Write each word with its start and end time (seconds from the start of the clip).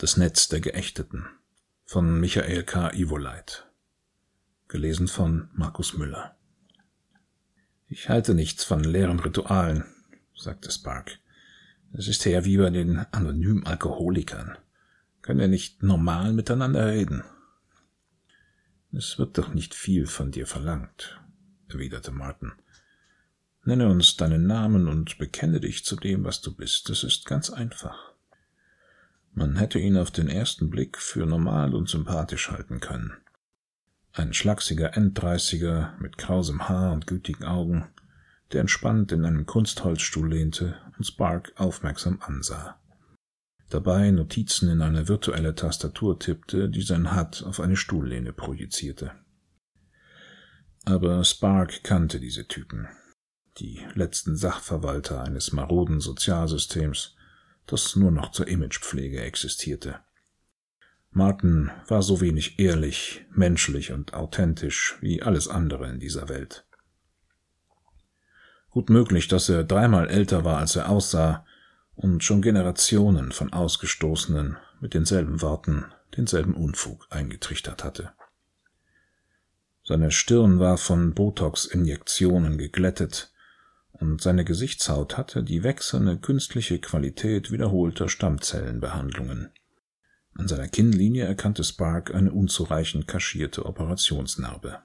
Das 0.00 0.16
Netz 0.16 0.46
der 0.46 0.60
Geächteten 0.60 1.26
von 1.84 2.20
Michael 2.20 2.62
K. 2.62 2.92
Ivoleit. 2.92 3.66
Gelesen 4.68 5.08
von 5.08 5.48
Markus 5.54 5.94
Müller. 5.94 6.36
Ich 7.88 8.08
halte 8.08 8.36
nichts 8.36 8.62
von 8.62 8.84
leeren 8.84 9.18
Ritualen, 9.18 9.84
sagte 10.36 10.70
Spark. 10.70 11.18
Es 11.92 12.06
ist 12.06 12.24
ja 12.24 12.44
wie 12.44 12.58
bei 12.58 12.70
den 12.70 13.00
anonymen 13.10 13.66
Alkoholikern. 13.66 14.56
Können 15.20 15.40
wir 15.40 15.48
nicht 15.48 15.82
normal 15.82 16.32
miteinander 16.32 16.86
reden? 16.86 17.24
Es 18.92 19.18
wird 19.18 19.36
doch 19.36 19.52
nicht 19.52 19.74
viel 19.74 20.06
von 20.06 20.30
dir 20.30 20.46
verlangt, 20.46 21.20
erwiderte 21.66 22.12
Martin. 22.12 22.52
Nenne 23.64 23.88
uns 23.88 24.16
deinen 24.16 24.46
Namen 24.46 24.86
und 24.86 25.18
bekenne 25.18 25.58
dich 25.58 25.84
zu 25.84 25.96
dem, 25.96 26.22
was 26.22 26.40
du 26.40 26.54
bist. 26.54 26.88
Es 26.88 27.02
ist 27.02 27.24
ganz 27.26 27.50
einfach. 27.50 28.14
Man 29.32 29.56
hätte 29.56 29.78
ihn 29.78 29.96
auf 29.96 30.10
den 30.10 30.28
ersten 30.28 30.70
Blick 30.70 30.98
für 30.98 31.26
normal 31.26 31.74
und 31.74 31.88
sympathisch 31.88 32.50
halten 32.50 32.80
können. 32.80 33.12
Ein 34.12 34.34
schlachsiger 34.34 34.96
Enddreißiger 34.96 35.94
mit 36.00 36.18
krausem 36.18 36.68
Haar 36.68 36.92
und 36.92 37.06
gütigen 37.06 37.44
Augen, 37.44 37.86
der 38.52 38.62
entspannt 38.62 39.12
in 39.12 39.24
einem 39.24 39.46
Kunstholzstuhl 39.46 40.28
lehnte 40.28 40.76
und 40.96 41.04
Spark 41.04 41.52
aufmerksam 41.56 42.18
ansah. 42.20 42.80
Dabei 43.70 44.10
Notizen 44.10 44.70
in 44.70 44.80
eine 44.80 45.08
virtuelle 45.08 45.54
Tastatur 45.54 46.18
tippte, 46.18 46.70
die 46.70 46.82
sein 46.82 47.14
HUD 47.14 47.44
auf 47.44 47.60
eine 47.60 47.76
Stuhllehne 47.76 48.32
projizierte. 48.32 49.12
Aber 50.86 51.22
Spark 51.22 51.84
kannte 51.84 52.18
diese 52.18 52.48
Typen, 52.48 52.88
die 53.58 53.86
letzten 53.94 54.36
Sachverwalter 54.36 55.22
eines 55.22 55.52
maroden 55.52 56.00
Sozialsystems, 56.00 57.14
das 57.68 57.96
nur 57.96 58.10
noch 58.10 58.32
zur 58.32 58.48
Imagepflege 58.48 59.20
existierte. 59.20 60.00
Martin 61.10 61.70
war 61.86 62.02
so 62.02 62.20
wenig 62.20 62.58
ehrlich, 62.58 63.24
menschlich 63.30 63.92
und 63.92 64.14
authentisch 64.14 64.96
wie 65.00 65.22
alles 65.22 65.48
andere 65.48 65.88
in 65.88 66.00
dieser 66.00 66.28
Welt. 66.28 66.66
Gut 68.70 68.90
möglich, 68.90 69.28
dass 69.28 69.48
er 69.48 69.64
dreimal 69.64 70.08
älter 70.08 70.44
war, 70.44 70.58
als 70.58 70.76
er 70.76 70.88
aussah, 70.88 71.46
und 71.94 72.22
schon 72.22 72.42
Generationen 72.42 73.32
von 73.32 73.52
Ausgestoßenen 73.52 74.56
mit 74.80 74.94
denselben 74.94 75.42
Worten 75.42 75.86
denselben 76.16 76.54
Unfug 76.54 77.06
eingetrichtert 77.10 77.82
hatte. 77.82 78.12
Seine 79.82 80.10
Stirn 80.10 80.60
war 80.60 80.78
von 80.78 81.14
Botox-Injektionen 81.14 82.58
geglättet, 82.58 83.32
und 84.00 84.20
seine 84.20 84.44
Gesichtshaut 84.44 85.16
hatte 85.16 85.42
die 85.42 85.62
wechselnde 85.62 86.18
künstliche 86.18 86.78
Qualität 86.78 87.50
wiederholter 87.50 88.08
Stammzellenbehandlungen. 88.08 89.50
An 90.34 90.46
seiner 90.46 90.68
Kinnlinie 90.68 91.24
erkannte 91.24 91.64
Spark 91.64 92.14
eine 92.14 92.32
unzureichend 92.32 93.08
kaschierte 93.08 93.66
Operationsnarbe. 93.66 94.78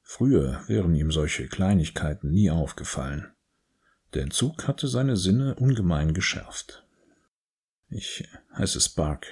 Früher 0.00 0.62
wären 0.68 0.94
ihm 0.94 1.10
solche 1.10 1.48
Kleinigkeiten 1.48 2.30
nie 2.30 2.50
aufgefallen. 2.50 3.32
Der 4.14 4.22
Entzug 4.22 4.68
hatte 4.68 4.88
seine 4.88 5.16
Sinne 5.16 5.54
ungemein 5.56 6.14
geschärft. 6.14 6.84
Ich 7.88 8.26
heiße 8.56 8.80
Spark. 8.80 9.26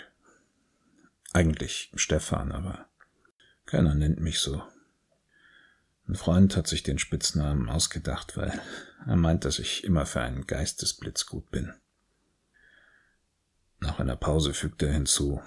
Eigentlich 1.33 1.93
Stefan, 1.95 2.53
aber 2.53 2.87
keiner 3.65 3.95
nennt 3.95 4.21
mich 4.21 4.41
so. 4.41 4.63
Ein 6.09 6.15
Freund 6.17 6.57
hat 6.57 6.67
sich 6.67 6.83
den 6.83 6.99
Spitznamen 6.99 7.69
ausgedacht, 7.69 8.37
weil 8.37 8.61
er 9.07 9.17
meint, 9.17 9.45
dass 9.45 9.59
ich 9.59 9.85
immer 9.85 10.07
für 10.07 10.21
einen 10.21 10.47
Geistesblitz 10.47 11.27
gut 11.27 11.51
bin. 11.51 11.73
Nach 13.79 13.99
einer 13.99 14.17
Pause 14.17 14.55
fügte 14.55 14.87
er 14.87 14.93
hinzu. 14.93 15.43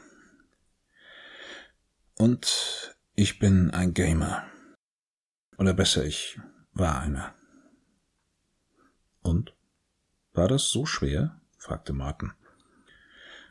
Und 2.15 2.95
ich 3.15 3.39
bin 3.39 3.71
ein 3.71 3.93
Gamer. 3.93 4.45
Oder 5.57 5.73
besser, 5.73 6.05
ich 6.05 6.39
war 6.73 6.99
einer. 6.99 7.33
Und? 9.21 9.53
War 10.33 10.47
das 10.47 10.69
so 10.69 10.85
schwer? 10.85 11.39
fragte 11.57 11.93
Martin. 11.93 12.33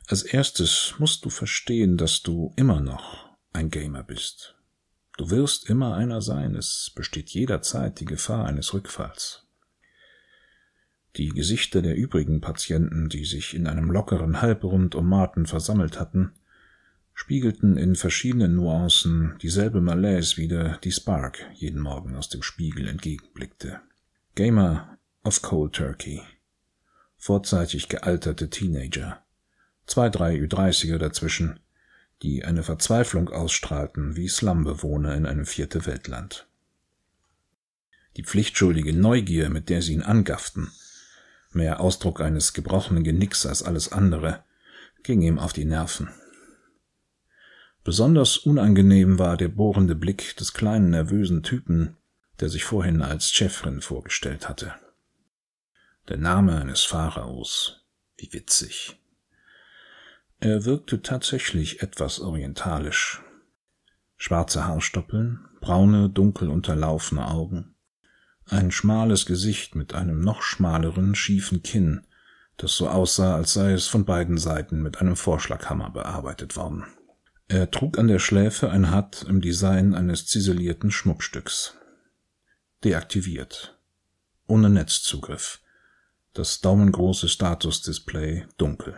Als 0.06 0.22
erstes 0.22 0.94
musst 0.98 1.24
du 1.24 1.30
verstehen, 1.30 1.96
dass 1.96 2.22
du 2.22 2.52
immer 2.56 2.80
noch 2.80 3.34
ein 3.54 3.70
Gamer 3.70 4.02
bist. 4.02 4.54
Du 5.16 5.30
wirst 5.30 5.70
immer 5.70 5.94
einer 5.94 6.20
sein, 6.20 6.56
es 6.56 6.90
besteht 6.94 7.30
jederzeit 7.30 8.00
die 8.00 8.04
Gefahr 8.04 8.46
eines 8.46 8.74
Rückfalls. 8.74 9.46
Die 11.16 11.28
Gesichter 11.28 11.80
der 11.82 11.94
übrigen 11.94 12.40
Patienten, 12.40 13.08
die 13.08 13.24
sich 13.24 13.54
in 13.54 13.68
einem 13.68 13.90
lockeren 13.90 14.42
Halbrund 14.42 14.96
um 14.96 15.08
Martin 15.08 15.46
versammelt 15.46 16.00
hatten, 16.00 16.32
spiegelten 17.12 17.76
in 17.76 17.94
verschiedenen 17.94 18.56
Nuancen 18.56 19.38
dieselbe 19.40 19.80
Malaise 19.80 20.36
wider, 20.36 20.78
die 20.82 20.90
Spark 20.90 21.38
jeden 21.54 21.80
Morgen 21.80 22.16
aus 22.16 22.28
dem 22.28 22.42
Spiegel 22.42 22.88
entgegenblickte. 22.88 23.80
Gamer 24.34 24.98
of 25.22 25.40
Cold 25.40 25.74
Turkey. 25.74 26.20
Vorzeitig 27.16 27.88
gealterte 27.88 28.50
Teenager. 28.50 29.24
Zwei, 29.86 30.08
drei 30.08 30.34
Ü30er 30.34 30.98
dazwischen, 30.98 31.60
die 32.22 32.44
eine 32.44 32.62
Verzweiflung 32.62 33.28
ausstrahlten 33.28 34.16
wie 34.16 34.28
Slumbewohner 34.28 35.14
in 35.14 35.26
einem 35.26 35.46
vierte 35.46 35.86
Weltland. 35.86 36.46
Die 38.16 38.24
pflichtschuldige 38.24 38.92
Neugier, 38.92 39.50
mit 39.50 39.68
der 39.68 39.82
sie 39.82 39.94
ihn 39.94 40.02
angafften, 40.02 40.70
mehr 41.52 41.80
Ausdruck 41.80 42.20
eines 42.20 42.52
gebrochenen 42.52 43.04
Genicks 43.04 43.46
als 43.46 43.62
alles 43.62 43.92
andere, 43.92 44.44
ging 45.02 45.22
ihm 45.22 45.38
auf 45.38 45.52
die 45.52 45.64
Nerven. 45.64 46.10
Besonders 47.82 48.38
unangenehm 48.38 49.18
war 49.18 49.36
der 49.36 49.48
bohrende 49.48 49.94
Blick 49.94 50.36
des 50.36 50.54
kleinen 50.54 50.90
nervösen 50.90 51.42
Typen, 51.42 51.96
der 52.40 52.48
sich 52.48 52.64
vorhin 52.64 53.02
als 53.02 53.30
Chefrin 53.30 53.82
vorgestellt 53.82 54.48
hatte. 54.48 54.74
Der 56.08 56.16
Name 56.16 56.56
eines 56.56 56.82
Pharaos, 56.84 57.84
wie 58.16 58.32
witzig. 58.32 58.98
Er 60.44 60.66
wirkte 60.66 61.00
tatsächlich 61.00 61.80
etwas 61.80 62.20
orientalisch. 62.20 63.22
Schwarze 64.18 64.66
Haarstoppeln, 64.66 65.48
braune, 65.62 66.10
dunkel 66.10 66.50
unterlaufene 66.50 67.26
Augen, 67.28 67.76
ein 68.50 68.70
schmales 68.70 69.24
Gesicht 69.24 69.74
mit 69.74 69.94
einem 69.94 70.20
noch 70.20 70.42
schmaleren, 70.42 71.14
schiefen 71.14 71.62
Kinn, 71.62 72.06
das 72.58 72.76
so 72.76 72.90
aussah, 72.90 73.36
als 73.36 73.54
sei 73.54 73.72
es 73.72 73.86
von 73.86 74.04
beiden 74.04 74.36
Seiten 74.36 74.82
mit 74.82 74.98
einem 75.00 75.16
Vorschlaghammer 75.16 75.88
bearbeitet 75.88 76.56
worden. 76.56 76.84
Er 77.48 77.70
trug 77.70 77.98
an 77.98 78.08
der 78.08 78.18
Schläfe 78.18 78.68
ein 78.68 78.94
Hut 78.94 79.22
im 79.26 79.40
Design 79.40 79.94
eines 79.94 80.26
ziselierten 80.26 80.90
Schmuckstücks. 80.90 81.74
Deaktiviert. 82.84 83.78
Ohne 84.46 84.68
Netzzugriff. 84.68 85.62
Das 86.34 86.60
daumengroße 86.60 87.30
Statusdisplay 87.30 88.44
dunkel 88.58 88.94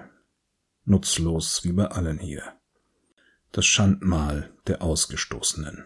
nutzlos 0.87 1.65
wie 1.65 1.73
bei 1.73 1.87
allen 1.87 2.19
hier. 2.19 2.55
Das 3.53 3.67
Schandmal 3.67 4.53
der 4.67 4.83
Ausgestoßenen. 4.83 5.85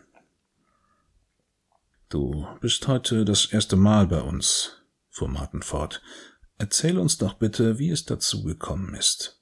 Du 2.09 2.47
bist 2.61 2.87
heute 2.89 3.25
das 3.25 3.47
erste 3.47 3.77
Mal 3.77 4.07
bei 4.07 4.21
uns, 4.21 4.83
fuhr 5.09 5.29
Martin 5.29 5.63
fort. 5.63 6.03
Erzähl 6.59 6.99
uns 6.99 7.19
doch 7.19 7.35
bitte, 7.35 7.79
wie 7.79 7.91
es 7.91 8.05
dazu 8.05 8.45
gekommen 8.45 8.95
ist. 8.95 9.41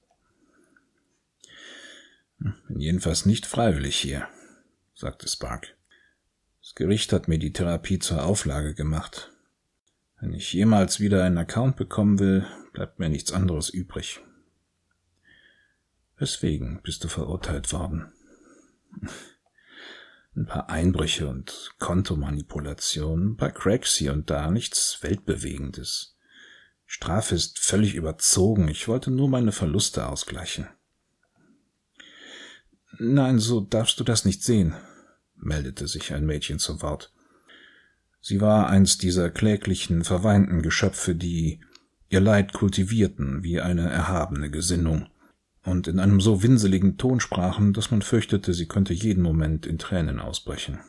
Bin 2.38 2.78
jedenfalls 2.78 3.26
nicht 3.26 3.46
freiwillig 3.46 3.96
hier, 3.96 4.28
sagte 4.94 5.28
Spark. 5.28 5.76
Das 6.60 6.74
Gericht 6.74 7.12
hat 7.12 7.26
mir 7.26 7.38
die 7.38 7.52
Therapie 7.52 7.98
zur 7.98 8.24
Auflage 8.24 8.74
gemacht. 8.74 9.32
Wenn 10.20 10.34
ich 10.34 10.52
jemals 10.52 11.00
wieder 11.00 11.24
einen 11.24 11.38
Account 11.38 11.76
bekommen 11.76 12.18
will, 12.18 12.46
bleibt 12.72 12.98
mir 12.98 13.08
nichts 13.08 13.32
anderes 13.32 13.70
übrig. 13.70 14.20
Weswegen 16.18 16.80
bist 16.82 17.04
du 17.04 17.08
verurteilt 17.08 17.72
worden? 17.72 18.12
Ein 20.34 20.46
paar 20.46 20.68
Einbrüche 20.68 21.28
und 21.28 21.74
Kontomanipulationen, 21.78 23.30
ein 23.30 23.36
paar 23.36 23.52
Cracks 23.52 23.94
hier 23.94 24.12
und 24.12 24.28
da, 24.28 24.50
nichts 24.50 24.98
Weltbewegendes. 25.02 26.16
Strafe 26.86 27.34
ist 27.34 27.58
völlig 27.60 27.94
überzogen, 27.94 28.68
ich 28.68 28.88
wollte 28.88 29.10
nur 29.10 29.28
meine 29.28 29.52
Verluste 29.52 30.08
ausgleichen. 30.08 30.68
Nein, 32.98 33.38
so 33.38 33.60
darfst 33.60 34.00
du 34.00 34.04
das 34.04 34.24
nicht 34.24 34.42
sehen, 34.42 34.74
meldete 35.36 35.86
sich 35.86 36.12
ein 36.12 36.26
Mädchen 36.26 36.58
zu 36.58 36.82
Wort. 36.82 37.12
Sie 38.20 38.40
war 38.40 38.68
eins 38.68 38.98
dieser 38.98 39.30
kläglichen, 39.30 40.02
verweinten 40.02 40.62
Geschöpfe, 40.62 41.14
die 41.14 41.60
ihr 42.08 42.20
Leid 42.20 42.52
kultivierten 42.52 43.44
wie 43.44 43.60
eine 43.60 43.88
erhabene 43.88 44.50
Gesinnung 44.50 45.08
und 45.68 45.88
in 45.88 45.98
einem 45.98 46.20
so 46.20 46.42
winseligen 46.42 46.96
Ton 46.96 47.20
sprachen, 47.20 47.72
dass 47.72 47.90
man 47.90 48.02
fürchtete, 48.02 48.54
sie 48.54 48.66
könnte 48.66 48.94
jeden 48.94 49.22
Moment 49.22 49.66
in 49.66 49.78
Tränen 49.78 50.18
ausbrechen. 50.18 50.80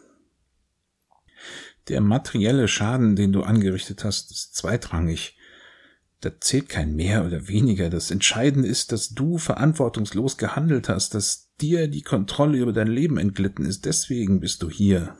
Der 1.87 2.01
materielle 2.01 2.67
Schaden, 2.67 3.15
den 3.15 3.31
du 3.31 3.43
angerichtet 3.43 4.03
hast, 4.03 4.31
ist 4.31 4.55
zweitrangig. 4.55 5.37
Da 6.21 6.39
zählt 6.39 6.69
kein 6.69 6.95
mehr 6.95 7.25
oder 7.25 7.47
weniger. 7.47 7.89
Das 7.89 8.11
Entscheidende 8.11 8.67
ist, 8.67 8.91
dass 8.91 9.09
du 9.09 9.37
verantwortungslos 9.37 10.37
gehandelt 10.37 10.89
hast, 10.89 11.15
dass 11.15 11.49
dir 11.61 11.87
die 11.87 12.01
Kontrolle 12.01 12.57
über 12.59 12.73
dein 12.73 12.87
Leben 12.87 13.17
entglitten 13.17 13.65
ist. 13.65 13.85
Deswegen 13.85 14.39
bist 14.39 14.61
du 14.61 14.69
hier. 14.69 15.15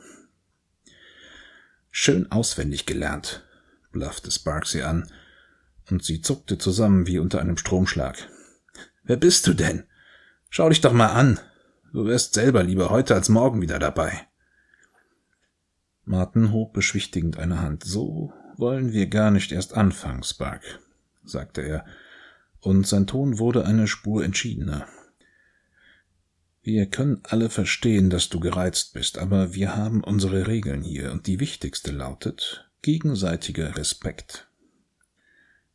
Schön 1.90 2.30
auswendig 2.30 2.86
gelernt, 2.86 3.44
blaffte 3.90 4.30
Spark 4.30 4.66
sie 4.66 4.82
an, 4.82 5.10
und 5.90 6.04
sie 6.04 6.20
zuckte 6.20 6.56
zusammen 6.56 7.08
wie 7.08 7.18
unter 7.18 7.40
einem 7.40 7.56
Stromschlag. 7.56 8.28
Wer 9.10 9.16
bist 9.16 9.48
du 9.48 9.54
denn? 9.54 9.82
Schau 10.50 10.68
dich 10.68 10.82
doch 10.82 10.92
mal 10.92 11.08
an. 11.08 11.40
Du 11.92 12.06
wärst 12.06 12.32
selber 12.32 12.62
lieber 12.62 12.90
heute 12.90 13.16
als 13.16 13.28
morgen 13.28 13.60
wieder 13.60 13.80
dabei. 13.80 14.28
Martin 16.04 16.52
hob 16.52 16.72
beschwichtigend 16.72 17.36
eine 17.36 17.60
Hand. 17.60 17.82
So 17.82 18.32
wollen 18.56 18.92
wir 18.92 19.08
gar 19.08 19.32
nicht 19.32 19.50
erst 19.50 19.74
anfangen, 19.74 20.22
Spark 20.22 20.62
sagte 21.24 21.62
er, 21.62 21.84
und 22.60 22.86
sein 22.86 23.08
Ton 23.08 23.40
wurde 23.40 23.64
eine 23.64 23.88
Spur 23.88 24.22
entschiedener. 24.22 24.86
Wir 26.62 26.86
können 26.86 27.20
alle 27.24 27.50
verstehen, 27.50 28.10
dass 28.10 28.28
du 28.28 28.38
gereizt 28.38 28.94
bist, 28.94 29.18
aber 29.18 29.54
wir 29.54 29.74
haben 29.74 30.04
unsere 30.04 30.46
Regeln 30.46 30.82
hier, 30.82 31.10
und 31.10 31.26
die 31.26 31.40
wichtigste 31.40 31.90
lautet 31.90 32.70
gegenseitiger 32.80 33.76
Respekt. 33.76 34.49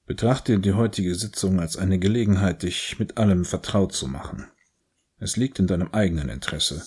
Betrachte 0.06 0.60
die 0.60 0.74
heutige 0.74 1.16
Sitzung 1.16 1.60
als 1.60 1.78
eine 1.78 1.98
Gelegenheit, 1.98 2.62
dich 2.62 3.00
mit 3.00 3.18
allem 3.18 3.44
vertraut 3.44 3.92
zu 3.92 4.08
machen. 4.08 4.46
Es 5.18 5.36
liegt 5.36 5.58
in 5.58 5.66
deinem 5.66 5.90
eigenen 5.94 6.30
Interesse. 6.30 6.86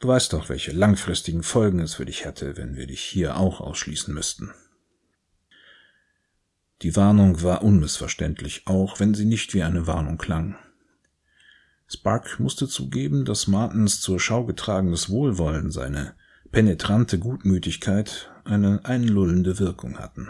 Du 0.00 0.08
weißt 0.08 0.32
doch, 0.32 0.48
welche 0.48 0.72
langfristigen 0.72 1.44
Folgen 1.44 1.78
es 1.78 1.94
für 1.94 2.06
dich 2.06 2.24
hätte, 2.24 2.56
wenn 2.56 2.74
wir 2.74 2.88
dich 2.88 3.00
hier 3.00 3.36
auch 3.36 3.60
ausschließen 3.60 4.12
müssten. 4.12 4.50
Die 6.82 6.96
Warnung 6.96 7.42
war 7.42 7.62
unmissverständlich, 7.62 8.62
auch 8.66 8.98
wenn 8.98 9.14
sie 9.14 9.26
nicht 9.26 9.54
wie 9.54 9.62
eine 9.62 9.86
Warnung 9.86 10.18
klang. 10.18 10.56
Spark 11.86 12.40
musste 12.40 12.66
zugeben, 12.66 13.24
dass 13.24 13.46
Martins 13.46 14.00
zur 14.00 14.18
Schau 14.18 14.44
getragenes 14.46 15.10
Wohlwollen, 15.10 15.70
seine 15.70 16.14
penetrante 16.50 17.20
Gutmütigkeit 17.20 18.30
eine 18.44 18.84
einlullende 18.84 19.60
Wirkung 19.60 19.98
hatten. 19.98 20.28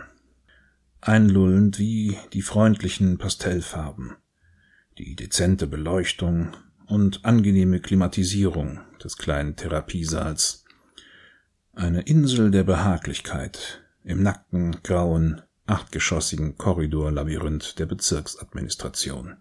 Einlullend 1.02 1.78
wie 1.78 2.18
die 2.34 2.42
freundlichen 2.42 3.16
Pastellfarben, 3.16 4.16
die 4.98 5.16
dezente 5.16 5.66
Beleuchtung 5.66 6.54
und 6.86 7.24
angenehme 7.24 7.80
Klimatisierung 7.80 8.80
des 9.02 9.16
kleinen 9.16 9.56
Therapiesaals. 9.56 10.66
Eine 11.72 12.02
Insel 12.02 12.50
der 12.50 12.64
Behaglichkeit 12.64 13.82
im 14.04 14.22
nackten, 14.22 14.82
grauen, 14.82 15.40
achtgeschossigen 15.66 16.58
Korridorlabyrinth 16.58 17.78
der 17.78 17.86
Bezirksadministration. 17.86 19.38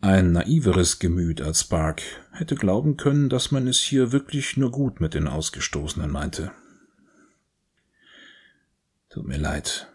Ein 0.00 0.32
naiveres 0.32 1.00
Gemüt 1.00 1.42
als 1.42 1.62
Spark 1.62 2.00
hätte 2.32 2.54
glauben 2.54 2.96
können, 2.96 3.28
dass 3.28 3.50
man 3.50 3.66
es 3.66 3.80
hier 3.80 4.10
wirklich 4.10 4.56
nur 4.56 4.70
gut 4.70 5.00
mit 5.02 5.12
den 5.12 5.28
Ausgestoßenen 5.28 6.10
meinte. 6.10 6.50
Tut 9.10 9.26
mir 9.26 9.38
leid, 9.38 9.93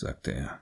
sagte 0.00 0.32
er, 0.32 0.60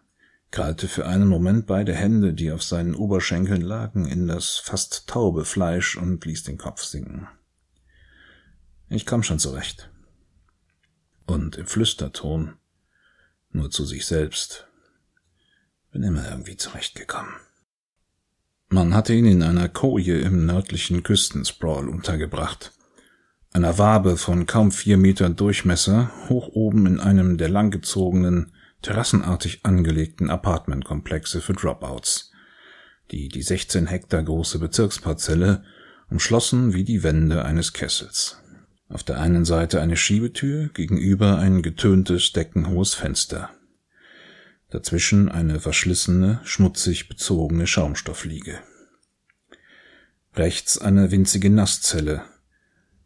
krallte 0.51 0.89
für 0.89 1.07
einen 1.07 1.29
Moment 1.29 1.67
beide 1.67 1.95
Hände, 1.95 2.35
die 2.35 2.53
auf 2.53 2.63
seinen 2.63 2.95
Oberschenkeln 2.95 3.63
lagen, 3.63 4.07
in 4.07 4.27
das 4.27 4.59
fast 4.59 5.09
taube 5.09 5.45
Fleisch 5.45 5.97
und 5.97 6.25
ließ 6.25 6.45
den 6.45 6.59
Kopf 6.59 6.83
sinken. 6.83 7.29
Ich 8.89 9.07
komm 9.07 9.23
schon 9.23 9.39
zurecht. 9.39 9.91
Und 11.27 11.57
im 11.57 11.67
Flüsterton 11.67 12.55
nur 13.51 13.71
zu 13.71 13.85
sich 13.85 14.07
selbst. 14.07 14.67
Bin 15.91 16.03
immer 16.03 16.29
irgendwie 16.31 16.57
zurechtgekommen. 16.57 17.33
Man 18.69 18.95
hatte 18.95 19.15
ihn 19.15 19.27
in 19.27 19.43
einer 19.43 19.69
Koje 19.69 20.21
im 20.21 20.45
nördlichen 20.45 21.03
Küstensprawl 21.03 21.89
untergebracht. 21.89 22.73
Einer 23.53 23.79
Wabe 23.79 24.19
von 24.19 24.45
kaum 24.45 24.73
vier 24.73 24.99
Metern 24.99 25.37
Durchmesser, 25.37 26.11
hoch 26.29 26.49
oben 26.49 26.87
in 26.87 27.01
einem 27.01 27.39
der 27.39 27.49
langgezogenen, 27.49 28.53
terrassenartig 28.83 29.65
angelegten 29.65 30.31
Apartmentkomplexe 30.31 31.41
für 31.41 31.53
Dropouts, 31.53 32.33
die 33.11 33.29
die 33.29 33.43
16 33.43 33.87
Hektar 33.87 34.23
große 34.23 34.59
Bezirksparzelle 34.59 35.65
umschlossen 36.11 36.75
wie 36.75 36.85
die 36.85 37.03
Wände 37.03 37.45
eines 37.45 37.73
Kessels. 37.73 38.43
Auf 38.89 39.03
der 39.03 39.21
einen 39.21 39.45
Seite 39.45 39.81
eine 39.81 39.97
Schiebetür, 39.97 40.69
gegenüber 40.69 41.39
ein 41.39 41.63
getöntes, 41.63 42.33
deckenhohes 42.33 42.95
Fenster. 42.95 43.51
Dazwischen 44.71 45.29
eine 45.29 45.61
verschlissene, 45.61 46.41
schmutzig 46.45 47.09
bezogene 47.09 47.67
Schaumstoffliege. 47.67 48.61
Rechts 50.35 50.79
eine 50.79 51.11
winzige 51.11 51.51
Nasszelle. 51.51 52.23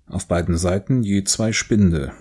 Auf 0.07 0.29
beiden 0.29 0.57
Seiten 0.57 1.03
je 1.03 1.25
zwei 1.25 1.53
Spinde. 1.53 2.13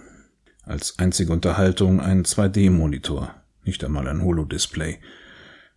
Als 0.63 0.99
einzige 0.99 1.33
Unterhaltung 1.33 1.99
ein 1.99 2.23
2D-Monitor, 2.23 3.40
nicht 3.63 3.83
einmal 3.83 4.07
ein 4.07 4.21
Holodisplay, 4.21 4.99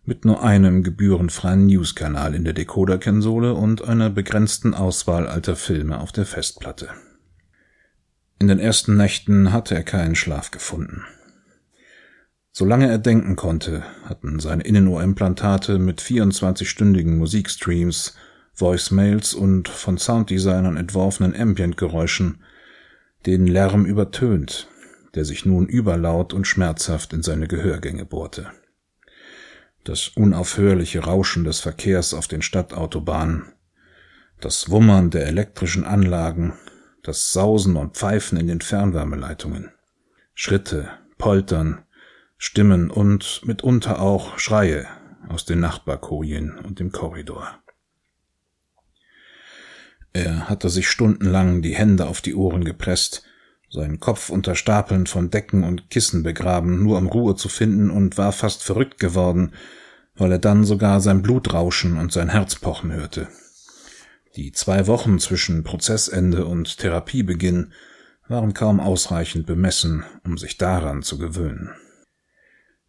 mit 0.03 0.23
nur 0.23 0.43
einem 0.43 0.83
gebührenfreien 0.83 1.65
Newskanal 1.65 2.35
in 2.35 2.43
der 2.43 2.53
Decoder-Konsole 2.53 3.53
und 3.53 3.83
einer 3.83 4.09
begrenzten 4.09 4.73
Auswahl 4.73 5.27
alter 5.27 5.55
Filme 5.55 5.99
auf 5.99 6.11
der 6.11 6.25
Festplatte. 6.25 6.89
In 8.39 8.47
den 8.47 8.59
ersten 8.59 8.97
Nächten 8.97 9.51
hatte 9.51 9.75
er 9.75 9.83
keinen 9.83 10.15
Schlaf 10.15 10.51
gefunden. 10.51 11.03
Solange 12.51 12.87
er 12.87 12.99
denken 12.99 13.35
konnte, 13.35 13.83
hatten 14.05 14.39
seine 14.39 14.63
Innenohrimplantate 14.63 15.79
mit 15.79 16.01
24-stündigen 16.01 17.17
Musikstreams, 17.17 18.15
Voicemails 18.53 19.33
und 19.33 19.67
von 19.67 19.97
Sounddesignern 19.97 20.77
entworfenen 20.77 21.35
Ambient-Geräuschen 21.35 22.43
den 23.25 23.47
Lärm 23.47 23.85
übertönt, 23.85 24.69
der 25.15 25.25
sich 25.25 25.45
nun 25.45 25.67
überlaut 25.67 26.33
und 26.33 26.45
schmerzhaft 26.45 27.13
in 27.13 27.23
seine 27.23 27.47
Gehörgänge 27.47 28.05
bohrte. 28.05 28.51
Das 29.83 30.09
unaufhörliche 30.09 30.99
Rauschen 30.99 31.43
des 31.43 31.59
Verkehrs 31.59 32.13
auf 32.13 32.27
den 32.27 32.41
Stadtautobahnen, 32.41 33.53
das 34.41 34.69
Wummern 34.69 35.09
der 35.11 35.27
elektrischen 35.27 35.85
Anlagen, 35.85 36.53
das 37.03 37.31
Sausen 37.31 37.75
und 37.77 37.95
Pfeifen 37.95 38.37
in 38.37 38.47
den 38.47 38.61
Fernwärmeleitungen, 38.61 39.71
Schritte, 40.33 40.89
Poltern, 41.17 41.83
Stimmen 42.37 42.91
und 42.91 43.41
mitunter 43.45 44.01
auch 44.01 44.37
Schreie 44.37 44.87
aus 45.29 45.45
den 45.45 45.59
Nachbarkojen 45.59 46.57
und 46.59 46.79
dem 46.79 46.91
Korridor. 46.91 47.59
Er 50.13 50.49
hatte 50.49 50.69
sich 50.69 50.89
stundenlang 50.89 51.61
die 51.61 51.75
Hände 51.75 52.07
auf 52.07 52.21
die 52.21 52.35
Ohren 52.35 52.63
gepresst, 52.63 53.23
seinen 53.69 53.99
Kopf 53.99 54.29
unter 54.29 54.55
Stapeln 54.55 55.07
von 55.07 55.29
Decken 55.29 55.63
und 55.63 55.89
Kissen 55.89 56.23
begraben, 56.23 56.83
nur 56.83 56.97
um 56.97 57.07
Ruhe 57.07 57.35
zu 57.35 57.49
finden, 57.49 57.89
und 57.89 58.17
war 58.17 58.31
fast 58.31 58.63
verrückt 58.63 58.99
geworden, 58.99 59.53
weil 60.15 60.31
er 60.31 60.39
dann 60.39 60.63
sogar 60.63 61.01
sein 61.01 61.21
Blut 61.21 61.53
rauschen 61.53 61.97
und 61.97 62.11
sein 62.11 62.29
Herz 62.29 62.55
pochen 62.55 62.91
hörte. 62.91 63.27
Die 64.35 64.51
zwei 64.51 64.87
Wochen 64.87 65.19
zwischen 65.19 65.63
Prozessende 65.63 66.45
und 66.45 66.77
Therapiebeginn 66.77 67.71
waren 68.27 68.53
kaum 68.53 68.79
ausreichend 68.79 69.45
bemessen, 69.45 70.03
um 70.23 70.37
sich 70.37 70.57
daran 70.57 71.03
zu 71.03 71.17
gewöhnen. 71.17 71.69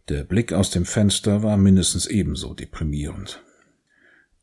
Der 0.09 0.25
Blick 0.25 0.53
aus 0.53 0.71
dem 0.71 0.85
Fenster 0.85 1.43
war 1.43 1.57
mindestens 1.57 2.07
ebenso 2.07 2.55
deprimierend. 2.55 3.43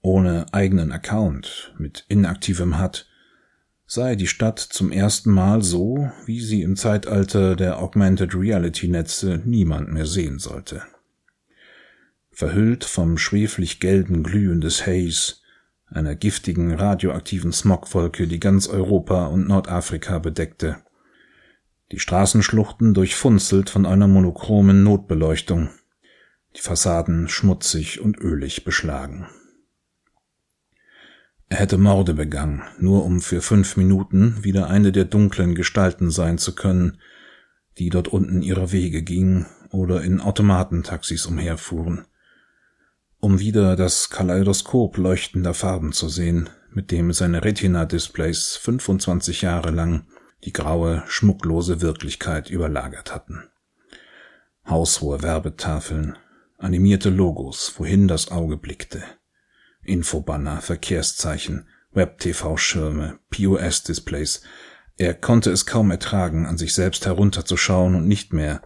Ohne 0.02 0.46
eigenen 0.52 0.92
Account, 0.92 1.74
mit 1.78 2.06
inaktivem 2.10 2.82
HUD, 2.82 3.08
sei 3.94 4.16
die 4.16 4.26
Stadt 4.26 4.58
zum 4.58 4.92
ersten 4.92 5.30
Mal 5.30 5.62
so, 5.62 6.10
wie 6.26 6.42
sie 6.42 6.64
im 6.64 6.76
Zeitalter 6.76 7.56
der 7.56 7.78
Augmented 7.78 8.34
Reality 8.34 8.88
Netze 8.88 9.40
niemand 9.46 9.94
mehr 9.94 10.08
sehen 10.08 10.40
sollte. 10.40 10.82
Verhüllt 12.32 12.86
vom 12.86 13.20
schweflich 13.20 13.80
gelben 13.80 14.24
Glühen 14.24 14.62
des 14.62 14.88
Haze, 14.88 15.36
einer 15.86 16.16
giftigen 16.16 16.74
radioaktiven 16.74 17.52
Smogwolke, 17.52 18.26
die 18.26 18.40
ganz 18.40 18.68
Europa 18.68 19.28
und 19.28 19.48
Nordafrika 19.48 20.18
bedeckte. 20.18 20.78
Die 21.92 22.00
Straßenschluchten 22.00 22.96
durchfunzelt 22.96 23.70
von 23.70 23.86
einer 23.86 24.08
monochromen 24.08 24.84
Notbeleuchtung, 24.84 25.70
die 26.56 26.62
Fassaden 26.62 27.28
schmutzig 27.28 28.02
und 28.02 28.18
ölig 28.18 28.64
beschlagen. 28.64 29.28
Er 31.54 31.60
hätte 31.60 31.78
Morde 31.78 32.16
begangen, 32.16 32.64
nur 32.80 33.06
um 33.06 33.22
für 33.22 33.40
fünf 33.40 33.78
Minuten 33.78 34.44
wieder 34.44 34.72
eine 34.72 34.92
der 34.92 35.06
dunklen 35.06 35.54
Gestalten 35.54 36.10
sein 36.10 36.40
zu 36.40 36.56
können, 36.56 36.98
die 37.78 37.92
dort 37.92 38.08
unten 38.08 38.42
ihre 38.42 38.72
Wege 38.72 39.04
gingen 39.04 39.46
oder 39.70 40.02
in 40.02 40.20
Automatentaxis 40.20 41.28
umherfuhren, 41.28 42.06
um 43.20 43.38
wieder 43.38 43.76
das 43.76 44.10
Kaleidoskop 44.10 44.98
leuchtender 44.98 45.54
Farben 45.54 45.92
zu 45.92 46.10
sehen, 46.10 46.50
mit 46.72 46.90
dem 46.90 47.14
seine 47.14 47.44
Retina-Displays 47.44 48.58
25 48.58 49.44
Jahre 49.44 49.70
lang 49.70 50.08
die 50.46 50.54
graue, 50.54 51.04
schmucklose 51.06 51.82
Wirklichkeit 51.82 52.50
überlagert 52.50 53.14
hatten. 53.14 53.44
Haushohe 54.68 55.22
Werbetafeln, 55.22 56.18
animierte 56.58 57.12
Logos, 57.12 57.76
wohin 57.78 58.08
das 58.08 58.32
Auge 58.32 58.58
blickte. 58.58 59.04
Infobanner, 59.84 60.62
Verkehrszeichen, 60.62 61.68
Web-TV-Schirme, 61.92 63.20
POS-Displays. 63.30 64.42
Er 64.98 65.14
konnte 65.14 65.52
es 65.52 65.66
kaum 65.66 65.92
ertragen, 65.92 66.46
an 66.46 66.58
sich 66.58 66.74
selbst 66.74 67.06
herunterzuschauen 67.06 67.96
und 67.96 68.08
nicht 68.08 68.34
mehr 68.34 68.62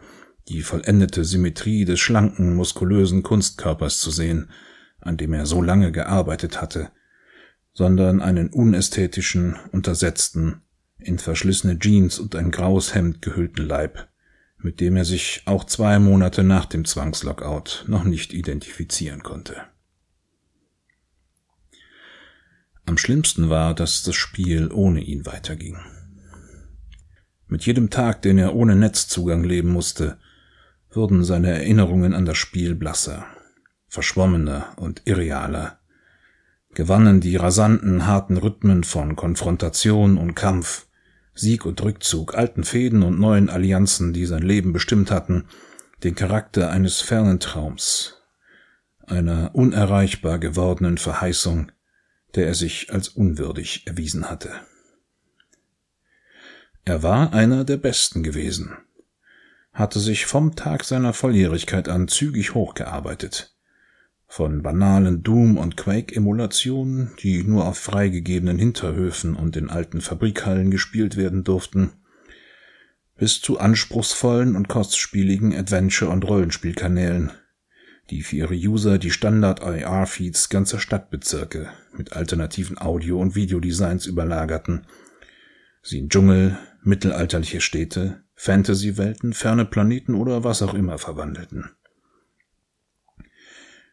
die 0.47 0.61
vollendete 0.61 1.25
Symmetrie 1.25 1.85
des 1.85 1.99
schlanken, 1.99 2.55
muskulösen 2.55 3.23
Kunstkörpers 3.23 3.99
zu 3.99 4.11
sehen, 4.11 4.49
an 4.99 5.17
dem 5.17 5.33
er 5.33 5.45
so 5.45 5.61
lange 5.61 5.91
gearbeitet 5.91 6.61
hatte, 6.61 6.91
sondern 7.73 8.21
einen 8.21 8.49
unästhetischen, 8.49 9.57
untersetzten, 9.71 10.61
in 10.99 11.19
verschlissene 11.19 11.77
Jeans 11.77 12.19
und 12.19 12.35
ein 12.35 12.51
graues 12.51 12.95
Hemd 12.95 13.21
gehüllten 13.21 13.65
Leib, 13.65 14.07
mit 14.57 14.79
dem 14.79 14.95
er 14.95 15.05
sich 15.05 15.43
auch 15.45 15.63
zwei 15.63 15.99
Monate 15.99 16.43
nach 16.43 16.65
dem 16.65 16.85
Zwangslockout 16.85 17.85
noch 17.87 18.03
nicht 18.03 18.33
identifizieren 18.33 19.21
konnte. 19.21 19.61
Am 22.87 22.97
schlimmsten 22.97 23.49
war, 23.49 23.75
dass 23.75 24.03
das 24.03 24.15
Spiel 24.15 24.71
ohne 24.71 25.01
ihn 25.01 25.25
weiterging. 25.25 25.77
Mit 27.47 27.65
jedem 27.65 27.89
Tag, 27.89 28.21
den 28.21 28.37
er 28.37 28.55
ohne 28.55 28.77
Netzzugang 28.77 29.43
leben 29.43 29.69
musste, 29.69 30.17
wurden 30.89 31.25
seine 31.25 31.51
Erinnerungen 31.51 32.13
an 32.13 32.23
das 32.23 32.37
Spiel 32.37 32.75
blasser, 32.75 33.25
verschwommener 33.89 34.69
und 34.77 35.01
irrealer, 35.03 35.79
gewannen 36.75 37.19
die 37.19 37.35
rasanten, 37.35 38.07
harten 38.07 38.37
Rhythmen 38.37 38.85
von 38.85 39.17
Konfrontation 39.17 40.17
und 40.17 40.33
Kampf, 40.33 40.87
Sieg 41.33 41.65
und 41.65 41.83
Rückzug, 41.83 42.35
alten 42.35 42.63
Fäden 42.63 43.03
und 43.03 43.19
neuen 43.19 43.49
Allianzen, 43.49 44.13
die 44.13 44.25
sein 44.25 44.43
Leben 44.43 44.71
bestimmt 44.71 45.11
hatten, 45.11 45.47
den 46.05 46.15
Charakter 46.15 46.69
eines 46.69 47.01
fernen 47.01 47.41
Traums, 47.41 48.21
einer 49.05 49.53
unerreichbar 49.53 50.39
gewordenen 50.39 50.97
Verheißung, 50.97 51.71
der 52.37 52.47
er 52.47 52.53
sich 52.53 52.93
als 52.93 53.09
unwürdig 53.09 53.87
erwiesen 53.87 54.29
hatte. 54.29 54.51
Er 56.85 57.03
war 57.03 57.33
einer 57.33 57.65
der 57.65 57.77
Besten 57.77 58.21
gewesen, 58.23 58.77
hatte 59.73 59.99
sich 59.99 60.27
vom 60.27 60.55
Tag 60.55 60.83
seiner 60.83 61.13
Volljährigkeit 61.13 61.89
an 61.89 62.07
zügig 62.07 62.53
hochgearbeitet. 62.53 63.55
Von 64.27 64.61
banalen 64.61 65.23
Doom- 65.23 65.57
und 65.57 65.77
Quake-Emulationen, 65.77 67.11
die 67.23 67.43
nur 67.43 67.65
auf 67.65 67.79
freigegebenen 67.79 68.59
Hinterhöfen 68.59 69.35
und 69.35 69.57
in 69.57 69.69
alten 69.69 70.01
Fabrikhallen 70.01 70.69
gespielt 70.69 71.17
werden 71.17 71.43
durften, 71.43 71.93
bis 73.15 73.41
zu 73.41 73.59
anspruchsvollen 73.59 74.55
und 74.55 74.67
kostspieligen 74.67 75.55
Adventure- 75.55 76.11
und 76.11 76.23
Rollenspielkanälen, 76.23 77.31
die 78.09 78.21
für 78.21 78.37
ihre 78.37 78.55
User 78.55 78.97
die 78.97 79.11
Standard-IR-Feeds 79.11 80.49
ganzer 80.49 80.79
Stadtbezirke 80.79 81.69
mit 81.95 82.13
alternativen 82.13 82.77
Audio- 82.77 83.19
und 83.19 83.35
Videodesigns 83.35 84.05
überlagerten, 84.05 84.87
sie 85.81 85.99
in 85.99 86.09
Dschungel, 86.09 86.57
mittelalterliche 86.83 87.61
Städte, 87.61 88.23
Fantasy-Welten, 88.35 89.33
ferne 89.33 89.65
Planeten 89.65 90.15
oder 90.15 90.43
was 90.43 90.61
auch 90.61 90.73
immer 90.73 90.97
verwandelten. 90.97 91.71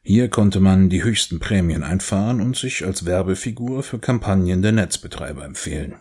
Hier 0.03 0.29
konnte 0.29 0.61
man 0.61 0.91
die 0.91 1.03
höchsten 1.03 1.41
Prämien 1.41 1.83
einfahren 1.83 2.43
und 2.43 2.57
sich 2.57 2.85
als 2.85 3.07
Werbefigur 3.07 3.83
für 3.83 3.99
Kampagnen 3.99 4.61
der 4.61 4.73
Netzbetreiber 4.73 5.45
empfehlen. 5.47 5.95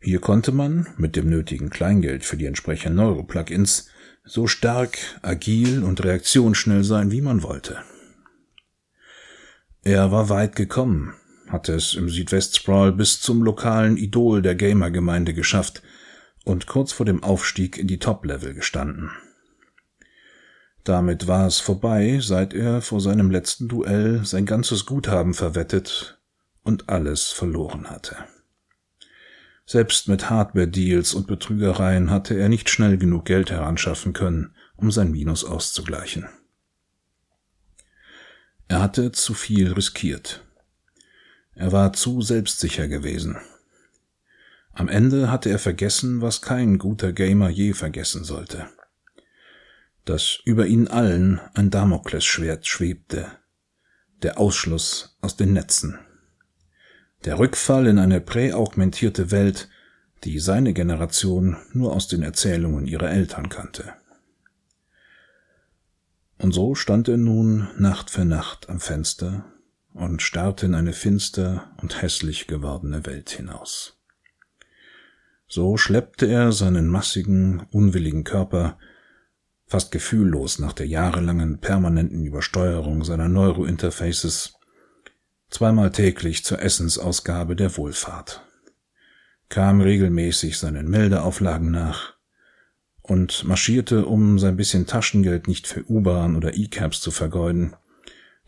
Hier 0.00 0.18
konnte 0.18 0.50
man, 0.50 0.88
mit 0.96 1.14
dem 1.14 1.30
nötigen 1.30 1.70
Kleingeld 1.70 2.24
für 2.24 2.36
die 2.36 2.46
entsprechenden 2.46 2.96
Neuro-Plugins, 2.96 3.88
so 4.24 4.46
stark, 4.46 4.98
agil 5.22 5.82
und 5.82 6.02
reaktionsschnell 6.02 6.84
sein, 6.84 7.10
wie 7.10 7.20
man 7.20 7.42
wollte. 7.42 7.82
Er 9.82 10.12
war 10.12 10.28
weit 10.28 10.54
gekommen, 10.54 11.14
hatte 11.48 11.74
es 11.74 11.94
im 11.94 12.08
Südwest-Sprawl 12.08 12.92
bis 12.92 13.20
zum 13.20 13.42
lokalen 13.42 13.96
Idol 13.96 14.40
der 14.40 14.54
Gamer-Gemeinde 14.54 15.34
geschafft 15.34 15.82
und 16.44 16.66
kurz 16.66 16.92
vor 16.92 17.06
dem 17.06 17.22
Aufstieg 17.22 17.78
in 17.78 17.88
die 17.88 17.98
Top-Level 17.98 18.54
gestanden. 18.54 19.10
Damit 20.84 21.28
war 21.28 21.46
es 21.46 21.58
vorbei, 21.58 22.18
seit 22.20 22.54
er 22.54 22.80
vor 22.80 23.00
seinem 23.00 23.30
letzten 23.30 23.68
Duell 23.68 24.24
sein 24.24 24.46
ganzes 24.46 24.86
Guthaben 24.86 25.34
verwettet 25.34 26.20
und 26.62 26.88
alles 26.88 27.28
verloren 27.28 27.90
hatte. 27.90 28.16
Selbst 29.64 30.08
mit 30.08 30.28
Hardware-Deals 30.28 31.14
und 31.14 31.26
Betrügereien 31.26 32.10
hatte 32.10 32.34
er 32.34 32.48
nicht 32.48 32.68
schnell 32.68 32.98
genug 32.98 33.24
Geld 33.24 33.50
heranschaffen 33.50 34.12
können, 34.12 34.54
um 34.76 34.90
sein 34.90 35.10
Minus 35.10 35.44
auszugleichen. 35.44 36.28
Er 38.68 38.80
hatte 38.80 39.12
zu 39.12 39.34
viel 39.34 39.72
riskiert. 39.72 40.44
Er 41.54 41.72
war 41.72 41.92
zu 41.92 42.22
selbstsicher 42.22 42.88
gewesen. 42.88 43.36
Am 44.72 44.88
Ende 44.88 45.30
hatte 45.30 45.50
er 45.50 45.58
vergessen, 45.58 46.22
was 46.22 46.40
kein 46.40 46.78
guter 46.78 47.12
Gamer 47.12 47.50
je 47.50 47.74
vergessen 47.74 48.24
sollte. 48.24 48.68
Dass 50.04 50.40
über 50.44 50.66
ihnen 50.66 50.88
allen 50.88 51.40
ein 51.54 51.70
Damoklesschwert 51.70 52.66
schwebte, 52.66 53.30
der 54.22 54.38
Ausschluss 54.38 55.18
aus 55.20 55.36
den 55.36 55.52
Netzen. 55.52 55.98
Der 57.24 57.38
Rückfall 57.38 57.86
in 57.86 57.98
eine 58.00 58.20
präaugmentierte 58.20 59.30
Welt, 59.30 59.68
die 60.24 60.40
seine 60.40 60.72
Generation 60.72 61.56
nur 61.72 61.92
aus 61.92 62.08
den 62.08 62.22
Erzählungen 62.22 62.86
ihrer 62.86 63.10
Eltern 63.10 63.48
kannte. 63.48 63.92
Und 66.38 66.52
so 66.52 66.74
stand 66.74 67.08
er 67.08 67.18
nun 67.18 67.68
Nacht 67.78 68.10
für 68.10 68.24
Nacht 68.24 68.68
am 68.68 68.80
Fenster 68.80 69.44
und 69.94 70.20
starrte 70.20 70.66
in 70.66 70.74
eine 70.74 70.92
finster 70.92 71.70
und 71.80 72.02
hässlich 72.02 72.48
gewordene 72.48 73.06
Welt 73.06 73.30
hinaus. 73.30 74.00
So 75.46 75.76
schleppte 75.76 76.26
er 76.26 76.50
seinen 76.50 76.88
massigen, 76.88 77.66
unwilligen 77.70 78.24
Körper 78.24 78.78
fast 79.66 79.92
gefühllos 79.92 80.58
nach 80.58 80.72
der 80.72 80.86
jahrelangen 80.86 81.58
permanenten 81.58 82.24
Übersteuerung 82.24 83.04
seiner 83.04 83.28
Neurointerfaces 83.28 84.54
zweimal 85.52 85.92
täglich 85.92 86.44
zur 86.44 86.60
Essensausgabe 86.60 87.54
der 87.54 87.76
Wohlfahrt, 87.76 88.42
kam 89.50 89.82
regelmäßig 89.82 90.58
seinen 90.58 90.88
Meldeauflagen 90.88 91.70
nach 91.70 92.14
und 93.02 93.44
marschierte, 93.44 94.06
um 94.06 94.38
sein 94.38 94.56
bisschen 94.56 94.86
Taschengeld 94.86 95.48
nicht 95.48 95.66
für 95.66 95.88
U-Bahn 95.88 96.36
oder 96.36 96.56
E-Cabs 96.56 97.02
zu 97.02 97.10
vergeuden, 97.10 97.76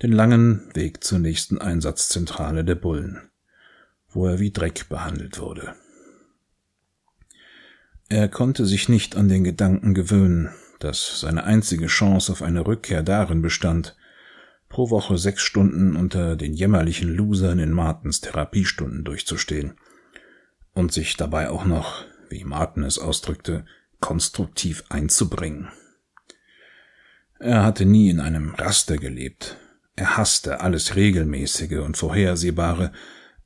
den 0.03 0.13
langen 0.13 0.71
Weg 0.75 1.05
zur 1.05 1.19
nächsten 1.19 1.59
Einsatzzentrale 1.59 2.65
der 2.65 2.75
Bullen, 2.75 3.21
wo 4.09 4.27
er 4.27 4.41
wie 4.41 4.51
Dreck 4.51 4.89
behandelt 4.89 5.39
wurde. 5.39 5.75
Er 8.09 8.29
konnte 8.29 8.65
sich 8.65 8.89
nicht 8.89 9.15
an 9.15 9.29
den 9.29 9.45
Gedanken 9.45 9.93
gewöhnen, 9.93 10.51
dass 10.79 11.21
seine 11.21 11.45
einzige 11.45 11.87
Chance 11.87 12.33
auf 12.33 12.41
eine 12.41 12.67
Rückkehr 12.67 13.03
darin 13.03 13.43
bestand, 13.43 13.95
pro 14.75 14.91
Woche 14.91 15.19
sechs 15.19 15.43
Stunden 15.43 15.95
unter 15.95 16.35
den 16.35 16.53
jämmerlichen 16.53 17.09
Losern 17.09 17.61
in 17.61 17.71
Martens 17.71 18.21
Therapiestunden 18.21 19.05
durchzustehen 19.05 19.75
und 20.73 20.93
sich 20.93 21.17
dabei 21.17 21.49
auch 21.49 21.65
noch, 21.65 22.05
wie 22.29 22.43
Martin 22.43 22.83
es 22.83 22.99
ausdrückte, 22.99 23.65
konstruktiv 24.01 24.83
einzubringen. 24.89 25.69
Er 27.39 27.63
hatte 27.63 27.85
nie 27.85 28.11
in 28.11 28.19
einem 28.19 28.53
Raster 28.57 28.97
gelebt. 28.97 29.59
Er 29.95 30.17
hasste 30.17 30.61
alles 30.61 30.97
Regelmäßige 30.97 31.79
und 31.79 31.97
Vorhersehbare, 31.97 32.91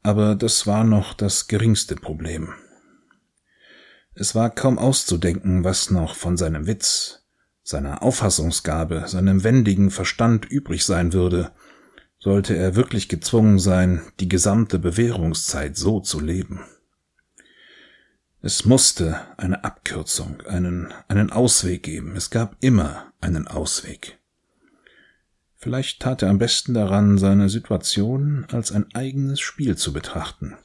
aber 0.02 0.34
das 0.34 0.66
war 0.66 0.82
noch 0.82 1.12
das 1.12 1.46
geringste 1.46 1.96
Problem. 1.96 2.54
Es 4.14 4.34
war 4.34 4.48
kaum 4.48 4.78
auszudenken, 4.78 5.62
was 5.62 5.90
noch 5.90 6.14
von 6.14 6.38
seinem 6.38 6.66
Witz, 6.66 7.17
seiner 7.68 8.02
Auffassungsgabe, 8.02 9.04
seinem 9.08 9.44
wendigen 9.44 9.90
Verstand 9.90 10.46
übrig 10.46 10.86
sein 10.86 11.12
würde, 11.12 11.52
sollte 12.18 12.56
er 12.56 12.76
wirklich 12.76 13.10
gezwungen 13.10 13.58
sein, 13.58 14.00
die 14.20 14.28
gesamte 14.30 14.78
Bewährungszeit 14.78 15.76
so 15.76 16.00
zu 16.00 16.18
leben. 16.18 16.60
Es 18.40 18.64
musste 18.64 19.20
eine 19.36 19.64
Abkürzung, 19.64 20.40
einen, 20.46 20.94
einen 21.08 21.30
Ausweg 21.30 21.82
geben. 21.82 22.16
Es 22.16 22.30
gab 22.30 22.56
immer 22.60 23.12
einen 23.20 23.46
Ausweg. 23.46 24.18
Vielleicht 25.54 26.00
tat 26.00 26.22
er 26.22 26.30
am 26.30 26.38
besten 26.38 26.72
daran, 26.72 27.18
seine 27.18 27.50
Situation 27.50 28.46
als 28.50 28.72
ein 28.72 28.86
eigenes 28.94 29.40
Spiel 29.40 29.76
zu 29.76 29.92
betrachten 29.92 30.56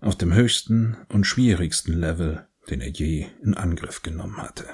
auf 0.00 0.16
dem 0.16 0.34
höchsten 0.34 0.96
und 1.08 1.24
schwierigsten 1.24 1.92
Level, 1.92 2.48
den 2.68 2.80
er 2.80 2.90
je 2.90 3.28
in 3.44 3.54
Angriff 3.54 4.02
genommen 4.02 4.38
hatte. 4.38 4.66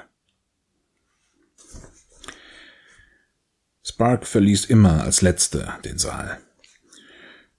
Spark 3.83 4.27
verließ 4.27 4.65
immer 4.65 5.03
als 5.03 5.21
letzter 5.21 5.79
den 5.83 5.97
Saal. 5.97 6.39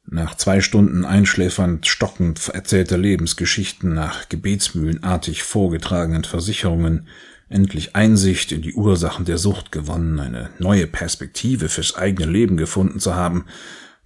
Nach 0.07 0.37
zwei 0.37 0.61
Stunden 0.61 1.05
einschläfernd, 1.05 1.87
stockend 1.87 2.49
erzählter 2.49 2.99
Lebensgeschichten, 2.99 3.95
nach 3.95 4.29
gebetsmühlenartig 4.29 5.43
vorgetragenen 5.43 6.25
Versicherungen, 6.25 7.09
endlich 7.49 7.97
Einsicht 7.97 8.53
in 8.53 8.63
die 8.63 8.75
Ursachen 8.75 9.25
der 9.25 9.39
Sucht 9.39 9.73
gewonnen, 9.73 10.21
eine 10.21 10.51
neue 10.59 10.87
Perspektive 10.87 11.69
fürs 11.69 11.97
eigene 11.97 12.31
Leben 12.31 12.57
gefunden 12.57 13.01
zu 13.01 13.15
haben, 13.15 13.47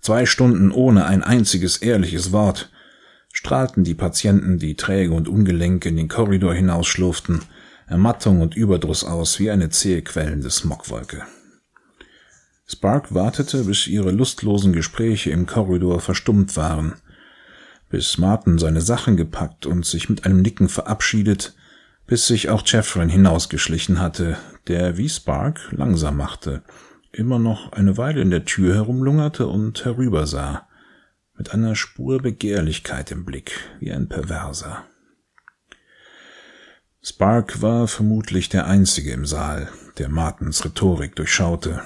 zwei 0.00 0.26
Stunden 0.26 0.70
ohne 0.70 1.06
ein 1.06 1.22
einziges 1.22 1.78
ehrliches 1.78 2.32
Wort, 2.32 2.70
strahlten 3.32 3.84
die 3.84 3.94
Patienten, 3.94 4.58
die 4.58 4.76
träge 4.76 5.12
und 5.12 5.28
ungelenk 5.28 5.84
in 5.84 5.96
den 5.96 6.08
Korridor 6.08 6.54
hinausschlurften, 6.54 7.42
Ermattung 7.86 8.40
und 8.40 8.56
Überdruss 8.56 9.04
aus 9.04 9.38
wie 9.38 9.50
eine 9.50 9.70
zähe 9.70 10.02
quellende 10.02 10.50
Smogwolke. 10.50 11.22
Spark 12.68 13.14
wartete, 13.14 13.64
bis 13.64 13.86
ihre 13.86 14.10
lustlosen 14.10 14.72
Gespräche 14.72 15.30
im 15.30 15.46
Korridor 15.46 16.00
verstummt 16.00 16.56
waren, 16.56 16.94
bis 17.88 18.18
Martin 18.18 18.58
seine 18.58 18.80
Sachen 18.80 19.16
gepackt 19.16 19.66
und 19.66 19.86
sich 19.86 20.08
mit 20.08 20.26
einem 20.26 20.42
Nicken 20.42 20.68
verabschiedet, 20.68 21.54
bis 22.06 22.26
sich 22.26 22.50
auch 22.50 22.62
Jeffrin 22.66 23.08
hinausgeschlichen 23.08 24.00
hatte, 24.00 24.36
der 24.66 24.96
wie 24.96 25.08
Spark 25.08 25.68
langsam 25.70 26.16
machte, 26.16 26.62
immer 27.12 27.38
noch 27.38 27.72
eine 27.72 27.96
Weile 27.96 28.20
in 28.20 28.30
der 28.30 28.44
Tür 28.44 28.74
herumlungerte 28.74 29.46
und 29.46 29.84
herübersah, 29.84 30.66
mit 31.36 31.52
einer 31.52 31.76
Spur 31.76 32.20
Begehrlichkeit 32.20 33.12
im 33.12 33.24
Blick, 33.24 33.52
wie 33.78 33.92
ein 33.92 34.08
Perverser. 34.08 34.84
Spark 37.00 37.62
war 37.62 37.86
vermutlich 37.86 38.48
der 38.48 38.66
Einzige 38.66 39.12
im 39.12 39.24
Saal, 39.24 39.68
der 39.98 40.08
Martens 40.08 40.64
Rhetorik 40.64 41.14
durchschaute. 41.14 41.82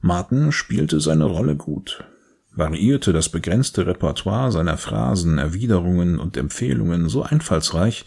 Martin 0.00 0.50
spielte 0.50 0.98
seine 0.98 1.24
Rolle 1.24 1.56
gut, 1.56 2.04
variierte 2.52 3.12
das 3.12 3.28
begrenzte 3.28 3.86
Repertoire 3.86 4.50
seiner 4.50 4.78
Phrasen, 4.78 5.36
Erwiderungen 5.36 6.18
und 6.18 6.36
Empfehlungen 6.38 7.08
so 7.08 7.22
einfallsreich, 7.22 8.06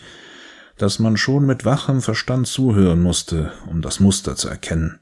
dass 0.78 0.98
man 0.98 1.18
schon 1.18 1.46
mit 1.46 1.66
wachem 1.66 2.02
Verstand 2.02 2.48
zuhören 2.48 3.00
musste, 3.00 3.52
um 3.70 3.82
das 3.82 4.00
Muster 4.00 4.36
zu 4.36 4.50
erkennen. 4.50 5.00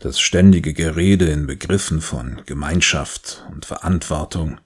Das 0.00 0.20
ständige 0.20 0.74
Gerede 0.74 1.26
in 1.26 1.46
Begriffen 1.46 2.00
von 2.00 2.42
Gemeinschaft 2.44 3.44
und 3.52 3.64
Verantwortung, 3.64 4.60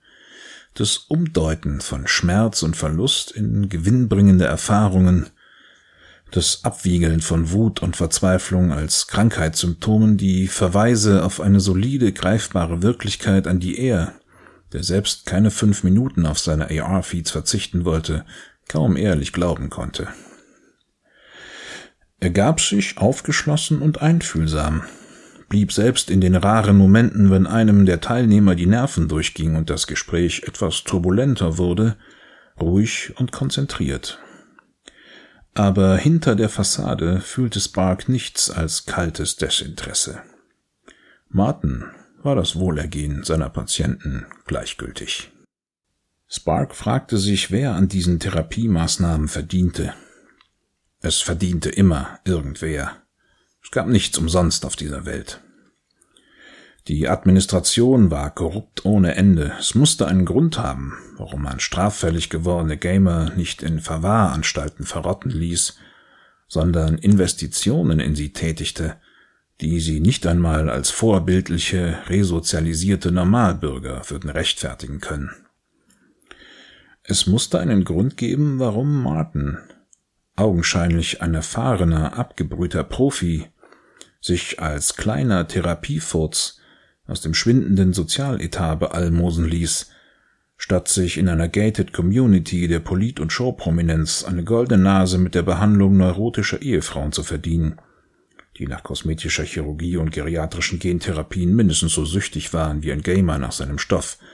das 0.74 0.96
Umdeuten 0.96 1.80
von 1.80 2.08
Schmerz 2.08 2.64
und 2.64 2.76
Verlust 2.76 3.30
in 3.30 3.68
gewinnbringende 3.68 4.46
Erfahrungen, 4.46 5.26
das 6.34 6.64
Abwiegeln 6.64 7.20
von 7.20 7.52
Wut 7.52 7.80
und 7.80 7.96
Verzweiflung 7.96 8.72
als 8.72 9.06
Krankheitssymptomen, 9.06 10.16
die 10.16 10.48
Verweise 10.48 11.24
auf 11.24 11.40
eine 11.40 11.60
solide, 11.60 12.12
greifbare 12.12 12.82
Wirklichkeit, 12.82 13.46
an 13.46 13.60
die 13.60 13.78
er, 13.78 14.14
der 14.72 14.82
selbst 14.82 15.26
keine 15.26 15.52
fünf 15.52 15.84
Minuten 15.84 16.26
auf 16.26 16.40
seine 16.40 16.70
AR-Feeds 16.70 17.30
verzichten 17.30 17.84
wollte, 17.84 18.24
kaum 18.68 18.96
ehrlich 18.96 19.32
glauben 19.32 19.70
konnte. 19.70 20.08
Er 22.18 22.30
gab 22.30 22.60
sich 22.60 22.98
aufgeschlossen 22.98 23.78
und 23.78 24.02
einfühlsam, 24.02 24.82
blieb 25.48 25.72
selbst 25.72 26.10
in 26.10 26.20
den 26.20 26.34
raren 26.34 26.76
Momenten, 26.76 27.30
wenn 27.30 27.46
einem 27.46 27.86
der 27.86 28.00
Teilnehmer 28.00 28.56
die 28.56 28.66
Nerven 28.66 29.06
durchging 29.06 29.54
und 29.54 29.70
das 29.70 29.86
Gespräch 29.86 30.42
etwas 30.48 30.82
turbulenter 30.82 31.58
wurde, 31.58 31.96
ruhig 32.60 33.12
und 33.18 33.30
konzentriert. 33.30 34.18
Aber 35.54 35.96
hinter 35.96 36.34
der 36.34 36.48
Fassade 36.48 37.20
fühlte 37.20 37.60
Spark 37.60 38.08
nichts 38.08 38.50
als 38.50 38.86
kaltes 38.86 39.36
Desinteresse. 39.36 40.22
Martin 41.28 41.84
war 42.24 42.34
das 42.34 42.56
Wohlergehen 42.56 43.22
seiner 43.22 43.50
Patienten 43.50 44.26
gleichgültig. 44.46 45.30
Spark 46.26 46.74
fragte 46.74 47.18
sich, 47.18 47.52
wer 47.52 47.74
an 47.74 47.86
diesen 47.86 48.18
Therapiemaßnahmen 48.18 49.28
verdiente. 49.28 49.94
Es 51.00 51.20
verdiente 51.20 51.68
immer 51.68 52.18
irgendwer. 52.24 53.02
Es 53.62 53.70
gab 53.70 53.86
nichts 53.86 54.18
umsonst 54.18 54.64
auf 54.64 54.74
dieser 54.74 55.04
Welt. 55.04 55.43
Die 56.86 57.08
Administration 57.08 58.10
war 58.10 58.34
korrupt 58.34 58.84
ohne 58.84 59.14
Ende. 59.14 59.52
Es 59.58 59.74
musste 59.74 60.06
einen 60.06 60.26
Grund 60.26 60.58
haben, 60.58 60.92
warum 61.16 61.42
man 61.42 61.58
straffällig 61.58 62.28
gewordene 62.28 62.76
Gamer 62.76 63.30
nicht 63.36 63.62
in 63.62 63.80
Verwahranstalten 63.80 64.84
verrotten 64.84 65.30
ließ, 65.30 65.78
sondern 66.46 66.98
Investitionen 66.98 68.00
in 68.00 68.14
sie 68.14 68.34
tätigte, 68.34 68.96
die 69.62 69.80
sie 69.80 70.00
nicht 70.00 70.26
einmal 70.26 70.68
als 70.68 70.90
vorbildliche, 70.90 72.00
resozialisierte 72.08 73.12
Normalbürger 73.12 74.02
würden 74.10 74.28
rechtfertigen 74.28 75.00
können. 75.00 75.30
Es 77.02 77.26
musste 77.26 77.60
einen 77.60 77.84
Grund 77.84 78.18
geben, 78.18 78.58
warum 78.58 79.02
Martin, 79.02 79.56
augenscheinlich 80.36 81.22
ein 81.22 81.34
erfahrener, 81.34 82.18
abgebrühter 82.18 82.84
Profi, 82.84 83.46
sich 84.20 84.60
als 84.60 84.96
kleiner 84.96 85.48
Therapiefurz 85.48 86.60
aus 87.06 87.20
dem 87.20 87.34
schwindenden 87.34 87.92
Sozialetat 87.92 88.80
bealmosen 88.80 89.46
ließ, 89.46 89.90
statt 90.56 90.88
sich 90.88 91.18
in 91.18 91.28
einer 91.28 91.48
gated 91.48 91.92
Community 91.92 92.68
der 92.68 92.80
Polit- 92.80 93.20
und 93.20 93.32
Showprominenz 93.32 94.24
eine 94.24 94.44
goldene 94.44 94.82
Nase 94.82 95.18
mit 95.18 95.34
der 95.34 95.42
Behandlung 95.42 95.96
neurotischer 95.96 96.62
Ehefrauen 96.62 97.12
zu 97.12 97.22
verdienen, 97.22 97.80
die 98.56 98.66
nach 98.66 98.82
kosmetischer 98.82 99.44
Chirurgie 99.44 99.96
und 99.96 100.12
geriatrischen 100.12 100.78
Gentherapien 100.78 101.54
mindestens 101.54 101.92
so 101.92 102.04
süchtig 102.04 102.52
waren 102.54 102.82
wie 102.82 102.92
ein 102.92 103.02
Gamer 103.02 103.38
nach 103.38 103.52
seinem 103.52 103.78
Stoff– 103.78 104.18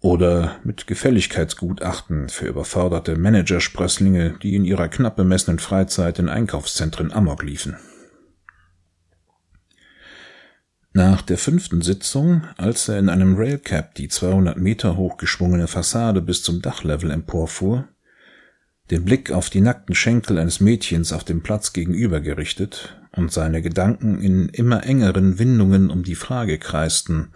oder 0.00 0.56
mit 0.64 0.86
Gefälligkeitsgutachten 0.86 2.30
für 2.30 2.46
überforderte 2.46 3.16
Managersprösslinge, 3.16 4.38
die 4.42 4.56
in 4.56 4.64
ihrer 4.64 4.88
knapp 4.88 5.16
bemessenen 5.16 5.58
Freizeit 5.58 6.18
in 6.18 6.28
Einkaufszentren 6.28 7.12
amok 7.12 7.42
liefen. 7.42 7.76
Nach 10.92 11.22
der 11.22 11.38
fünften 11.38 11.82
Sitzung, 11.82 12.42
als 12.56 12.88
er 12.88 12.98
in 12.98 13.08
einem 13.08 13.36
Railcap 13.36 13.94
die 13.94 14.08
200 14.08 14.58
Meter 14.58 14.96
hoch 14.96 15.18
geschwungene 15.18 15.68
Fassade 15.68 16.20
bis 16.20 16.42
zum 16.42 16.62
Dachlevel 16.62 17.12
emporfuhr, 17.12 17.86
den 18.90 19.04
Blick 19.04 19.30
auf 19.30 19.50
die 19.50 19.60
nackten 19.60 19.94
Schenkel 19.94 20.36
eines 20.38 20.58
Mädchens 20.58 21.12
auf 21.12 21.22
dem 21.22 21.42
Platz 21.42 21.72
gegenüber 21.72 22.20
gerichtet 22.20 22.96
und 23.12 23.30
seine 23.30 23.62
Gedanken 23.62 24.20
in 24.20 24.48
immer 24.48 24.84
engeren 24.84 25.38
Windungen 25.38 25.90
um 25.90 26.02
die 26.02 26.16
Frage 26.16 26.58
kreisten, 26.58 27.28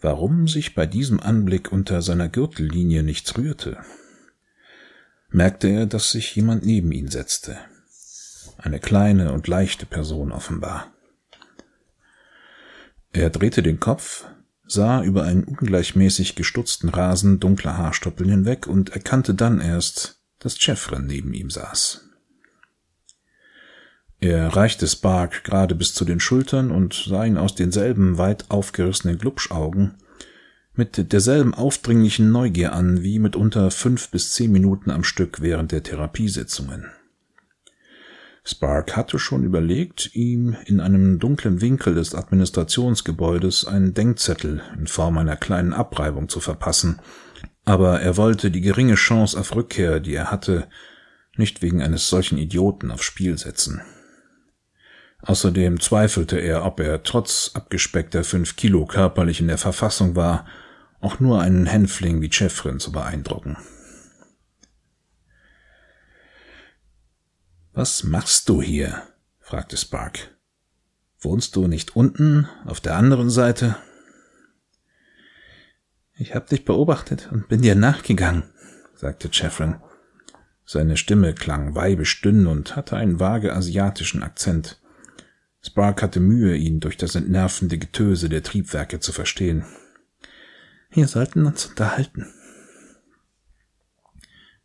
warum 0.00 0.46
sich 0.46 0.76
bei 0.76 0.86
diesem 0.86 1.18
Anblick 1.18 1.72
unter 1.72 2.00
seiner 2.00 2.28
Gürtellinie 2.28 3.02
nichts 3.02 3.36
rührte. 3.36 3.78
Merkte 5.30 5.66
er, 5.66 5.86
dass 5.86 6.12
sich 6.12 6.34
jemand 6.36 6.64
neben 6.64 6.92
ihn 6.92 7.08
setzte. 7.08 7.58
Eine 8.56 8.78
kleine 8.78 9.32
und 9.32 9.48
leichte 9.48 9.84
Person 9.84 10.30
offenbar. 10.30 10.92
Er 13.12 13.30
drehte 13.30 13.62
den 13.62 13.80
Kopf, 13.80 14.26
sah 14.66 15.02
über 15.02 15.24
einen 15.24 15.44
ungleichmäßig 15.44 16.34
gestutzten 16.34 16.90
Rasen 16.90 17.40
dunkler 17.40 17.78
Haarstoppeln 17.78 18.30
hinweg 18.30 18.66
und 18.66 18.90
erkannte 18.90 19.34
dann 19.34 19.60
erst, 19.60 20.20
dass 20.38 20.64
Jeffren 20.64 21.06
neben 21.06 21.32
ihm 21.32 21.50
saß. 21.50 22.04
Er 24.20 24.48
reichte 24.48 24.86
Spark 24.86 25.44
gerade 25.44 25.74
bis 25.74 25.94
zu 25.94 26.04
den 26.04 26.20
Schultern 26.20 26.70
und 26.70 26.92
sah 26.92 27.24
ihn 27.24 27.38
aus 27.38 27.54
denselben 27.54 28.18
weit 28.18 28.50
aufgerissenen 28.50 29.18
Glubschaugen 29.18 29.94
mit 30.74 31.12
derselben 31.12 31.54
aufdringlichen 31.54 32.30
Neugier 32.30 32.72
an 32.72 33.02
wie 33.02 33.18
mitunter 33.18 33.70
fünf 33.70 34.10
bis 34.10 34.32
zehn 34.32 34.52
Minuten 34.52 34.90
am 34.90 35.02
Stück 35.02 35.40
während 35.40 35.72
der 35.72 35.82
Therapiesitzungen. 35.82 36.86
Spark 38.50 38.96
hatte 38.96 39.18
schon 39.18 39.44
überlegt, 39.44 40.14
ihm 40.14 40.56
in 40.64 40.80
einem 40.80 41.18
dunklen 41.18 41.60
Winkel 41.60 41.94
des 41.94 42.14
Administrationsgebäudes 42.14 43.66
einen 43.66 43.92
Denkzettel 43.92 44.62
in 44.78 44.86
Form 44.86 45.18
einer 45.18 45.36
kleinen 45.36 45.74
Abreibung 45.74 46.30
zu 46.30 46.40
verpassen, 46.40 46.98
aber 47.66 48.00
er 48.00 48.16
wollte 48.16 48.50
die 48.50 48.62
geringe 48.62 48.94
Chance 48.94 49.38
auf 49.38 49.54
Rückkehr, 49.54 50.00
die 50.00 50.14
er 50.14 50.30
hatte, 50.30 50.66
nicht 51.36 51.60
wegen 51.60 51.82
eines 51.82 52.08
solchen 52.08 52.38
Idioten 52.38 52.90
aufs 52.90 53.04
Spiel 53.04 53.36
setzen. 53.36 53.82
Außerdem 55.20 55.78
zweifelte 55.80 56.38
er, 56.38 56.64
ob 56.64 56.80
er 56.80 57.02
trotz 57.02 57.50
abgespeckter 57.52 58.24
fünf 58.24 58.56
Kilo 58.56 58.86
körperlich 58.86 59.40
in 59.40 59.48
der 59.48 59.58
Verfassung 59.58 60.16
war, 60.16 60.46
auch 61.00 61.20
nur 61.20 61.42
einen 61.42 61.66
Hänfling 61.66 62.22
wie 62.22 62.30
Jeffrin 62.32 62.80
zu 62.80 62.92
beeindrucken. 62.92 63.58
Was 67.78 68.02
machst 68.02 68.48
du 68.48 68.60
hier? 68.60 69.02
fragte 69.38 69.76
Spark. 69.76 70.36
Wohnst 71.20 71.54
du 71.54 71.68
nicht 71.68 71.94
unten, 71.94 72.48
auf 72.64 72.80
der 72.80 72.96
anderen 72.96 73.30
Seite? 73.30 73.76
Ich 76.16 76.34
hab 76.34 76.48
dich 76.48 76.64
beobachtet 76.64 77.28
und 77.30 77.46
bin 77.46 77.62
dir 77.62 77.76
nachgegangen, 77.76 78.42
sagte 78.96 79.30
Jeffrin. 79.32 79.76
Seine 80.64 80.96
Stimme 80.96 81.34
klang 81.34 81.76
weibisch 81.76 82.20
dünn 82.20 82.48
und 82.48 82.74
hatte 82.74 82.96
einen 82.96 83.20
vage 83.20 83.54
asiatischen 83.54 84.24
Akzent. 84.24 84.80
Spark 85.62 86.02
hatte 86.02 86.18
Mühe, 86.18 86.56
ihn 86.56 86.80
durch 86.80 86.96
das 86.96 87.14
entnervende 87.14 87.78
Getöse 87.78 88.28
der 88.28 88.42
Triebwerke 88.42 88.98
zu 88.98 89.12
verstehen. 89.12 89.64
Wir 90.90 91.06
sollten 91.06 91.46
uns 91.46 91.66
unterhalten. 91.66 92.26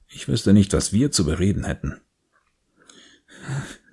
Ich 0.08 0.28
wüsste 0.28 0.52
nicht, 0.54 0.74
was 0.74 0.94
wir 0.94 1.12
zu 1.12 1.26
bereden 1.26 1.66
hätten, 1.66 2.02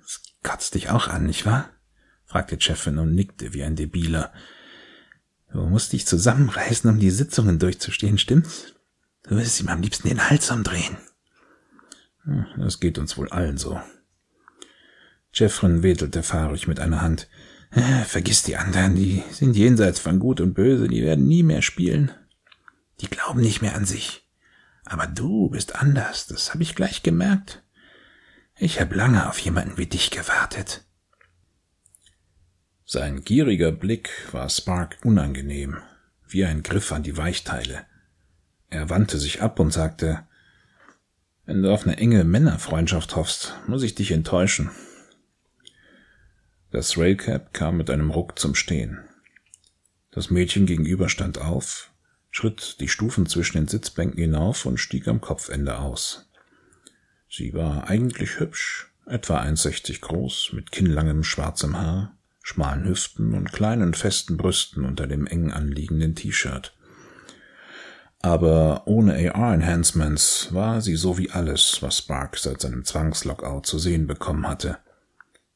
Das 0.01 0.21
kotzt 0.43 0.75
dich 0.75 0.89
auch 0.89 1.07
an, 1.07 1.25
nicht 1.25 1.45
wahr? 1.45 1.69
fragte 2.25 2.59
Chefin 2.59 2.97
und 2.97 3.13
nickte 3.13 3.53
wie 3.53 3.63
ein 3.63 3.75
Debiler. 3.75 4.31
Du 5.51 5.65
musst 5.65 5.91
dich 5.91 6.07
zusammenreißen, 6.07 6.89
um 6.89 6.97
die 6.97 7.09
Sitzungen 7.09 7.59
durchzustehen, 7.59 8.17
stimmt's? 8.17 8.73
Du 9.23 9.35
wirst 9.35 9.59
ihm 9.59 9.67
am 9.67 9.81
liebsten 9.81 10.07
den 10.07 10.29
Hals 10.29 10.49
umdrehen. 10.49 10.97
Hm, 12.23 12.45
das 12.57 12.79
geht 12.79 12.97
uns 12.97 13.17
wohl 13.17 13.29
allen 13.29 13.57
so. 13.57 13.81
Jeffrin 15.33 15.83
wedelte 15.83 16.23
fahrig 16.23 16.67
mit 16.67 16.79
einer 16.79 17.01
Hand. 17.01 17.29
Äh, 17.71 18.03
vergiss 18.03 18.43
die 18.43 18.57
anderen, 18.57 18.95
die 18.95 19.23
sind 19.31 19.55
jenseits 19.55 19.99
von 19.99 20.19
Gut 20.19 20.41
und 20.41 20.53
Böse, 20.53 20.87
die 20.87 21.03
werden 21.03 21.27
nie 21.27 21.43
mehr 21.43 21.61
spielen. 21.61 22.11
Die 22.99 23.07
glauben 23.07 23.41
nicht 23.41 23.61
mehr 23.61 23.75
an 23.75 23.85
sich. 23.85 24.27
Aber 24.85 25.07
du 25.07 25.49
bist 25.49 25.75
anders, 25.75 26.27
das 26.27 26.53
habe 26.53 26.63
ich 26.63 26.75
gleich 26.75 27.01
gemerkt. 27.01 27.63
Ich 28.57 28.79
habe 28.79 28.95
lange 28.95 29.27
auf 29.29 29.39
jemanden 29.39 29.77
wie 29.77 29.87
dich 29.87 30.11
gewartet. 30.11 30.85
Sein 32.85 33.23
gieriger 33.23 33.71
Blick 33.71 34.09
war 34.31 34.49
Spark 34.49 34.97
unangenehm, 35.03 35.77
wie 36.27 36.45
ein 36.45 36.61
Griff 36.61 36.91
an 36.91 37.03
die 37.03 37.17
Weichteile. 37.17 37.85
Er 38.69 38.89
wandte 38.89 39.17
sich 39.17 39.41
ab 39.41 39.59
und 39.59 39.71
sagte, 39.71 40.27
wenn 41.45 41.63
du 41.63 41.73
auf 41.73 41.85
eine 41.85 41.97
enge 41.97 42.23
Männerfreundschaft 42.23 43.15
hoffst, 43.15 43.55
muss 43.67 43.83
ich 43.83 43.95
dich 43.95 44.11
enttäuschen. 44.11 44.71
Das 46.71 46.97
Railcab 46.97 47.53
kam 47.53 47.77
mit 47.77 47.89
einem 47.89 48.11
Ruck 48.11 48.39
zum 48.39 48.55
Stehen. 48.55 48.99
Das 50.11 50.29
Mädchen 50.29 50.65
gegenüber 50.65 51.09
stand 51.09 51.39
auf, 51.39 51.91
schritt 52.29 52.79
die 52.79 52.87
Stufen 52.87 53.25
zwischen 53.25 53.57
den 53.57 53.67
Sitzbänken 53.67 54.19
hinauf 54.19 54.65
und 54.65 54.77
stieg 54.77 55.07
am 55.07 55.19
Kopfende 55.19 55.79
aus. 55.79 56.30
Sie 57.33 57.53
war 57.53 57.89
eigentlich 57.89 58.41
hübsch, 58.41 58.91
etwa 59.05 59.39
1,60 59.39 60.01
groß, 60.01 60.49
mit 60.51 60.73
kinnlangem 60.73 61.23
schwarzem 61.23 61.77
Haar, 61.77 62.17
schmalen 62.43 62.83
Hüften 62.83 63.33
und 63.33 63.53
kleinen 63.53 63.93
festen 63.93 64.35
Brüsten 64.35 64.83
unter 64.83 65.07
dem 65.07 65.25
eng 65.27 65.49
anliegenden 65.49 66.13
T-Shirt. 66.13 66.75
Aber 68.21 68.85
ohne 68.85 69.33
AR-Enhancements 69.33 70.53
war 70.53 70.81
sie 70.81 70.97
so 70.97 71.17
wie 71.17 71.31
alles, 71.31 71.81
was 71.81 71.99
Spark 71.99 72.37
seit 72.37 72.59
seinem 72.59 72.83
Zwangslockout 72.83 73.65
zu 73.65 73.79
sehen 73.79 74.07
bekommen 74.07 74.45
hatte. 74.45 74.79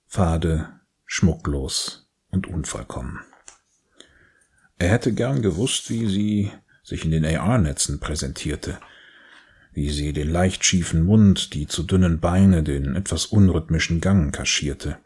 Fade, 0.07 0.69
schmucklos 1.05 2.09
und 2.29 2.47
unvollkommen. 2.47 3.19
Er 4.77 4.91
hätte 4.91 5.11
gern 5.11 5.41
gewusst, 5.41 5.89
wie 5.89 6.07
sie 6.07 6.51
sich 6.83 7.03
in 7.03 7.11
den 7.11 7.25
AR-Netzen 7.25 7.99
präsentierte, 7.99 8.79
wie 9.75 9.89
sie 9.89 10.13
den 10.13 10.31
leicht 10.31 10.63
schiefen 10.63 11.03
Mund, 11.03 11.53
die 11.53 11.67
zu 11.67 11.83
dünnen 11.83 12.19
Beine, 12.19 12.63
den 12.63 12.95
etwas 12.95 13.25
unrhythmischen 13.25 14.01
Gang 14.01 14.33
kaschierte. 14.33 14.97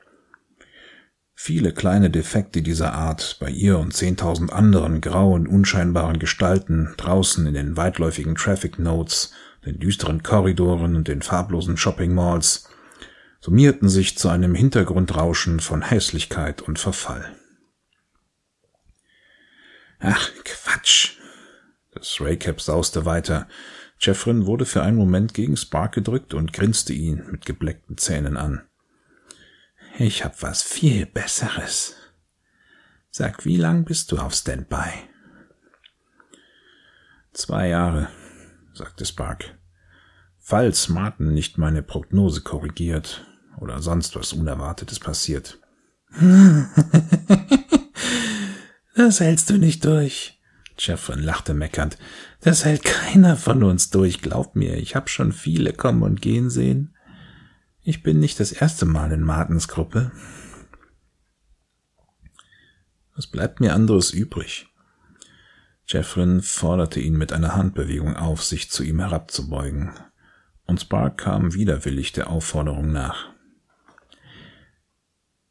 Viele 1.33 1.73
kleine 1.73 2.09
Defekte 2.09 2.61
dieser 2.61 2.93
Art 2.93 3.37
bei 3.39 3.49
ihr 3.49 3.79
und 3.79 3.93
zehntausend 3.93 4.53
anderen 4.53 5.01
grauen, 5.01 5.47
unscheinbaren 5.47 6.19
Gestalten 6.19 6.93
draußen 6.97 7.47
in 7.47 7.53
den 7.55 7.77
weitläufigen 7.77 8.35
Traffic 8.35 8.77
Notes, 8.77 9.33
den 9.65 9.79
düsteren 9.79 10.21
Korridoren 10.21 10.95
und 10.95 11.07
den 11.07 11.21
farblosen 11.21 11.75
Shopping 11.75 12.13
Malls 12.13 12.69
summierten 13.41 13.89
sich 13.89 14.17
zu 14.17 14.29
einem 14.29 14.53
Hintergrundrauschen 14.53 15.59
von 15.59 15.81
Hässlichkeit 15.81 16.61
und 16.61 16.77
Verfall. 16.77 17.33
Ach, 19.99 20.29
Quatsch. 20.43 21.13
Das 21.91 22.21
Raycap 22.21 22.61
sauste 22.61 23.05
weiter. 23.05 23.47
Jeffrin 23.99 24.45
wurde 24.45 24.65
für 24.65 24.81
einen 24.81 24.95
Moment 24.95 25.33
gegen 25.33 25.57
Spark 25.57 25.93
gedrückt 25.93 26.33
und 26.33 26.53
grinste 26.53 26.93
ihn 26.93 27.25
mit 27.31 27.45
gebleckten 27.45 27.97
Zähnen 27.97 28.37
an. 28.37 28.61
Ich 29.97 30.23
hab 30.23 30.41
was 30.41 30.63
viel 30.63 31.05
Besseres. 31.05 31.95
Sag, 33.11 33.43
wie 33.43 33.57
lang 33.57 33.83
bist 33.83 34.11
du 34.11 34.17
auf 34.17 34.33
Standby? 34.33 34.91
Zwei 37.33 37.67
Jahre, 37.67 38.07
sagte 38.73 39.05
Spark. 39.05 39.57
Falls 40.37 40.87
Martin 40.87 41.33
nicht 41.33 41.57
meine 41.57 41.83
Prognose 41.83 42.41
korrigiert 42.41 43.25
oder 43.59 43.81
sonst 43.81 44.15
was 44.15 44.31
Unerwartetes 44.31 44.99
passiert. 44.99 45.59
das 48.95 49.19
hältst 49.19 49.49
du 49.49 49.57
nicht 49.57 49.83
durch. 49.83 50.38
Jeffrin 50.79 51.19
lachte 51.19 51.53
meckernd. 51.53 51.97
Das 52.41 52.65
hält 52.65 52.83
keiner 52.83 53.35
von 53.35 53.63
uns 53.63 53.89
durch, 53.89 54.21
glaub 54.21 54.55
mir. 54.55 54.77
Ich 54.77 54.95
hab 54.95 55.09
schon 55.09 55.31
viele 55.31 55.73
kommen 55.73 56.03
und 56.03 56.21
gehen 56.21 56.49
sehen. 56.49 56.95
Ich 57.81 58.03
bin 58.03 58.19
nicht 58.19 58.39
das 58.39 58.51
erste 58.51 58.85
Mal 58.85 59.11
in 59.11 59.21
Martens 59.21 59.67
Gruppe. 59.67 60.11
Was 63.15 63.27
bleibt 63.27 63.59
mir 63.59 63.73
anderes 63.73 64.11
übrig? 64.11 64.67
Jeffrin 65.87 66.41
forderte 66.41 66.99
ihn 66.99 67.17
mit 67.17 67.33
einer 67.33 67.55
Handbewegung 67.55 68.15
auf, 68.15 68.43
sich 68.43 68.69
zu 68.69 68.83
ihm 68.83 68.99
herabzubeugen, 68.99 69.91
und 70.65 70.81
Spark 70.81 71.17
kam 71.17 71.53
widerwillig 71.55 72.11
der 72.11 72.29
Aufforderung 72.29 72.91
nach. 72.91 73.29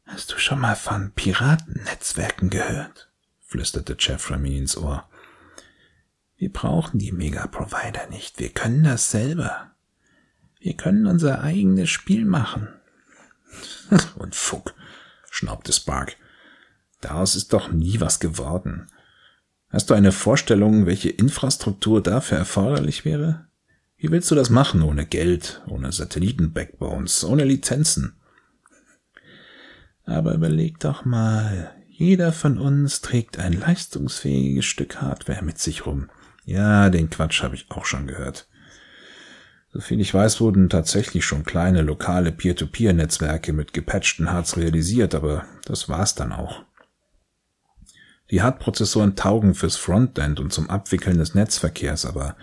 Hast 0.05 0.31
du 0.31 0.37
schon 0.37 0.59
mal 0.59 0.75
von 0.75 1.11
Piratennetzwerken 1.11 2.49
gehört? 2.49 3.11
flüsterte 3.41 3.97
Jeffrey 3.99 4.37
mir 4.37 4.57
ins 4.57 4.77
Ohr. 4.77 5.08
Wir 6.39 6.53
brauchen 6.53 6.99
die 6.99 7.11
Mega-Provider 7.11 8.07
nicht, 8.09 8.39
wir 8.39 8.47
können 8.47 8.85
das 8.85 9.11
selber. 9.11 9.71
Wir 10.61 10.73
können 10.73 11.05
unser 11.05 11.41
eigenes 11.41 11.89
Spiel 11.89 12.23
machen. 12.23 12.69
Und 14.15 14.35
Fuck, 14.35 14.73
schnaubte 15.29 15.73
Spark. 15.73 16.15
Daraus 17.01 17.35
ist 17.35 17.51
doch 17.51 17.73
nie 17.73 17.99
was 17.99 18.21
geworden. 18.21 18.87
Hast 19.69 19.89
du 19.89 19.93
eine 19.93 20.13
Vorstellung, 20.13 20.85
welche 20.85 21.09
Infrastruktur 21.09 22.01
dafür 22.01 22.37
erforderlich 22.37 23.03
wäre? 23.03 23.47
Wie 23.97 24.09
willst 24.09 24.31
du 24.31 24.35
das 24.35 24.49
machen 24.49 24.81
ohne 24.81 25.05
Geld, 25.05 25.61
ohne 25.67 25.91
Satelliten-Backbones, 25.91 27.25
ohne 27.25 27.43
Lizenzen? 27.43 28.13
Aber 30.05 30.33
überleg 30.33 30.79
doch 30.79 31.03
mal, 31.03 31.75
jeder 31.89 32.31
von 32.31 32.57
uns 32.57 33.01
trägt 33.01 33.39
ein 33.39 33.51
leistungsfähiges 33.51 34.63
Stück 34.63 35.01
Hardware 35.01 35.43
mit 35.43 35.59
sich 35.59 35.85
rum. 35.85 36.09
Ja, 36.49 36.89
den 36.89 37.11
Quatsch 37.11 37.43
habe 37.43 37.53
ich 37.53 37.69
auch 37.69 37.85
schon 37.85 38.07
gehört. 38.07 38.47
Soviel 39.71 40.01
ich 40.01 40.11
weiß, 40.11 40.41
wurden 40.41 40.67
tatsächlich 40.67 41.23
schon 41.23 41.43
kleine 41.43 41.83
lokale 41.83 42.31
Peer-to-Peer-Netzwerke 42.31 43.53
mit 43.53 43.71
gepatchten 43.71 44.31
Hards 44.31 44.57
realisiert, 44.57 45.13
aber 45.13 45.45
das 45.65 45.89
war's 45.89 46.15
dann 46.15 46.31
auch. 46.31 46.63
Die 48.31 48.41
Hard-Prozessoren 48.41 49.15
taugen 49.15 49.53
fürs 49.53 49.75
Frontend 49.75 50.39
und 50.39 50.51
zum 50.51 50.71
Abwickeln 50.71 51.19
des 51.19 51.35
Netzverkehrs, 51.35 52.07
aber 52.07 52.35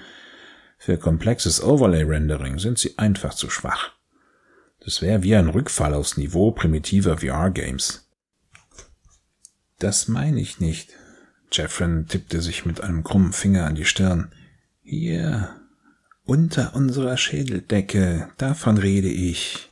für 0.78 0.98
komplexes 0.98 1.60
Overlay-Rendering 1.60 2.60
sind 2.60 2.78
sie 2.78 2.96
einfach 2.98 3.34
zu 3.34 3.50
schwach. 3.50 3.90
Das 4.78 5.02
wäre 5.02 5.24
wie 5.24 5.34
ein 5.34 5.48
Rückfall 5.48 5.94
aufs 5.94 6.16
Niveau 6.16 6.52
primitiver 6.52 7.18
VR-Games. 7.18 8.08
Das 9.80 10.06
meine 10.06 10.40
ich 10.40 10.60
nicht. 10.60 10.92
Jeffrin 11.56 12.06
tippte 12.06 12.42
sich 12.42 12.66
mit 12.66 12.80
einem 12.82 13.02
krummen 13.02 13.32
Finger 13.32 13.66
an 13.66 13.74
die 13.74 13.84
Stirn. 13.84 14.30
Hier, 14.82 15.48
unter 16.24 16.74
unserer 16.74 17.16
Schädeldecke, 17.16 18.28
davon 18.36 18.78
rede 18.78 19.08
ich. 19.08 19.70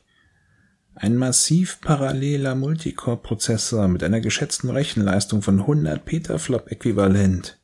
Ein 0.95 1.17
massiv 1.17 1.81
paralleler 1.81 2.55
Multicore-Prozessor 2.55 3.87
mit 3.87 4.03
einer 4.03 4.21
geschätzten 4.21 4.69
Rechenleistung 4.69 5.41
von 5.41 5.59
100 5.59 6.05
Petaflop 6.05 6.71
äquivalent. 6.71 7.59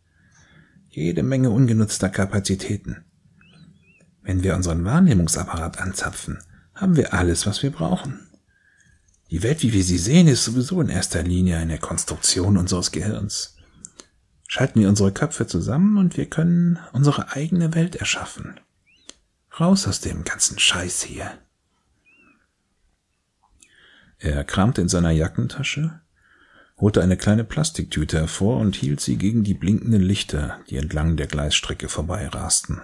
Jede 0.89 1.23
Menge 1.23 1.49
ungenutzter 1.49 2.09
Kapazitäten. 2.09 3.05
Wenn 4.21 4.43
wir 4.43 4.55
unseren 4.55 4.83
Wahrnehmungsapparat 4.83 5.79
anzapfen, 5.79 6.39
haben 6.75 6.95
wir 6.97 7.13
alles, 7.13 7.47
was 7.47 7.63
wir 7.63 7.71
brauchen. 7.71 8.27
Die 9.31 9.43
Welt, 9.43 9.63
wie 9.63 9.71
wir 9.71 9.83
sie 9.83 9.97
sehen, 9.97 10.27
ist 10.27 10.43
sowieso 10.43 10.81
in 10.81 10.89
erster 10.89 11.23
Linie 11.23 11.57
eine 11.57 11.77
Konstruktion 11.77 12.57
unseres 12.57 12.91
Gehirns. 12.91 13.55
Schalten 14.53 14.81
wir 14.81 14.89
unsere 14.89 15.13
Köpfe 15.13 15.47
zusammen 15.47 15.97
und 15.97 16.17
wir 16.17 16.25
können 16.25 16.77
unsere 16.91 17.31
eigene 17.31 17.73
Welt 17.73 17.95
erschaffen. 17.95 18.59
Raus 19.57 19.87
aus 19.87 20.01
dem 20.01 20.25
ganzen 20.25 20.59
Scheiß 20.59 21.03
hier. 21.03 21.31
Er 24.19 24.43
kramte 24.43 24.81
in 24.81 24.89
seiner 24.89 25.11
Jackentasche, 25.11 26.01
holte 26.77 27.01
eine 27.01 27.15
kleine 27.15 27.45
Plastiktüte 27.45 28.17
hervor 28.17 28.57
und 28.57 28.75
hielt 28.75 28.99
sie 28.99 29.15
gegen 29.15 29.45
die 29.45 29.53
blinkenden 29.53 30.01
Lichter, 30.01 30.59
die 30.69 30.75
entlang 30.75 31.15
der 31.15 31.27
Gleisstrecke 31.27 31.87
vorbeirasten. 31.87 32.81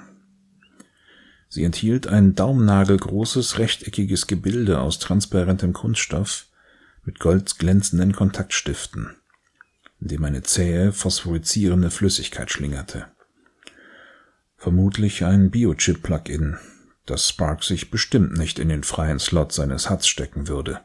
Sie 1.50 1.66
enthielt 1.66 2.08
ein 2.08 2.34
daumennagelgroßes 2.34 3.60
rechteckiges 3.60 4.28
Gebilde 4.28 4.80
aus 4.80 5.00
transparentem 5.00 5.74
Kunststoff 5.74 6.46
mit 7.04 7.20
goldglänzenden 7.20 8.14
Kontaktstiften, 8.14 9.18
in 10.00 10.08
dem 10.10 10.24
eine 10.24 10.44
zähe, 10.44 10.94
phosphorizierende 10.94 11.92
Flüssigkeit 11.92 12.52
schlingerte. 12.52 13.08
Vermutlich 14.58 15.24
ein 15.24 15.52
Biochip-Plugin, 15.52 16.58
dass 17.06 17.30
Spark 17.30 17.64
sich 17.64 17.90
bestimmt 17.90 18.38
nicht 18.38 18.60
in 18.60 18.70
den 18.70 18.84
freien 18.84 19.20
Slot 19.20 19.52
seines 19.52 19.90
Huts 19.90 20.08
stecken 20.08 20.48
würde. 20.48 20.82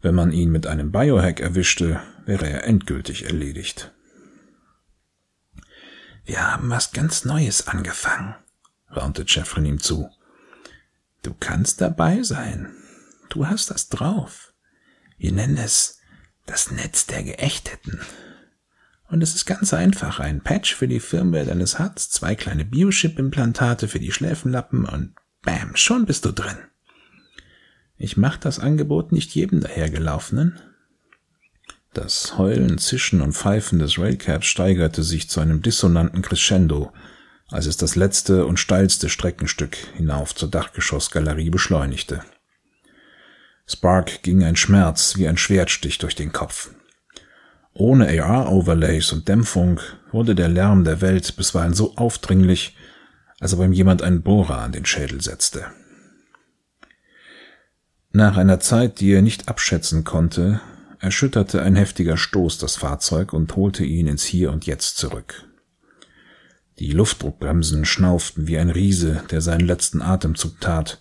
Wenn 0.00 0.14
man 0.14 0.32
ihn 0.32 0.50
mit 0.50 0.66
einem 0.66 0.92
Biohack 0.92 1.40
erwischte, 1.40 2.00
wäre 2.24 2.48
er 2.48 2.64
endgültig 2.64 3.24
erledigt. 3.24 3.92
Wir 6.24 6.46
haben 6.46 6.70
was 6.70 6.92
ganz 6.92 7.24
Neues 7.24 7.66
angefangen, 7.66 8.34
raunte 8.94 9.24
Jeffrin 9.26 9.66
ihm 9.66 9.80
zu. 9.80 10.08
Du 11.22 11.34
kannst 11.38 11.80
dabei 11.80 12.22
sein. 12.22 12.72
Du 13.28 13.46
hast 13.46 13.70
das 13.70 13.88
drauf. 13.88 14.54
Wir 15.18 15.32
nennen 15.32 15.58
es 15.58 15.99
das 16.50 16.72
Netz 16.72 17.06
der 17.06 17.22
Geächteten. 17.22 18.00
Und 19.08 19.22
es 19.22 19.34
ist 19.34 19.46
ganz 19.46 19.72
einfach. 19.72 20.18
Ein 20.20 20.40
Patch 20.40 20.74
für 20.74 20.88
die 20.88 21.00
Firmware 21.00 21.46
deines 21.46 21.78
Huts, 21.78 22.10
zwei 22.10 22.34
kleine 22.34 22.64
Biochip-Implantate 22.64 23.88
für 23.88 24.00
die 24.00 24.12
Schläfenlappen 24.12 24.84
und 24.84 25.14
bam, 25.42 25.76
schon 25.76 26.06
bist 26.06 26.24
du 26.24 26.32
drin. 26.32 26.58
Ich 27.96 28.16
mach 28.16 28.36
das 28.36 28.58
Angebot 28.58 29.12
nicht 29.12 29.34
jedem 29.34 29.60
dahergelaufenen. 29.60 30.58
Das 31.92 32.38
Heulen, 32.38 32.78
Zischen 32.78 33.20
und 33.20 33.32
Pfeifen 33.32 33.78
des 33.78 33.98
Railcaps 33.98 34.46
steigerte 34.46 35.02
sich 35.02 35.28
zu 35.28 35.40
einem 35.40 35.62
dissonanten 35.62 36.22
Crescendo, 36.22 36.92
als 37.48 37.66
es 37.66 37.76
das 37.76 37.96
letzte 37.96 38.46
und 38.46 38.58
steilste 38.58 39.08
Streckenstück 39.08 39.76
hinauf 39.96 40.34
zur 40.34 40.50
Dachgeschossgalerie 40.50 41.50
beschleunigte. 41.50 42.22
Spark 43.70 44.22
ging 44.22 44.42
ein 44.42 44.56
Schmerz 44.56 45.16
wie 45.16 45.28
ein 45.28 45.36
Schwertstich 45.36 45.98
durch 45.98 46.14
den 46.14 46.32
Kopf. 46.32 46.70
Ohne 47.72 48.08
AR-Overlays 48.08 49.12
und 49.12 49.28
Dämpfung 49.28 49.80
wurde 50.10 50.34
der 50.34 50.48
Lärm 50.48 50.84
der 50.84 51.00
Welt 51.00 51.36
bisweilen 51.36 51.72
so 51.72 51.96
aufdringlich, 51.96 52.76
als 53.38 53.54
ob 53.54 53.60
ihm 53.60 53.72
jemand 53.72 54.02
einen 54.02 54.22
Bohrer 54.22 54.58
an 54.58 54.72
den 54.72 54.84
Schädel 54.84 55.20
setzte. 55.20 55.66
Nach 58.12 58.36
einer 58.36 58.58
Zeit, 58.58 58.98
die 59.00 59.12
er 59.12 59.22
nicht 59.22 59.48
abschätzen 59.48 60.02
konnte, 60.02 60.60
erschütterte 60.98 61.62
ein 61.62 61.76
heftiger 61.76 62.16
Stoß 62.16 62.58
das 62.58 62.76
Fahrzeug 62.76 63.32
und 63.32 63.54
holte 63.54 63.84
ihn 63.84 64.08
ins 64.08 64.24
Hier 64.24 64.50
und 64.50 64.66
Jetzt 64.66 64.96
zurück. 64.98 65.48
Die 66.80 66.90
Luftdruckbremsen 66.90 67.84
schnauften 67.84 68.48
wie 68.48 68.58
ein 68.58 68.70
Riese, 68.70 69.22
der 69.30 69.40
seinen 69.40 69.66
letzten 69.66 70.02
Atemzug 70.02 70.60
tat, 70.60 71.00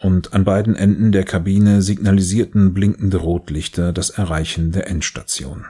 und 0.00 0.32
an 0.32 0.44
beiden 0.44 0.76
Enden 0.76 1.12
der 1.12 1.24
Kabine 1.24 1.82
signalisierten 1.82 2.72
blinkende 2.72 3.16
Rotlichter 3.16 3.92
das 3.92 4.10
Erreichen 4.10 4.72
der 4.72 4.88
Endstation. 4.88 5.64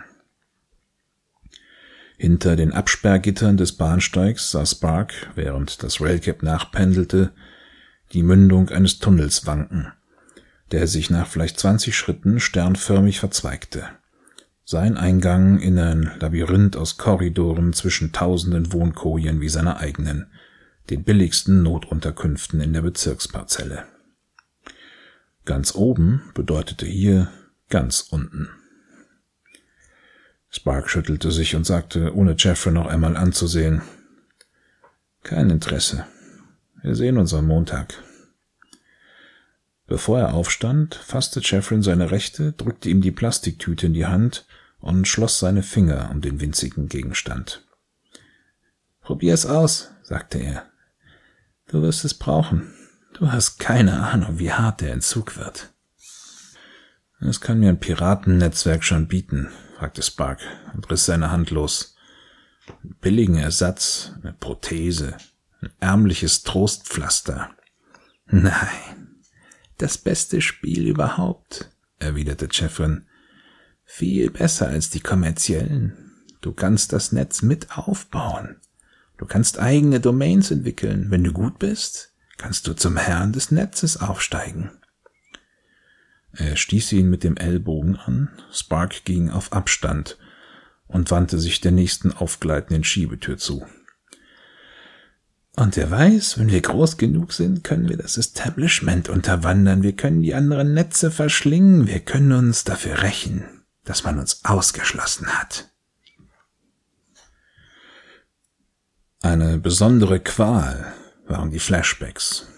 Hinter 2.17 2.57
den 2.57 2.73
Absperrgittern 2.73 3.57
des 3.57 3.73
Bahnsteigs 3.73 4.51
sah 4.51 4.67
Spark, 4.67 5.31
während 5.35 5.83
das 5.83 6.01
Railcap 6.01 6.43
nachpendelte, 6.43 7.33
die 8.13 8.23
Mündung 8.23 8.71
eines 8.71 8.99
Tunnels 8.99 9.47
wanken, 9.47 9.93
der 10.73 10.87
sich 10.87 11.11
nach 11.11 11.29
vielleicht 11.29 11.61
zwanzig 11.61 11.97
Schritten 11.97 12.41
sternförmig 12.41 13.21
verzweigte. 13.21 13.85
Sein 14.65 14.99
Eingang 14.99 15.59
in 15.61 15.79
ein 15.79 16.11
Labyrinth 16.21 16.77
aus 16.77 16.99
Korridoren 16.99 17.73
zwischen 17.73 18.13
tausenden 18.13 18.73
Wohnkojen 18.73 19.41
wie 19.41 19.49
seiner 19.49 19.79
eigenen, 19.79 20.27
den 20.91 21.05
billigsten 21.05 21.63
Notunterkünften 21.63 22.61
in 22.61 22.73
der 22.73 22.83
Bezirksparzelle. 22.83 23.85
Ganz 25.49 25.75
oben 25.75 26.21
bedeutete 26.35 26.85
hier 26.85 27.33
ganz 27.71 28.03
unten. 28.11 28.51
Spark 30.51 30.91
schüttelte 30.91 31.31
sich 31.31 31.57
und 31.57 31.65
sagte, 31.65 32.15
ohne 32.15 32.35
Jeffrey 32.37 32.71
noch 32.71 32.87
einmal 32.87 33.17
anzusehen. 33.17 33.81
Kein 35.23 35.49
Interesse. 35.49 36.07
Wir 36.83 36.95
sehen 36.95 37.17
uns 37.17 37.33
am 37.33 37.47
Montag. 37.47 37.95
Bevor 39.87 40.19
er 40.19 40.35
aufstand, 40.35 40.97
fasste 40.97 41.41
Jeffrey 41.43 41.83
seine 41.83 42.11
rechte, 42.11 42.53
drückte 42.53 42.91
ihm 42.91 43.01
die 43.01 43.11
Plastiktüte 43.11 43.87
in 43.87 43.95
die 43.95 44.05
Hand 44.05 44.45
und 44.81 45.09
schloss 45.09 45.39
seine 45.39 45.63
Finger 45.63 46.11
um 46.11 46.21
den 46.21 46.43
winzigen 46.43 46.91
Gegenstand. 46.91 47.67
Probier's 49.01 49.47
aus, 49.47 49.93
sagte 50.03 50.41
er. 50.41 50.67
Du 51.69 51.81
wirst 51.81 52.05
es 52.05 52.13
brauchen. 52.13 52.75
Du 53.15 53.33
hast 53.33 53.59
keine 53.59 54.01
Ahnung, 54.07 54.39
wie 54.39 54.53
hart 54.53 54.81
der 54.81 54.93
Entzug 54.93 55.37
wird. 55.37 55.73
Es 57.21 57.41
kann 57.41 57.59
mir 57.59 57.69
ein 57.69 57.81
Piratennetzwerk 57.81 58.85
schon 58.85 59.09
bieten, 59.09 59.51
fragte 59.77 60.03
Spark 60.03 60.41
und 60.75 60.89
riss 60.91 61.07
seine 61.07 61.33
Hand 61.33 61.51
los. 61.51 61.97
Einen 62.83 62.95
billigen 63.01 63.37
Ersatz, 63.37 64.13
eine 64.23 64.33
Prothese, 64.33 65.17
ein 65.61 65.71
ärmliches 65.81 66.45
Trostpflaster. 66.45 67.51
Nein, 68.27 69.17
das 69.79 69.99
beste 69.99 70.41
Spiel 70.41 70.87
überhaupt, 70.87 71.71
erwiderte 71.99 72.49
Chefrin. 72.53 73.07
Viel 73.85 74.31
besser 74.31 74.69
als 74.69 74.91
die 74.91 75.01
kommerziellen. 75.01 76.13
Du 76.41 76.53
kannst 76.53 76.93
das 76.93 77.11
Netz 77.11 77.43
mit 77.43 77.77
aufbauen. 77.77 78.61
Du 79.17 79.27
kannst 79.27 79.59
eigene 79.59 79.99
Domains 79.99 80.51
entwickeln. 80.53 81.11
Wenn 81.11 81.25
du 81.25 81.33
gut 81.33 81.59
bist, 81.59 82.13
kannst 82.39 82.67
du 82.67 82.73
zum 82.73 82.97
Herrn 82.97 83.33
des 83.33 83.51
Netzes 83.51 83.99
aufsteigen. 83.99 84.71
Er 86.33 86.57
stieß 86.57 86.93
ihn 86.93 87.11
mit 87.11 87.25
dem 87.25 87.37
Ellbogen 87.37 87.97
an, 87.97 88.31
Spark 88.53 89.05
ging 89.05 89.29
auf 89.29 89.53
Abstand 89.53 90.17
und 90.87 91.11
wandte 91.11 91.39
sich 91.39 91.61
der 91.61 91.73
nächsten 91.73 92.13
aufgleitenden 92.13 92.85
Schiebetür 92.85 93.37
zu. 93.37 93.67
Und 95.57 95.77
wer 95.77 95.91
weiß, 95.91 96.39
wenn 96.39 96.51
wir 96.51 96.61
groß 96.61 96.99
genug 96.99 97.33
sind, 97.33 97.65
können 97.65 97.89
wir 97.89 97.97
das 97.97 98.17
Establishment 98.17 99.09
unterwandern, 99.09 99.83
wir 99.83 99.97
können 99.97 100.23
die 100.23 100.35
anderen 100.35 100.73
Netze 100.73 101.11
verschlingen, 101.11 101.89
wir 101.89 101.99
können 101.99 102.31
uns 102.31 102.63
dafür 102.63 103.03
rächen, 103.03 103.45
dass 103.85 104.05
man 104.05 104.21
uns 104.21 104.45
ausgeschlossen 104.45 105.27
hat. 105.27 105.69
Eine 109.21 109.59
besondere 109.59 110.21
Qual 110.21 110.95
waren 111.29 111.51
die 111.51 111.59
Flashbacks. 111.59 112.49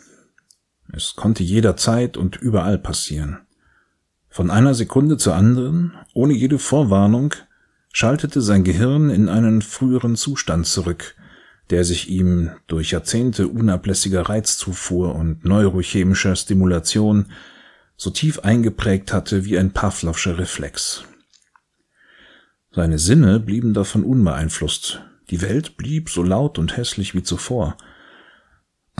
Es 0.92 1.14
konnte 1.16 1.42
jederzeit 1.42 2.16
und 2.16 2.36
überall 2.36 2.78
passieren. 2.78 3.40
Von 4.28 4.50
einer 4.50 4.74
Sekunde 4.74 5.16
zur 5.16 5.34
anderen, 5.34 5.92
ohne 6.14 6.34
jede 6.34 6.58
Vorwarnung, 6.58 7.34
schaltete 7.92 8.40
sein 8.40 8.64
Gehirn 8.64 9.10
in 9.10 9.28
einen 9.28 9.62
früheren 9.62 10.16
Zustand 10.16 10.66
zurück, 10.66 11.16
der 11.70 11.84
sich 11.84 12.08
ihm 12.08 12.50
durch 12.66 12.90
Jahrzehnte 12.90 13.48
unablässiger 13.48 14.22
Reizzufuhr 14.22 15.14
und 15.14 15.44
neurochemischer 15.44 16.34
Stimulation 16.36 17.26
so 17.96 18.10
tief 18.10 18.40
eingeprägt 18.40 19.12
hatte 19.12 19.44
wie 19.44 19.58
ein 19.58 19.72
Pavlovscher 19.72 20.38
Reflex. 20.38 21.04
Seine 22.72 22.98
Sinne 22.98 23.40
blieben 23.40 23.74
davon 23.74 24.04
unbeeinflusst, 24.04 25.02
die 25.30 25.42
Welt 25.42 25.76
blieb 25.76 26.08
so 26.08 26.22
laut 26.22 26.58
und 26.58 26.76
hässlich 26.76 27.14
wie 27.14 27.22
zuvor. 27.22 27.76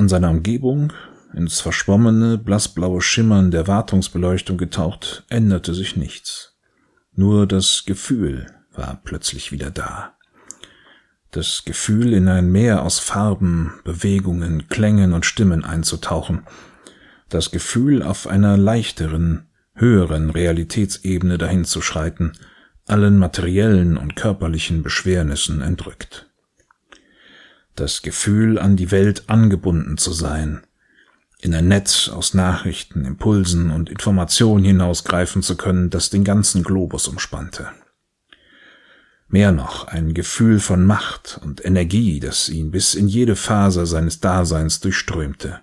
An 0.01 0.09
seiner 0.09 0.31
Umgebung 0.31 0.95
ins 1.35 1.61
verschwommene, 1.61 2.39
blassblaue 2.39 3.03
Schimmern 3.03 3.51
der 3.51 3.69
Wartungsbeleuchtung 3.69 4.57
getaucht, 4.57 5.27
änderte 5.29 5.75
sich 5.75 5.95
nichts. 5.95 6.57
Nur 7.13 7.47
das 7.47 7.85
Gefühl 7.85 8.47
war 8.73 9.03
plötzlich 9.05 9.53
wieder 9.53 9.71
da. 9.71 10.15
Das 11.33 11.67
Gefühl, 11.67 12.15
in 12.15 12.29
ein 12.29 12.51
Meer 12.51 12.83
aus 12.83 12.99
Farben, 12.99 13.75
Bewegungen, 13.85 14.69
Klängen 14.69 15.13
und 15.13 15.27
Stimmen 15.27 15.67
einzutauchen. 15.67 16.47
Das 17.29 17.51
Gefühl, 17.51 18.03
auf 18.03 18.27
einer 18.27 18.57
leichteren, 18.57 19.51
höheren 19.75 20.31
Realitätsebene 20.31 21.37
dahinzuschreiten, 21.37 22.33
allen 22.87 23.19
materiellen 23.19 23.99
und 23.99 24.17
körperlichen 24.17 24.83
Beschwernissen 24.83 25.61
entrückt. 25.61 26.30
Das 27.81 28.03
Gefühl, 28.03 28.59
an 28.59 28.77
die 28.77 28.90
Welt 28.90 29.25
angebunden 29.29 29.97
zu 29.97 30.12
sein, 30.12 30.61
in 31.40 31.55
ein 31.55 31.66
Netz 31.66 32.11
aus 32.11 32.35
Nachrichten, 32.35 33.07
Impulsen 33.07 33.71
und 33.71 33.88
Informationen 33.88 34.66
hinausgreifen 34.66 35.43
zu 35.43 35.57
können, 35.57 35.88
das 35.88 36.11
den 36.11 36.23
ganzen 36.23 36.62
Globus 36.62 37.09
umspannte. 37.09 37.71
Mehr 39.29 39.51
noch 39.51 39.88
ein 39.88 40.12
Gefühl 40.12 40.61
von 40.61 40.85
Macht 40.85 41.40
und 41.43 41.64
Energie, 41.64 42.21
das 42.21 42.51
ihn 42.51 42.71
bis 42.71 42.95
in 42.95 43.09
jede 43.09 43.35
Faser 43.35 43.87
seines 43.87 44.21
Daseins 44.21 44.81
durchströmte. 44.81 45.61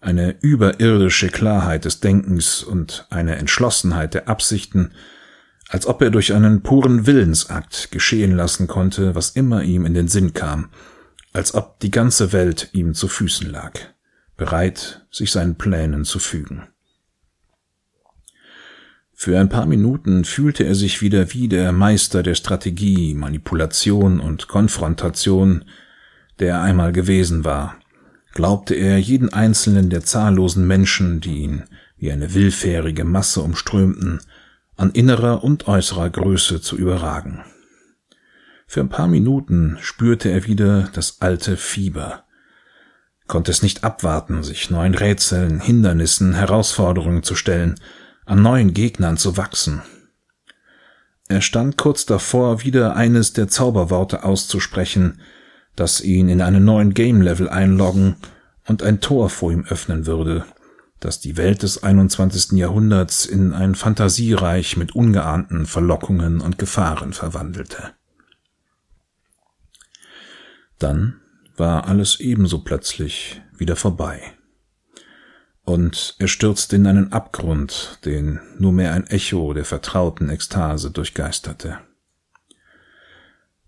Eine 0.00 0.36
überirdische 0.40 1.30
Klarheit 1.30 1.84
des 1.84 1.98
Denkens 1.98 2.62
und 2.62 3.08
eine 3.10 3.34
Entschlossenheit 3.34 4.14
der 4.14 4.28
Absichten, 4.28 4.92
als 5.68 5.84
ob 5.84 6.00
er 6.00 6.10
durch 6.10 6.32
einen 6.32 6.62
puren 6.62 7.08
Willensakt 7.08 7.90
geschehen 7.90 8.36
lassen 8.36 8.68
konnte, 8.68 9.16
was 9.16 9.30
immer 9.30 9.64
ihm 9.64 9.84
in 9.84 9.94
den 9.94 10.06
Sinn 10.06 10.32
kam, 10.32 10.68
als 11.32 11.54
ob 11.54 11.78
die 11.80 11.90
ganze 11.90 12.32
Welt 12.32 12.70
ihm 12.72 12.94
zu 12.94 13.08
Füßen 13.08 13.50
lag 13.50 13.72
bereit, 14.38 15.04
sich 15.10 15.30
seinen 15.30 15.56
Plänen 15.56 16.06
zu 16.06 16.18
fügen. 16.18 16.68
Für 19.12 19.38
ein 19.38 19.48
paar 19.48 19.66
Minuten 19.66 20.24
fühlte 20.24 20.64
er 20.64 20.76
sich 20.76 21.02
wieder 21.02 21.34
wie 21.34 21.48
der 21.48 21.72
Meister 21.72 22.22
der 22.22 22.36
Strategie, 22.36 23.14
Manipulation 23.14 24.20
und 24.20 24.46
Konfrontation, 24.46 25.64
der 26.38 26.54
er 26.54 26.62
einmal 26.62 26.92
gewesen 26.92 27.44
war, 27.44 27.76
glaubte 28.32 28.74
er 28.74 28.96
jeden 28.98 29.32
einzelnen 29.32 29.90
der 29.90 30.04
zahllosen 30.04 30.66
Menschen, 30.68 31.20
die 31.20 31.38
ihn 31.38 31.64
wie 31.96 32.12
eine 32.12 32.32
willfährige 32.32 33.04
Masse 33.04 33.42
umströmten, 33.42 34.20
an 34.76 34.92
innerer 34.92 35.42
und 35.42 35.66
äußerer 35.66 36.10
Größe 36.10 36.60
zu 36.60 36.76
überragen. 36.76 37.42
Für 38.70 38.80
ein 38.80 38.90
paar 38.90 39.08
Minuten 39.08 39.78
spürte 39.80 40.28
er 40.28 40.44
wieder 40.44 40.90
das 40.92 41.22
alte 41.22 41.56
Fieber, 41.56 42.24
konnte 43.26 43.50
es 43.50 43.62
nicht 43.62 43.82
abwarten, 43.82 44.42
sich 44.42 44.68
neuen 44.68 44.94
Rätseln, 44.94 45.58
Hindernissen, 45.58 46.34
Herausforderungen 46.34 47.22
zu 47.22 47.34
stellen, 47.34 47.80
an 48.26 48.42
neuen 48.42 48.74
Gegnern 48.74 49.16
zu 49.16 49.38
wachsen. 49.38 49.80
Er 51.28 51.40
stand 51.40 51.78
kurz 51.78 52.04
davor, 52.04 52.62
wieder 52.62 52.94
eines 52.94 53.32
der 53.32 53.48
Zauberworte 53.48 54.22
auszusprechen, 54.22 55.22
das 55.74 56.02
ihn 56.02 56.28
in 56.28 56.42
einen 56.42 56.66
neuen 56.66 56.92
Game-Level 56.92 57.48
einloggen 57.48 58.16
und 58.66 58.82
ein 58.82 59.00
Tor 59.00 59.30
vor 59.30 59.50
ihm 59.50 59.64
öffnen 59.66 60.04
würde, 60.04 60.44
das 61.00 61.20
die 61.20 61.38
Welt 61.38 61.62
des 61.62 61.82
21. 61.82 62.52
Jahrhunderts 62.58 63.24
in 63.24 63.54
ein 63.54 63.74
Fantasiereich 63.74 64.76
mit 64.76 64.94
ungeahnten 64.94 65.64
Verlockungen 65.64 66.42
und 66.42 66.58
Gefahren 66.58 67.14
verwandelte. 67.14 67.94
Dann 70.78 71.20
war 71.56 71.86
alles 71.86 72.20
ebenso 72.20 72.60
plötzlich 72.60 73.42
wieder 73.56 73.76
vorbei. 73.76 74.22
Und 75.64 76.16
er 76.18 76.28
stürzte 76.28 76.76
in 76.76 76.86
einen 76.86 77.12
Abgrund, 77.12 77.98
den 78.04 78.40
nur 78.58 78.72
mehr 78.72 78.94
ein 78.94 79.06
Echo 79.06 79.52
der 79.52 79.64
vertrauten 79.64 80.30
Ekstase 80.30 80.90
durchgeisterte. 80.90 81.78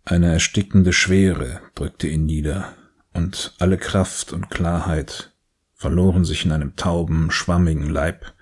Eine 0.05 0.33
erstickende 0.33 0.93
Schwere 0.93 1.61
drückte 1.75 2.09
ihn 2.09 2.25
nieder, 2.25 2.75
und 3.13 3.55
alle 3.59 3.77
Kraft 3.77 4.33
und 4.33 4.51
Klarheit 4.51 5.33
verloren 5.75 6.25
sich 6.25 6.45
in 6.45 6.53
einem 6.53 6.77
tauben, 6.77 7.31
schwammigen 7.31 7.91
Leib, 7.91 8.33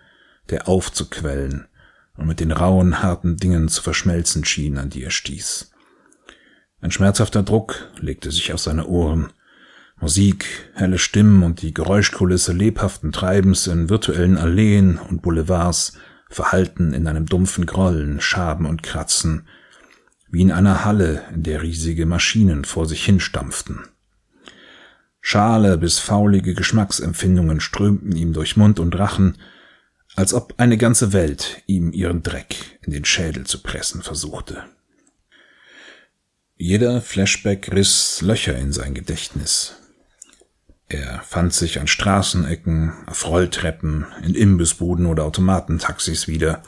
der 0.51 0.69
aufzuquellen 0.69 1.67
und 2.17 2.27
mit 2.27 2.41
den 2.41 2.53
rauen, 2.53 3.03
harten 3.03 3.37
Dingen 3.37 3.69
zu 3.69 3.83
verschmelzen 3.83 4.45
schien, 4.45 4.79
an 4.79 4.91
die 4.91 5.03
er 5.03 5.11
stieß. 5.11 5.73
Ein 6.81 6.91
schmerzhafter 6.91 7.43
Druck 7.43 7.91
legte 7.99 8.31
sich 8.31 8.53
auf 8.53 8.61
seine 8.61 8.87
Ohren. 8.87 9.33
Musik, 10.01 10.47
helle 10.75 10.99
Stimmen 10.99 11.43
und 11.43 11.63
die 11.63 11.75
Geräuschkulisse 11.75 12.53
lebhaften 12.53 13.11
Treibens 13.11 13.67
in 13.67 13.91
virtuellen 13.91 14.39
Alleen 14.39 14.99
und 14.99 15.23
Boulevards 15.23 15.95
verhallten 16.29 16.95
in 16.95 17.09
einem 17.09 17.27
dumpfen 17.27 17.67
Grollen, 17.67 18.21
Schaben 18.21 18.65
und 18.65 18.85
Kratzen, 18.85 19.49
wie 20.31 20.43
in 20.43 20.53
einer 20.53 20.85
Halle, 20.85 21.23
in 21.35 21.43
der 21.43 21.63
riesige 21.63 22.07
Maschinen 22.07 22.65
vor 22.65 22.87
sich 22.87 23.05
hinstampften. 23.05 23.81
Schale 25.21 25.79
bis 25.79 25.99
faulige 25.99 26.55
Geschmacksempfindungen 26.55 27.61
strömten 27.61 28.15
ihm 28.15 28.33
durch 28.33 28.57
Mund 28.57 28.79
und 28.79 28.97
Rachen, 28.97 29.37
als 30.15 30.33
ob 30.33 30.55
eine 30.59 30.79
ganze 30.79 31.13
Welt 31.13 31.63
ihm 31.67 31.93
ihren 31.93 32.23
Dreck 32.23 32.79
in 32.83 32.93
den 32.93 33.05
Schädel 33.05 33.45
zu 33.47 33.63
pressen 33.63 34.03
versuchte. 34.03 34.65
Jeder 36.61 37.01
Flashback 37.01 37.71
riss 37.73 38.21
Löcher 38.21 38.59
in 38.59 38.73
sein 38.73 38.93
Gedächtnis. 38.93 39.77
Er 40.89 41.21
fand 41.21 41.55
sich 41.55 41.79
an 41.79 41.87
Straßenecken, 41.87 42.95
auf 43.07 43.29
Rolltreppen, 43.29 44.07
in 44.25 44.35
Imbissbuden 44.35 45.07
oder 45.07 45.23
Automatentaxis 45.23 46.27
wieder, 46.27 46.65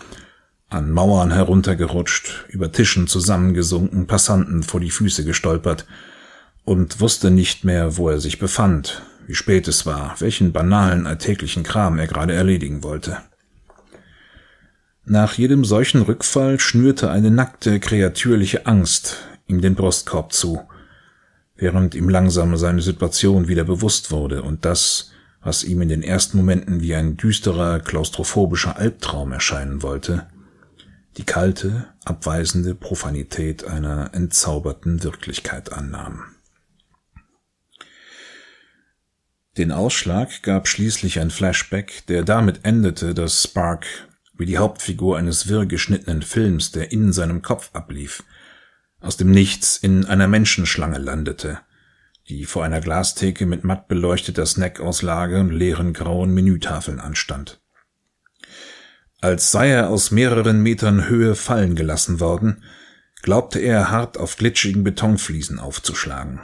an 0.68 0.92
Mauern 0.92 1.32
heruntergerutscht, 1.32 2.46
über 2.50 2.70
Tischen 2.70 3.08
zusammengesunken, 3.08 4.06
Passanten 4.06 4.62
vor 4.62 4.78
die 4.78 4.92
Füße 4.92 5.24
gestolpert 5.24 5.86
und 6.64 7.00
wusste 7.00 7.32
nicht 7.32 7.64
mehr, 7.64 7.96
wo 7.96 8.10
er 8.10 8.20
sich 8.20 8.38
befand, 8.38 9.02
wie 9.26 9.34
spät 9.34 9.66
es 9.66 9.86
war, 9.86 10.14
welchen 10.20 10.52
banalen 10.52 11.08
alltäglichen 11.08 11.64
Kram 11.64 11.98
er 11.98 12.06
gerade 12.06 12.34
erledigen 12.34 12.84
wollte. 12.84 13.18
Nach 15.04 15.32
jedem 15.32 15.64
solchen 15.64 16.02
Rückfall 16.02 16.60
schnürte 16.60 17.10
eine 17.10 17.32
nackte, 17.32 17.80
kreatürliche 17.80 18.66
Angst 18.66 19.16
ihm 19.50 19.60
den 19.60 19.74
Brustkorb 19.74 20.32
zu, 20.32 20.60
während 21.56 21.94
ihm 21.94 22.08
langsam 22.08 22.56
seine 22.56 22.80
Situation 22.80 23.48
wieder 23.48 23.64
bewusst 23.64 24.10
wurde 24.10 24.42
und 24.42 24.64
das, 24.64 25.10
was 25.42 25.64
ihm 25.64 25.82
in 25.82 25.88
den 25.88 26.02
ersten 26.02 26.38
Momenten 26.38 26.80
wie 26.80 26.94
ein 26.94 27.16
düsterer, 27.16 27.80
klaustrophobischer 27.80 28.76
Albtraum 28.76 29.32
erscheinen 29.32 29.82
wollte, 29.82 30.26
die 31.16 31.24
kalte, 31.24 31.88
abweisende 32.04 32.74
Profanität 32.74 33.64
einer 33.64 34.14
entzauberten 34.14 35.02
Wirklichkeit 35.02 35.72
annahm. 35.72 36.22
Den 39.56 39.72
Ausschlag 39.72 40.42
gab 40.42 40.68
schließlich 40.68 41.18
ein 41.18 41.30
Flashback, 41.30 42.06
der 42.06 42.22
damit 42.22 42.60
endete, 42.62 43.14
dass 43.14 43.42
Spark 43.42 43.84
wie 44.38 44.46
die 44.46 44.58
Hauptfigur 44.58 45.18
eines 45.18 45.48
wirr 45.48 45.66
geschnittenen 45.66 46.22
Films, 46.22 46.70
der 46.70 46.92
in 46.92 47.12
seinem 47.12 47.42
Kopf 47.42 47.70
ablief, 47.74 48.22
aus 49.00 49.16
dem 49.16 49.30
Nichts 49.30 49.76
in 49.76 50.04
einer 50.04 50.28
Menschenschlange 50.28 50.98
landete, 50.98 51.60
die 52.28 52.44
vor 52.44 52.64
einer 52.64 52.80
Glastheke 52.80 53.46
mit 53.46 53.64
matt 53.64 53.88
beleuchteter 53.88 54.46
Snackauslage 54.46 55.40
und 55.40 55.50
leeren 55.50 55.92
grauen 55.92 56.32
Menütafeln 56.32 57.00
anstand. 57.00 57.60
Als 59.20 59.50
sei 59.50 59.70
er 59.70 59.90
aus 59.90 60.10
mehreren 60.10 60.62
Metern 60.62 61.08
Höhe 61.08 61.34
fallen 61.34 61.74
gelassen 61.74 62.20
worden, 62.20 62.64
glaubte 63.22 63.58
er 63.58 63.90
hart 63.90 64.16
auf 64.16 64.36
glitschigen 64.36 64.84
Betonfliesen 64.84 65.58
aufzuschlagen. 65.58 66.40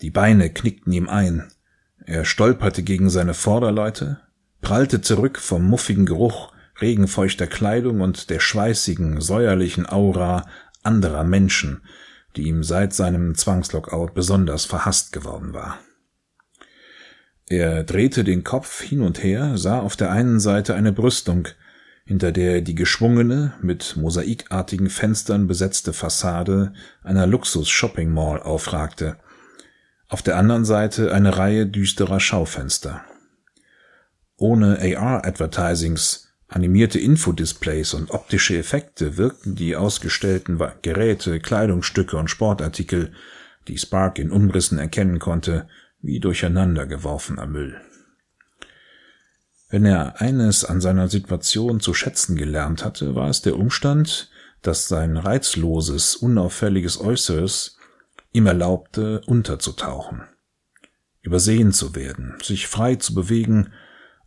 Die 0.00 0.10
Beine 0.10 0.52
knickten 0.52 0.92
ihm 0.92 1.08
ein, 1.08 1.50
er 2.04 2.24
stolperte 2.24 2.82
gegen 2.82 3.10
seine 3.10 3.34
Vorderleute, 3.34 4.20
prallte 4.60 5.00
zurück 5.00 5.38
vom 5.38 5.64
muffigen 5.64 6.06
Geruch 6.06 6.52
regenfeuchter 6.80 7.46
Kleidung 7.46 8.00
und 8.00 8.30
der 8.30 8.38
schweißigen, 8.38 9.20
säuerlichen 9.20 9.88
Aura 9.88 10.46
anderer 10.86 11.24
Menschen, 11.24 11.82
die 12.36 12.42
ihm 12.42 12.62
seit 12.62 12.94
seinem 12.94 13.34
Zwangslockout 13.34 14.14
besonders 14.14 14.64
verhasst 14.64 15.12
geworden 15.12 15.52
war. 15.52 15.78
Er 17.48 17.84
drehte 17.84 18.24
den 18.24 18.42
Kopf 18.42 18.82
hin 18.82 19.02
und 19.02 19.22
her, 19.22 19.56
sah 19.56 19.78
auf 19.78 19.96
der 19.96 20.10
einen 20.10 20.40
Seite 20.40 20.74
eine 20.74 20.92
Brüstung, 20.92 21.48
hinter 22.04 22.32
der 22.32 22.60
die 22.60 22.74
geschwungene, 22.74 23.54
mit 23.62 23.96
mosaikartigen 23.96 24.90
Fenstern 24.90 25.46
besetzte 25.46 25.92
Fassade 25.92 26.72
einer 27.02 27.26
Luxus-Shopping 27.26 28.12
Mall 28.12 28.40
aufragte, 28.40 29.16
auf 30.08 30.22
der 30.22 30.36
anderen 30.36 30.64
Seite 30.64 31.12
eine 31.12 31.36
Reihe 31.36 31.66
düsterer 31.66 32.20
Schaufenster. 32.20 33.04
Ohne 34.36 34.78
AR-Advertisings 34.80 36.25
Animierte 36.48 37.00
Infodisplays 37.00 37.92
und 37.94 38.12
optische 38.12 38.56
Effekte 38.56 39.16
wirkten 39.16 39.56
die 39.56 39.74
ausgestellten 39.74 40.60
Geräte, 40.82 41.40
Kleidungsstücke 41.40 42.16
und 42.16 42.30
Sportartikel, 42.30 43.12
die 43.66 43.78
Spark 43.78 44.18
in 44.18 44.30
Umrissen 44.30 44.78
erkennen 44.78 45.18
konnte, 45.18 45.66
wie 46.00 46.20
durcheinander 46.20 46.86
geworfener 46.86 47.46
Müll. 47.46 47.80
Wenn 49.68 49.84
er 49.84 50.20
eines 50.20 50.64
an 50.64 50.80
seiner 50.80 51.08
Situation 51.08 51.80
zu 51.80 51.92
schätzen 51.92 52.36
gelernt 52.36 52.84
hatte, 52.84 53.16
war 53.16 53.28
es 53.28 53.42
der 53.42 53.56
Umstand, 53.56 54.30
dass 54.62 54.86
sein 54.86 55.16
reizloses, 55.16 56.14
unauffälliges 56.14 57.00
Äußeres 57.00 57.76
ihm 58.32 58.46
erlaubte, 58.46 59.22
unterzutauchen, 59.26 60.22
übersehen 61.22 61.72
zu 61.72 61.96
werden, 61.96 62.36
sich 62.40 62.68
frei 62.68 62.94
zu 62.94 63.14
bewegen 63.14 63.72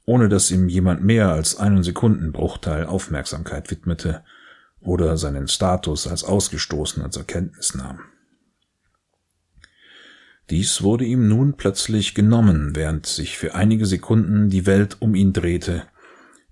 ohne 0.09 0.27
dass 0.27 0.49
ihm 0.49 0.69
jemand 0.69 1.03
mehr 1.03 1.29
als 1.29 1.59
einen 1.59 1.83
Sekundenbruchteil 1.83 2.87
Aufmerksamkeit 2.87 3.69
widmete 3.69 4.23
oder 4.79 5.17
seinen 5.17 5.47
Status 5.47 6.07
als 6.07 6.23
Ausgestoßener 6.23 7.11
zur 7.11 7.25
Kenntnis 7.25 7.75
nahm. 7.75 7.99
Dies 10.49 10.81
wurde 10.81 11.05
ihm 11.05 11.27
nun 11.27 11.57
plötzlich 11.57 12.15
genommen, 12.15 12.75
während 12.75 13.05
sich 13.05 13.37
für 13.37 13.53
einige 13.53 13.85
Sekunden 13.85 14.49
die 14.49 14.65
Welt 14.65 14.97
um 14.99 15.13
ihn 15.13 15.31
drehte, 15.31 15.83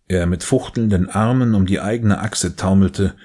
er 0.08 0.28
mit 0.28 0.44
fuchtelnden 0.44 1.10
Armen 1.10 1.56
um 1.56 1.66
die 1.66 1.82
eigene 1.82 2.20
Achse 2.20 2.56
taumelte, 2.56 3.16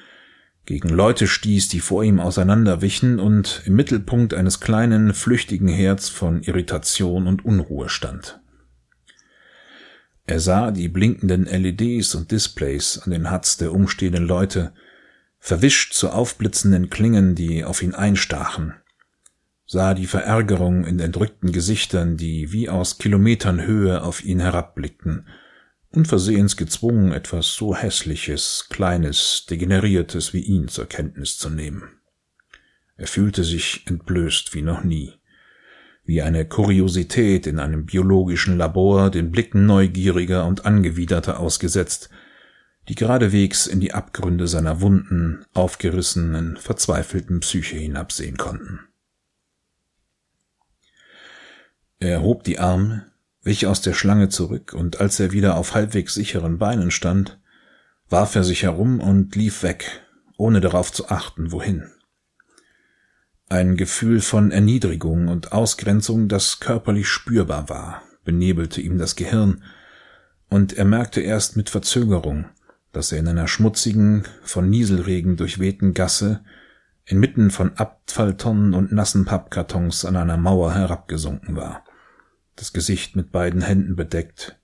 gegen 0.65 0.89
Leute 0.89 1.27
stieß, 1.27 1.69
die 1.69 1.81
vor 1.81 2.05
ihm 2.05 2.21
auseinanderwichen 2.21 3.21
und 3.21 3.65
im 3.67 3.77
Mittelpunkt 3.77 4.33
eines 4.33 4.61
kleinen, 4.61 5.13
flüchtigen 5.13 5.69
Herz 5.69 6.09
von 6.09 6.43
Irritation 6.43 7.27
und 7.27 7.45
Unruhe 7.45 7.91
stand. 7.91 8.42
Er 10.33 10.41
sah 10.41 10.71
die 10.71 10.89
blinkenden 10.89 11.45
LEDs 11.45 12.15
und 12.15 12.31
Displays 12.31 12.97
an 13.05 13.11
den 13.11 13.31
Huts 13.31 13.59
der 13.59 13.71
umstehenden 13.71 14.25
Leute, 14.25 14.73
verwischt 15.39 15.93
zu 15.93 16.09
aufblitzenden 16.09 16.89
Klingen, 16.89 17.35
die 17.35 17.67
auf 17.67 17.83
ihn 17.83 17.95
einstachen, 17.95 18.73
sah 19.67 19.93
die 19.93 20.07
Verärgerung 20.07 20.87
in 20.87 20.99
entrückten 21.01 21.53
Gesichtern, 21.53 22.17
die 22.17 22.51
wie 22.51 22.71
aus 22.71 22.97
Kilometern 22.97 23.67
Höhe 23.67 24.03
auf 24.03 24.25
ihn 24.25 24.41
herabblickten, 24.41 25.29
unversehens 25.91 26.57
gezwungen, 26.57 27.13
etwas 27.13 27.53
so 27.53 27.77
hässliches, 27.77 28.69
kleines, 28.71 29.45
degeneriertes 29.51 30.33
wie 30.33 30.41
ihn 30.41 30.69
zur 30.69 30.87
Kenntnis 30.87 31.37
zu 31.37 31.51
nehmen. 31.51 32.01
Er 32.97 33.07
fühlte 33.07 33.45
sich 33.45 33.87
entblößt 33.87 34.55
wie 34.55 34.63
noch 34.63 34.83
nie. 34.83 35.13
Wie 36.05 36.23
eine 36.23 36.45
Kuriosität 36.45 37.47
in 37.47 37.59
einem 37.59 37.87
biologischen 37.87 38.59
Labor 38.59 39.11
den 39.11 39.31
Blicken 39.31 39.67
neugieriger 39.67 40.47
und 40.47 40.67
angewiderter 40.67 41.39
ausgesetzt, 41.39 42.11
die 42.89 42.95
geradewegs 42.95 43.67
in 43.67 43.81
die 43.81 43.95
Abgründe 43.95 44.49
seiner 44.49 44.81
wunden, 44.81 45.45
aufgerissenen, 45.55 46.57
verzweifelten 46.57 47.41
Psyche 47.41 47.77
hinabsehen 47.77 48.37
konnten. 48.37 48.81
Er 52.01 52.23
hob 52.23 52.43
die 52.43 52.59
Arme, 52.59 53.13
wich 53.43 53.67
aus 53.67 53.81
der 53.81 53.95
Schlange 53.95 54.29
zurück, 54.29 54.75
und 54.75 55.01
als 55.01 55.21
er 55.21 55.31
wieder 55.31 55.57
auf 55.57 55.75
halbwegs 55.75 56.15
sicheren 56.15 56.59
Beinen 56.59 56.91
stand, 56.91 57.41
warf 58.09 58.35
er 58.35 58.43
sich 58.43 58.65
herum 58.65 58.99
und 59.01 59.37
lief 59.37 59.63
weg, 59.63 60.03
ohne 60.37 60.61
darauf 60.61 60.93
zu 60.93 61.09
achten, 61.09 61.53
wohin. 61.53 61.93
Ein 63.53 63.77
Gefühl 63.77 64.23
von 64.23 64.51
Erniedrigung 64.51 65.29
und 65.29 65.53
Ausgrenzung, 65.53 66.27
das 66.27 66.59
körperlich 66.59 67.07
spürbar 67.07 67.69
war, 67.69 68.01
benebelte 68.25 68.81
ihm 68.81 68.97
das 68.97 69.15
Gehirn, 69.15 69.63
und 70.49 70.73
er 70.73 70.87
merkte 70.87 71.21
erst 71.21 71.55
mit 71.55 71.69
Verzögerung, 71.69 72.47
dass 72.93 73.13
er 73.13 73.19
in 73.19 73.29
einer 73.29 73.49
schmutzigen, 73.49 74.25
von 74.43 74.71
Nieselregen 74.71 75.37
durchwehten 75.37 75.93
Gasse 75.93 76.43
inmitten 77.05 77.51
von 77.51 77.77
Abfalltonnen 77.77 78.73
und 78.73 78.91
nassen 78.91 79.27
Pappkartons 79.27 80.07
an 80.07 80.17
einer 80.17 80.39
Mauer 80.39 80.73
herabgesunken 80.73 81.55
war, 81.55 81.85
das 82.57 82.73
Gesicht 82.73 83.17
mit 83.17 83.33
beiden 83.33 83.61
Händen 83.61 83.97
bedeckt 83.97 84.59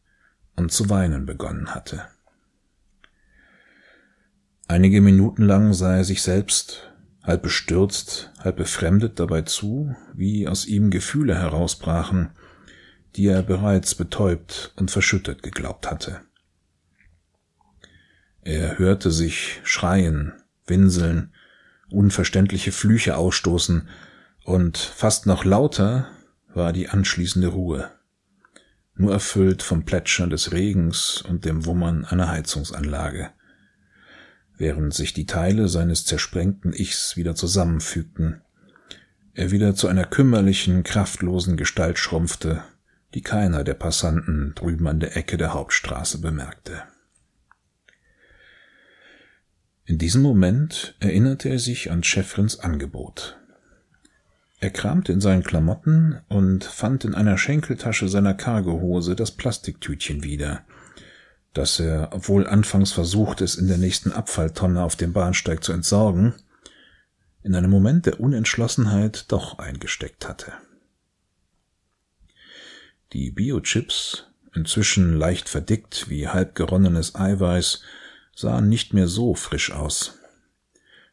und 0.57 0.73
zu 0.73 0.89
weinen 0.89 1.27
begonnen 1.27 1.75
hatte. 1.75 2.07
Einige 4.67 5.03
Minuten 5.03 5.43
lang 5.43 5.75
sah 5.75 5.97
er 5.97 6.05
sich 6.05 6.23
selbst, 6.23 6.88
halb 7.29 7.43
bestürzt, 7.43 8.33
halb 8.39 8.57
befremdet 8.57 9.21
dabei 9.21 9.43
zu, 9.43 9.95
wie 10.15 10.49
aus 10.49 10.65
ihm 10.65 10.91
Gefühle 10.91 11.35
herausbrachen, 11.37 12.31
die 13.17 13.27
er 13.27 13.43
bereits 13.43 13.95
betäubt 13.95 14.73
und 14.77 14.91
verschüttet 14.91 15.43
geglaubt 15.43 15.91
hatte. 15.91 16.23
Er 18.41 18.79
hörte 18.79 19.11
sich 19.11 19.61
schreien, 19.63 20.33
winseln, 20.67 21.35
unverständliche 21.91 22.73
Flüche 22.73 23.17
ausstoßen, 23.19 23.89
und 24.45 24.79
fast 24.79 25.27
noch 25.27 25.45
lauter 25.45 26.09
war 26.55 26.73
die 26.73 26.89
anschließende 26.89 27.49
Ruhe, 27.49 27.91
nur 28.95 29.13
erfüllt 29.13 29.63
vom 29.63 29.85
Plätschern 29.85 30.31
des 30.31 30.53
Regens 30.53 31.21
und 31.21 31.45
dem 31.45 31.67
Wummern 31.67 32.07
einer 32.07 32.31
Heizungsanlage, 32.31 33.31
während 34.59 34.93
sich 34.93 35.13
die 35.13 35.27
Teile 35.27 35.69
seines 35.69 36.05
zersprengten 36.05 36.73
Ichs 36.73 37.17
wieder 37.17 37.35
zusammenfügten, 37.35 38.43
er 39.35 39.53
wieder 39.53 39.75
zu 39.77 39.87
einer 39.87 40.05
kümmerlichen, 40.05 40.83
kraftlosen 40.83 41.57
Gestalt 41.57 41.99
schrumpfte, 41.99 42.65
die 43.15 43.23
keiner 43.23 43.63
der 43.63 43.75
Passanten 43.75 44.53
drüben 44.57 44.89
an 44.89 45.01
der 45.01 45.17
Ecke 45.17 45.37
der 45.37 45.55
Hauptstraße 45.55 46.21
bemerkte. 46.21 46.83
In 49.85 49.97
diesem 49.97 50.23
Moment 50.23 50.97
erinnerte 51.01 51.49
er 51.49 51.59
sich 51.59 51.91
an 51.91 52.03
Schäffrins 52.03 52.59
Angebot. 52.59 53.39
Er 54.61 54.71
kramte 54.71 55.13
in 55.13 55.21
seinen 55.21 55.45
Klamotten 55.45 56.21
und 56.29 56.65
fand 56.65 57.05
in 57.05 57.15
einer 57.15 57.39
Schenkeltasche 57.39 58.09
seiner 58.09 58.35
Cargohose 58.35 59.15
das 59.15 59.31
Plastiktütchen 59.31 60.25
wieder, 60.25 60.65
das 61.59 61.81
er, 61.81 62.11
obwohl 62.13 62.47
anfangs 62.47 62.93
versucht, 62.93 63.41
es 63.41 63.57
in 63.57 63.67
der 63.67 63.79
nächsten 63.79 64.13
Abfalltonne 64.13 64.81
auf 64.81 64.95
dem 64.95 65.13
Bahnsteig 65.13 65.65
zu 65.65 65.73
entsorgen, 65.73 66.35
in 67.43 67.53
einem 67.57 67.71
Moment 67.71 68.07
der 68.07 68.21
Unentschlossenheit 68.21 69.25
doch 69.33 69.59
eingesteckt 69.59 70.29
hatte. 70.29 70.53
Die 73.13 73.33
Biochips, 73.33 74.27
inzwischen 74.55 75.15
leicht 75.19 75.49
verdickt 75.49 76.09
wie 76.09 76.29
halb 76.29 76.55
geronnenes 76.55 77.17
Eiweiß, 77.17 77.83
sahen 78.37 78.69
nicht 78.69 78.95
mehr 78.95 79.09
so 79.09 79.35
frisch 79.35 79.73
aus. 79.73 80.17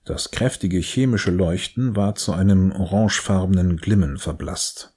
Das 0.04 0.30
kräftige 0.30 0.78
chemische 0.78 1.32
Leuchten 1.32 1.96
war 1.96 2.14
zu 2.14 2.34
einem 2.34 2.72
orangefarbenen 2.72 3.78
Glimmen 3.78 4.20
verblasst. 4.20 4.94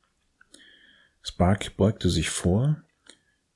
Spark 1.22 1.78
beugte 1.78 2.10
sich 2.10 2.28
vor, 2.28 2.82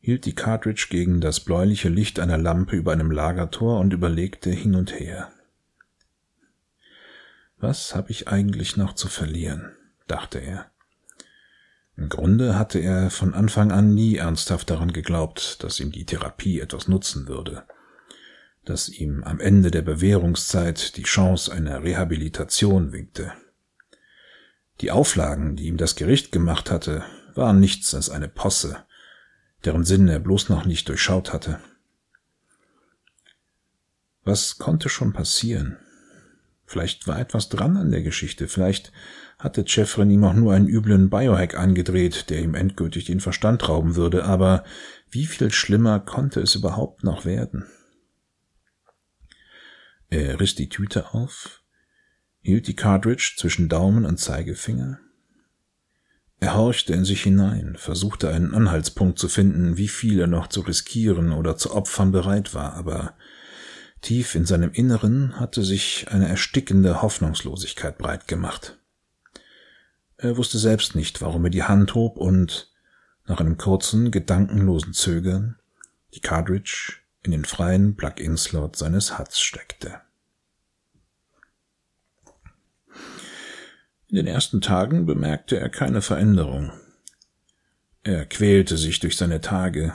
hielt 0.02 0.26
die 0.26 0.34
Cartridge 0.34 0.88
gegen 0.90 1.22
das 1.22 1.40
bläuliche 1.40 1.88
Licht 1.88 2.20
einer 2.20 2.36
Lampe 2.36 2.76
über 2.76 2.92
einem 2.92 3.10
Lagertor 3.10 3.80
und 3.80 3.94
überlegte 3.94 4.50
hin 4.50 4.74
und 4.74 5.00
her. 5.00 5.32
Was 7.56 7.94
habe 7.94 8.10
ich 8.10 8.28
eigentlich 8.28 8.76
noch 8.76 8.92
zu 8.92 9.08
verlieren? 9.08 9.72
dachte 10.06 10.40
er. 10.40 10.70
Im 11.96 12.10
Grunde 12.10 12.58
hatte 12.58 12.80
er 12.80 13.08
von 13.08 13.32
Anfang 13.32 13.72
an 13.72 13.94
nie 13.94 14.16
ernsthaft 14.16 14.68
daran 14.68 14.92
geglaubt, 14.92 15.64
dass 15.64 15.80
ihm 15.80 15.90
die 15.90 16.04
Therapie 16.04 16.60
etwas 16.60 16.88
nutzen 16.88 17.26
würde 17.28 17.64
dass 18.64 18.88
ihm 18.88 19.24
am 19.24 19.40
Ende 19.40 19.70
der 19.70 19.82
Bewährungszeit 19.82 20.96
die 20.96 21.02
Chance 21.02 21.52
einer 21.52 21.82
Rehabilitation 21.82 22.92
winkte. 22.92 23.32
Die 24.80 24.90
Auflagen, 24.90 25.56
die 25.56 25.66
ihm 25.66 25.76
das 25.76 25.96
Gericht 25.96 26.32
gemacht 26.32 26.70
hatte, 26.70 27.04
waren 27.34 27.60
nichts 27.60 27.94
als 27.94 28.10
eine 28.10 28.28
Posse, 28.28 28.84
deren 29.64 29.84
Sinn 29.84 30.08
er 30.08 30.20
bloß 30.20 30.48
noch 30.48 30.64
nicht 30.64 30.88
durchschaut 30.88 31.32
hatte. 31.32 31.60
Was 34.24 34.58
konnte 34.58 34.88
schon 34.88 35.12
passieren? 35.12 35.78
Vielleicht 36.64 37.06
war 37.06 37.18
etwas 37.18 37.48
dran 37.48 37.76
an 37.76 37.90
der 37.90 38.02
Geschichte, 38.02 38.48
vielleicht 38.48 38.92
hatte 39.38 39.66
Chefrin 39.66 40.10
ihm 40.10 40.24
auch 40.24 40.32
nur 40.32 40.54
einen 40.54 40.68
üblen 40.68 41.10
Biohack 41.10 41.56
angedreht, 41.56 42.30
der 42.30 42.40
ihm 42.40 42.54
endgültig 42.54 43.04
den 43.04 43.20
Verstand 43.20 43.68
rauben 43.68 43.96
würde, 43.96 44.24
aber 44.24 44.64
wie 45.10 45.26
viel 45.26 45.50
schlimmer 45.50 46.00
konnte 46.00 46.40
es 46.40 46.54
überhaupt 46.54 47.02
noch 47.04 47.24
werden? 47.24 47.66
Er 50.08 50.38
riss 50.40 50.54
die 50.54 50.68
Tüte 50.68 51.12
auf, 51.14 51.62
hielt 52.40 52.68
die 52.68 52.76
Cartridge 52.76 53.34
zwischen 53.36 53.68
Daumen 53.68 54.04
und 54.04 54.18
Zeigefinger. 54.18 55.00
Er 56.42 56.56
horchte 56.56 56.92
in 56.92 57.04
sich 57.04 57.22
hinein, 57.22 57.76
versuchte 57.78 58.28
einen 58.28 58.52
Anhaltspunkt 58.52 59.16
zu 59.16 59.28
finden, 59.28 59.76
wie 59.76 59.86
viel 59.86 60.18
er 60.18 60.26
noch 60.26 60.48
zu 60.48 60.62
riskieren 60.62 61.30
oder 61.30 61.56
zu 61.56 61.72
opfern 61.72 62.10
bereit 62.10 62.52
war, 62.52 62.74
aber 62.74 63.14
tief 64.00 64.34
in 64.34 64.44
seinem 64.44 64.72
Inneren 64.72 65.38
hatte 65.38 65.62
sich 65.62 66.08
eine 66.10 66.26
erstickende 66.26 67.00
Hoffnungslosigkeit 67.00 67.96
breit 67.96 68.26
gemacht. 68.26 68.76
Er 70.16 70.36
wusste 70.36 70.58
selbst 70.58 70.96
nicht, 70.96 71.22
warum 71.22 71.44
er 71.44 71.50
die 71.50 71.62
Hand 71.62 71.94
hob 71.94 72.16
und, 72.16 72.72
nach 73.24 73.38
einem 73.38 73.56
kurzen, 73.56 74.10
gedankenlosen 74.10 74.94
Zögern, 74.94 75.60
die 76.12 76.20
Cartridge 76.20 76.94
in 77.22 77.30
den 77.30 77.44
freien 77.44 77.94
Plug-in-Slot 77.94 78.74
seines 78.74 79.16
Huts 79.16 79.40
steckte. 79.40 80.00
In 84.12 84.16
den 84.16 84.26
ersten 84.26 84.60
Tagen 84.60 85.06
bemerkte 85.06 85.58
er 85.58 85.70
keine 85.70 86.02
Veränderung. 86.02 86.70
Er 88.02 88.26
quälte 88.26 88.76
sich 88.76 89.00
durch 89.00 89.16
seine 89.16 89.40
Tage, 89.40 89.94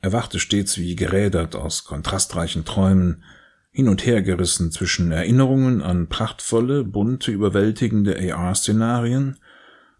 er 0.00 0.12
wachte 0.12 0.38
stets 0.38 0.78
wie 0.78 0.94
gerädert 0.94 1.56
aus 1.56 1.82
kontrastreichen 1.82 2.64
Träumen, 2.64 3.24
hin 3.72 3.88
und 3.88 4.06
her 4.06 4.22
gerissen 4.22 4.70
zwischen 4.70 5.10
Erinnerungen 5.10 5.82
an 5.82 6.08
prachtvolle, 6.08 6.84
bunte, 6.84 7.32
überwältigende 7.32 8.16
AR-Szenarien 8.32 9.40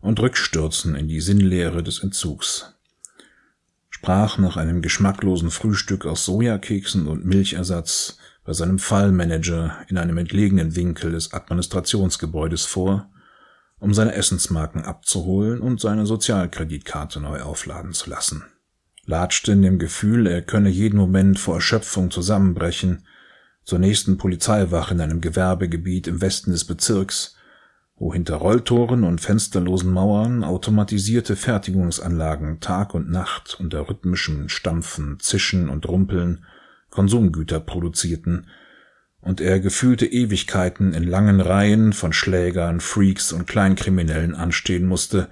und 0.01 0.21
Rückstürzen 0.21 0.95
in 0.95 1.09
die 1.09 1.21
Sinnlehre 1.21 1.83
des 1.83 2.05
Entzugs 2.05 2.77
sprach 4.01 4.39
nach 4.39 4.57
einem 4.57 4.81
geschmacklosen 4.81 5.51
Frühstück 5.51 6.07
aus 6.07 6.25
Sojakeksen 6.25 7.07
und 7.07 7.27
Milchersatz 7.27 8.17
bei 8.45 8.55
seinem 8.55 8.79
Fallmanager 8.79 9.77
in 9.89 9.99
einem 9.99 10.17
entlegenen 10.17 10.75
Winkel 10.75 11.13
des 11.13 11.35
Administrationsgebäudes 11.35 12.65
vor, 12.65 13.10
um 13.81 13.95
seine 13.95 14.14
Essensmarken 14.14 14.85
abzuholen 14.85 15.61
und 15.61 15.81
seine 15.81 16.07
Sozialkreditkarte 16.07 17.20
neu 17.20 17.41
aufladen 17.43 17.93
zu 17.93 18.09
lassen. 18.09 18.45
Latschte 19.07 19.53
in 19.53 19.62
dem 19.62 19.78
Gefühl, 19.78 20.26
er 20.26 20.43
könne 20.43 20.68
jeden 20.68 20.99
Moment 20.99 21.39
vor 21.39 21.57
Erschöpfung 21.57 22.11
zusammenbrechen, 22.11 23.05
zur 23.64 23.78
nächsten 23.78 24.18
Polizeiwache 24.18 24.95
in 24.95 25.01
einem 25.01 25.20
Gewerbegebiet 25.20 26.07
im 26.07 26.20
Westen 26.20 26.53
des 26.53 26.64
Bezirks, 26.64 27.37
wo 27.97 28.12
hinter 28.12 28.37
Rolltoren 28.37 29.05
und 29.05 29.20
fensterlosen 29.20 29.93
Mauern 29.93 30.45
automatisierte 30.45 31.37
Fertigungsanlagen 31.37 32.61
Tag 32.61 32.95
und 32.95 33.11
Nacht 33.11 33.59
unter 33.61 33.89
rhythmischem 33.89 34.49
Stampfen, 34.49 35.18
Zischen 35.20 35.68
und 35.68 35.87
Rumpeln 35.87 36.45
Konsumgüter 36.91 37.61
produzierten, 37.61 38.47
und 39.21 39.41
er 39.41 39.61
gefühlte 39.61 40.07
Ewigkeiten 40.07 40.95
in 40.95 41.05
langen 41.05 41.41
Reihen 41.41 41.93
von 41.93 42.12
Schlägern, 42.12 42.81
Freaks 42.81 43.33
und 43.33 43.47
Kleinkriminellen 43.47 44.35
anstehen 44.35 44.87
musste, 44.87 45.29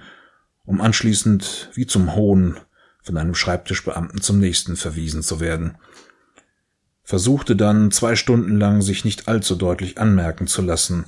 um 0.65 0.81
anschließend 0.81 1.71
wie 1.75 1.87
zum 1.87 2.15
Hohn 2.15 2.59
von 3.03 3.17
einem 3.17 3.35
Schreibtischbeamten 3.35 4.21
zum 4.21 4.39
nächsten 4.39 4.77
verwiesen 4.77 5.23
zu 5.23 5.41
werden. 5.41 5.77
Versuchte 7.03 7.57
dann 7.57 7.91
zwei 7.91 8.17
Stunden 8.17 8.59
lang 8.59 8.83
sich 8.83 9.05
nicht 9.07 9.29
allzu 9.29 9.57
deutlich 9.57 9.99
anmerken 9.99 10.47
zu 10.47 10.61
lassen, 10.61 11.07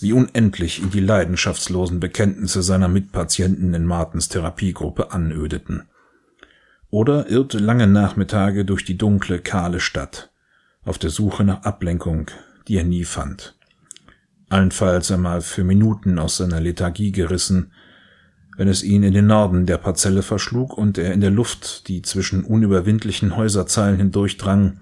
wie 0.00 0.12
unendlich 0.12 0.80
ihn 0.80 0.90
die 0.90 1.00
leidenschaftslosen 1.00 1.98
Bekenntnisse 1.98 2.62
seiner 2.62 2.88
Mitpatienten 2.88 3.74
in 3.74 3.84
Martens 3.84 4.28
Therapiegruppe 4.28 5.10
anödeten. 5.10 5.88
Oder 6.88 7.28
irrte 7.28 7.58
lange 7.58 7.88
Nachmittage 7.88 8.64
durch 8.64 8.84
die 8.84 8.96
dunkle, 8.96 9.40
kahle 9.40 9.80
Stadt, 9.80 10.30
auf 10.84 10.98
der 10.98 11.10
Suche 11.10 11.44
nach 11.44 11.62
Ablenkung, 11.62 12.30
die 12.68 12.76
er 12.76 12.84
nie 12.84 13.04
fand. 13.04 13.56
Allenfalls 14.48 15.10
einmal 15.10 15.42
für 15.42 15.64
Minuten 15.64 16.18
aus 16.18 16.36
seiner 16.36 16.60
Lethargie 16.60 17.12
gerissen, 17.12 17.72
wenn 18.56 18.68
es 18.68 18.82
ihn 18.82 19.02
in 19.02 19.14
den 19.14 19.26
Norden 19.26 19.64
der 19.66 19.78
Parzelle 19.78 20.22
verschlug 20.22 20.76
und 20.76 20.98
er 20.98 21.12
in 21.12 21.20
der 21.20 21.30
Luft, 21.30 21.88
die 21.88 22.02
zwischen 22.02 22.44
unüberwindlichen 22.44 23.36
Häuserzeilen 23.36 23.96
hindurchdrang, 23.96 24.80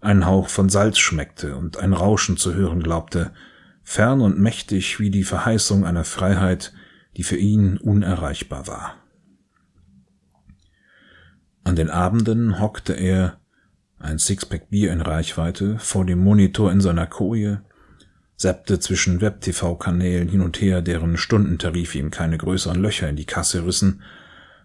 einen 0.00 0.26
Hauch 0.26 0.48
von 0.48 0.68
Salz 0.68 0.98
schmeckte 0.98 1.56
und 1.56 1.78
ein 1.78 1.92
Rauschen 1.92 2.36
zu 2.36 2.54
hören 2.54 2.82
glaubte, 2.82 3.32
fern 3.82 4.20
und 4.20 4.38
mächtig 4.38 5.00
wie 5.00 5.10
die 5.10 5.24
Verheißung 5.24 5.86
einer 5.86 6.04
Freiheit, 6.04 6.72
die 7.16 7.22
für 7.22 7.36
ihn 7.36 7.78
unerreichbar 7.78 8.66
war. 8.66 8.96
An 11.64 11.76
den 11.76 11.90
Abenden 11.90 12.60
hockte 12.60 12.92
er, 12.92 13.38
ein 13.98 14.18
Sixpack 14.18 14.70
Bier 14.70 14.92
in 14.92 15.00
Reichweite, 15.00 15.78
vor 15.78 16.04
dem 16.04 16.18
Monitor 16.18 16.70
in 16.70 16.80
seiner 16.80 17.06
Koje, 17.06 17.62
seppte 18.36 18.78
zwischen 18.78 19.20
Web-TV-Kanälen 19.20 20.28
hin 20.28 20.42
und 20.42 20.60
her, 20.60 20.82
deren 20.82 21.16
Stundentarif 21.16 21.94
ihm 21.94 22.10
keine 22.10 22.36
größeren 22.36 22.80
Löcher 22.80 23.08
in 23.08 23.16
die 23.16 23.24
Kasse 23.24 23.64
rissen, 23.64 24.02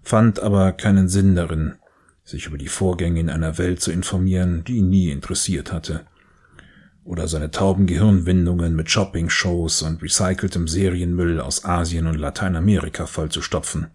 fand 0.04 0.40
aber 0.40 0.74
keinen 0.74 1.08
Sinn 1.08 1.36
darin, 1.36 1.76
sich 2.24 2.48
über 2.48 2.58
die 2.58 2.68
Vorgänge 2.68 3.20
in 3.20 3.30
einer 3.30 3.58
Welt 3.58 3.82
zu 3.82 3.92
informieren, 3.92 4.64
die 4.66 4.78
ihn 4.78 4.90
nie 4.90 5.10
interessiert 5.10 5.72
hatte, 5.72 6.06
oder 7.04 7.28
seine 7.28 7.50
tauben 7.50 7.88
Gehirnwindungen 7.88 8.76
mit 8.76 8.92
Shopping-Shows 8.92 9.82
und 9.84 10.04
recyceltem 10.04 10.68
Serienmüll 10.68 11.40
aus 11.40 11.66
Asien 11.66 12.08
und 12.08 12.16
Lateinamerika 12.16 13.06
vollzustopfen. 13.06 13.88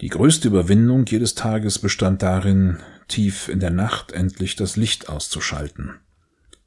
Die 0.00 0.08
größte 0.08 0.48
Überwindung 0.48 1.06
jedes 1.06 1.36
Tages 1.36 1.78
bestand 1.78 2.22
darin, 2.22 2.78
tief 3.12 3.48
in 3.48 3.60
der 3.60 3.70
Nacht 3.70 4.12
endlich 4.12 4.56
das 4.56 4.76
Licht 4.76 5.10
auszuschalten 5.10 6.00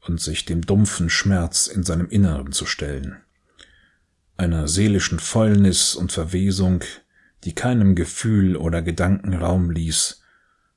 und 0.02 0.22
sich 0.22 0.46
dem 0.46 0.62
dumpfen 0.62 1.10
Schmerz 1.10 1.66
in 1.66 1.84
seinem 1.84 2.08
Inneren 2.08 2.52
zu 2.52 2.68
stellen, 2.68 3.18
einer 4.38 4.68
seelischen 4.68 5.20
Fäulnis 5.20 5.96
und 5.96 6.12
Verwesung, 6.12 6.84
die 7.46 7.56
keinem 7.56 7.96
Gefühl 7.96 8.58
oder 8.58 8.84
Gedanken 8.84 9.34
Raum 9.34 9.72
ließ 9.72 10.22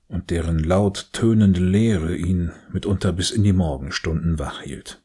und 0.06 0.30
deren 0.30 0.58
laut 0.58 1.10
tönende 1.12 1.60
Leere 1.60 2.16
ihn 2.16 2.50
mitunter 2.72 3.12
bis 3.12 3.30
in 3.30 3.42
die 3.42 3.52
Morgenstunden 3.52 4.38
wach 4.38 4.62
hielt. 4.62 5.02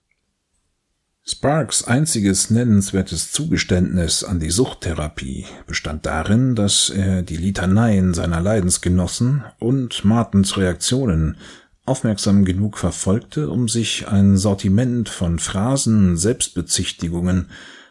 Sparks 1.25 1.85
einziges 1.85 2.49
nennenswertes 2.49 3.31
Zugeständnis 3.31 4.25
an 4.25 4.41
die 4.41 4.49
Suchttherapie 4.49 5.45
bestand 5.65 6.05
darin, 6.05 6.53
dass 6.53 6.89
er 6.89 7.21
die 7.21 7.37
Litaneien 7.37 8.13
seiner 8.13 8.41
Leidensgenossen 8.41 9.45
und 9.57 10.03
Martens 10.03 10.57
Reaktionen 10.57 11.37
aufmerksam 11.85 12.43
genug 12.43 12.77
verfolgte, 12.77 13.49
um 13.49 13.69
sich 13.69 14.09
ein 14.09 14.35
Sortiment 14.35 15.07
von 15.07 15.39
Phrasen, 15.39 16.17
Selbstbezichtigungen, 16.17 17.47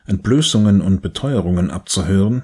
Entblößungen 0.07 0.83
und 0.83 1.01
Beteuerungen 1.01 1.71
abzuhören, 1.71 2.43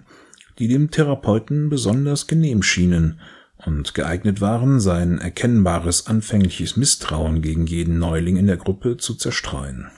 die 0.59 0.69
dem 0.69 0.91
Therapeuten 0.91 1.69
besonders 1.69 2.27
genehm 2.29 2.63
schienen 2.63 3.21
und 3.67 3.93
geeignet 3.93 4.41
waren, 4.41 4.81
sein 4.81 5.19
erkennbares 5.19 6.07
anfängliches 6.07 6.79
Misstrauen 6.79 7.43
gegen 7.43 7.67
jeden 7.67 7.99
Neuling 7.99 8.39
in 8.39 8.47
der 8.47 8.57
Gruppe 8.57 8.97
zu 8.97 9.17
zerstreuen. 9.17 9.91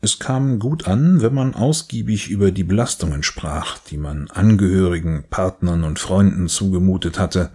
Es 0.00 0.20
kam 0.20 0.60
gut 0.60 0.86
an, 0.86 1.22
wenn 1.22 1.34
man 1.34 1.54
ausgiebig 1.54 2.28
über 2.30 2.52
die 2.52 2.62
Belastungen 2.62 3.24
sprach, 3.24 3.78
die 3.78 3.96
man 3.96 4.30
Angehörigen, 4.30 5.24
Partnern 5.28 5.82
und 5.82 5.98
Freunden 5.98 6.48
zugemutet 6.48 7.18
hatte, 7.18 7.50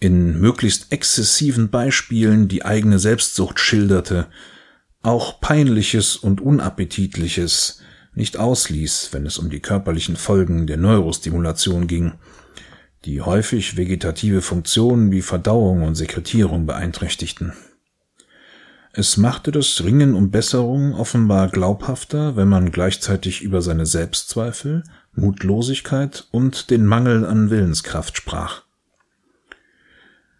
in 0.00 0.40
möglichst 0.40 0.90
exzessiven 0.90 1.70
Beispielen 1.70 2.48
die 2.48 2.64
eigene 2.64 2.98
Selbstsucht 2.98 3.60
schilderte, 3.60 4.26
auch 5.02 5.40
peinliches 5.40 6.16
und 6.16 6.40
unappetitliches 6.40 7.80
nicht 8.14 8.36
ausließ, 8.36 9.10
wenn 9.12 9.26
es 9.26 9.38
um 9.38 9.50
die 9.50 9.60
körperlichen 9.60 10.16
Folgen 10.16 10.66
der 10.66 10.76
Neurostimulation 10.76 11.86
ging, 11.86 12.14
die 13.04 13.22
häufig 13.22 13.76
vegetative 13.76 14.40
Funktionen 14.40 15.10
wie 15.12 15.22
Verdauung 15.22 15.82
und 15.82 15.94
Sekretierung 15.94 16.66
beeinträchtigten. 16.66 17.52
Es 18.96 19.16
machte 19.16 19.50
das 19.50 19.82
Ringen 19.82 20.14
um 20.14 20.30
Besserung 20.30 20.94
offenbar 20.94 21.48
glaubhafter, 21.48 22.36
wenn 22.36 22.48
man 22.48 22.70
gleichzeitig 22.70 23.42
über 23.42 23.60
seine 23.60 23.86
Selbstzweifel, 23.86 24.84
Mutlosigkeit 25.16 26.28
und 26.30 26.70
den 26.70 26.86
Mangel 26.86 27.26
an 27.26 27.50
Willenskraft 27.50 28.16
sprach. 28.16 28.62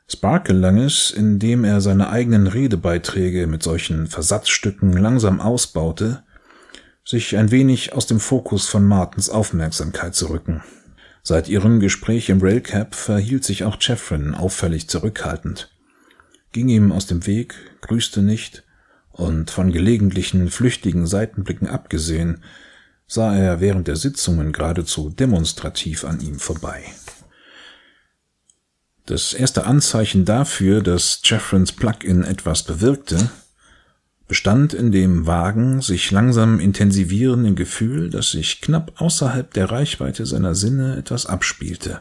Spark 0.06 0.44
gelang 0.44 0.78
es, 0.78 1.10
indem 1.10 1.64
er 1.64 1.80
seine 1.80 2.10
eigenen 2.10 2.46
Redebeiträge 2.46 3.48
mit 3.48 3.64
solchen 3.64 4.06
Versatzstücken 4.06 4.92
langsam 4.92 5.40
ausbaute, 5.40 6.22
sich 7.04 7.36
ein 7.36 7.50
wenig 7.50 7.92
aus 7.92 8.06
dem 8.06 8.20
Fokus 8.20 8.68
von 8.68 8.86
Martens 8.86 9.30
Aufmerksamkeit 9.30 10.14
zu 10.14 10.30
rücken. 10.30 10.62
Seit 11.24 11.48
ihrem 11.48 11.80
Gespräch 11.80 12.28
im 12.28 12.40
Railcap 12.40 12.94
verhielt 12.94 13.42
sich 13.42 13.64
auch 13.64 13.78
Jeffrin 13.80 14.32
auffällig 14.32 14.88
zurückhaltend, 14.88 15.73
ging 16.54 16.68
ihm 16.70 16.92
aus 16.92 17.06
dem 17.06 17.26
Weg, 17.26 17.54
grüßte 17.82 18.22
nicht, 18.22 18.62
und 19.10 19.50
von 19.50 19.72
gelegentlichen 19.72 20.48
flüchtigen 20.50 21.06
Seitenblicken 21.06 21.68
abgesehen, 21.68 22.42
sah 23.06 23.36
er 23.36 23.60
während 23.60 23.86
der 23.88 23.96
Sitzungen 23.96 24.52
geradezu 24.52 25.10
demonstrativ 25.10 26.04
an 26.04 26.20
ihm 26.20 26.38
vorbei. 26.38 26.84
Das 29.04 29.34
erste 29.34 29.66
Anzeichen 29.66 30.24
dafür, 30.24 30.80
dass 30.80 31.20
Jeffrins 31.24 31.72
Plugin 31.72 32.24
etwas 32.24 32.62
bewirkte, 32.62 33.30
bestand 34.26 34.72
in 34.72 34.92
dem 34.92 35.26
vagen, 35.26 35.82
sich 35.82 36.10
langsam 36.10 36.60
intensivierenden 36.60 37.56
Gefühl, 37.56 38.10
dass 38.10 38.30
sich 38.30 38.60
knapp 38.60 39.00
außerhalb 39.00 39.52
der 39.52 39.70
Reichweite 39.70 40.24
seiner 40.24 40.54
Sinne 40.54 40.96
etwas 40.96 41.26
abspielte. 41.26 42.00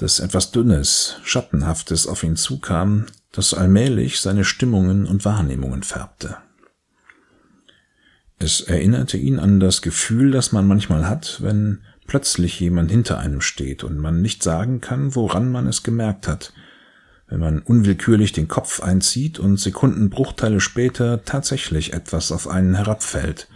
Dass 0.00 0.18
etwas 0.18 0.50
Dünnes, 0.50 1.16
Schattenhaftes 1.24 2.06
auf 2.06 2.22
ihn 2.22 2.34
zukam, 2.34 3.04
das 3.32 3.52
allmählich 3.52 4.20
seine 4.20 4.44
Stimmungen 4.44 5.04
und 5.04 5.26
Wahrnehmungen 5.26 5.82
färbte. 5.82 6.38
Es 8.38 8.62
erinnerte 8.62 9.18
ihn 9.18 9.38
an 9.38 9.60
das 9.60 9.82
Gefühl, 9.82 10.30
das 10.30 10.52
man 10.52 10.66
manchmal 10.66 11.06
hat, 11.06 11.42
wenn 11.42 11.82
plötzlich 12.06 12.58
jemand 12.58 12.90
hinter 12.90 13.18
einem 13.18 13.42
steht 13.42 13.84
und 13.84 13.98
man 13.98 14.22
nicht 14.22 14.42
sagen 14.42 14.80
kann, 14.80 15.14
woran 15.14 15.52
man 15.52 15.66
es 15.66 15.82
gemerkt 15.82 16.26
hat, 16.26 16.54
wenn 17.28 17.40
man 17.40 17.58
unwillkürlich 17.58 18.32
den 18.32 18.48
Kopf 18.48 18.80
einzieht 18.80 19.38
und 19.38 19.60
Sekundenbruchteile 19.60 20.60
später 20.60 21.26
tatsächlich 21.26 21.92
etwas 21.92 22.32
auf 22.32 22.48
einen 22.48 22.74
herabfällt, 22.74 23.48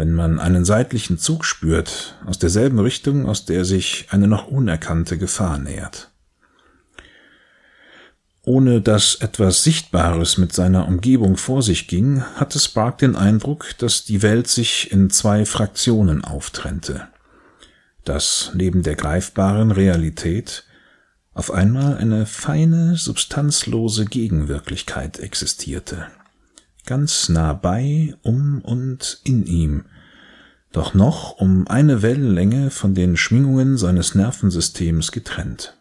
wenn 0.00 0.12
man 0.12 0.40
einen 0.40 0.64
seitlichen 0.64 1.18
Zug 1.18 1.44
spürt, 1.44 2.16
aus 2.26 2.40
derselben 2.40 2.80
Richtung, 2.80 3.26
aus 3.28 3.44
der 3.44 3.64
sich 3.64 4.08
eine 4.10 4.26
noch 4.26 4.48
unerkannte 4.48 5.16
Gefahr 5.16 5.58
nähert. 5.58 6.10
Ohne 8.42 8.80
dass 8.80 9.14
etwas 9.14 9.62
Sichtbares 9.62 10.38
mit 10.38 10.52
seiner 10.52 10.88
Umgebung 10.88 11.36
vor 11.36 11.62
sich 11.62 11.86
ging, 11.86 12.22
hatte 12.34 12.58
Spark 12.58 12.98
den 12.98 13.14
Eindruck, 13.14 13.76
dass 13.78 14.04
die 14.04 14.22
Welt 14.22 14.48
sich 14.48 14.90
in 14.90 15.10
zwei 15.10 15.44
Fraktionen 15.46 16.24
auftrennte 16.24 17.06
dass 18.04 18.50
neben 18.54 18.82
der 18.82 18.96
greifbaren 18.96 19.70
Realität 19.70 20.64
auf 21.32 21.52
einmal 21.52 21.96
eine 21.96 22.26
feine, 22.26 22.96
substanzlose 22.96 24.04
Gegenwirklichkeit 24.04 25.18
existierte, 25.20 26.06
ganz 26.86 27.28
nah 27.28 27.52
bei, 27.52 28.14
um 28.22 28.60
und 28.62 29.20
in 29.24 29.46
ihm, 29.46 29.84
doch 30.72 30.94
noch 30.94 31.32
um 31.38 31.66
eine 31.68 32.02
Wellenlänge 32.02 32.70
von 32.70 32.94
den 32.94 33.16
Schwingungen 33.16 33.76
seines 33.76 34.14
Nervensystems 34.14 35.12
getrennt. 35.12 35.76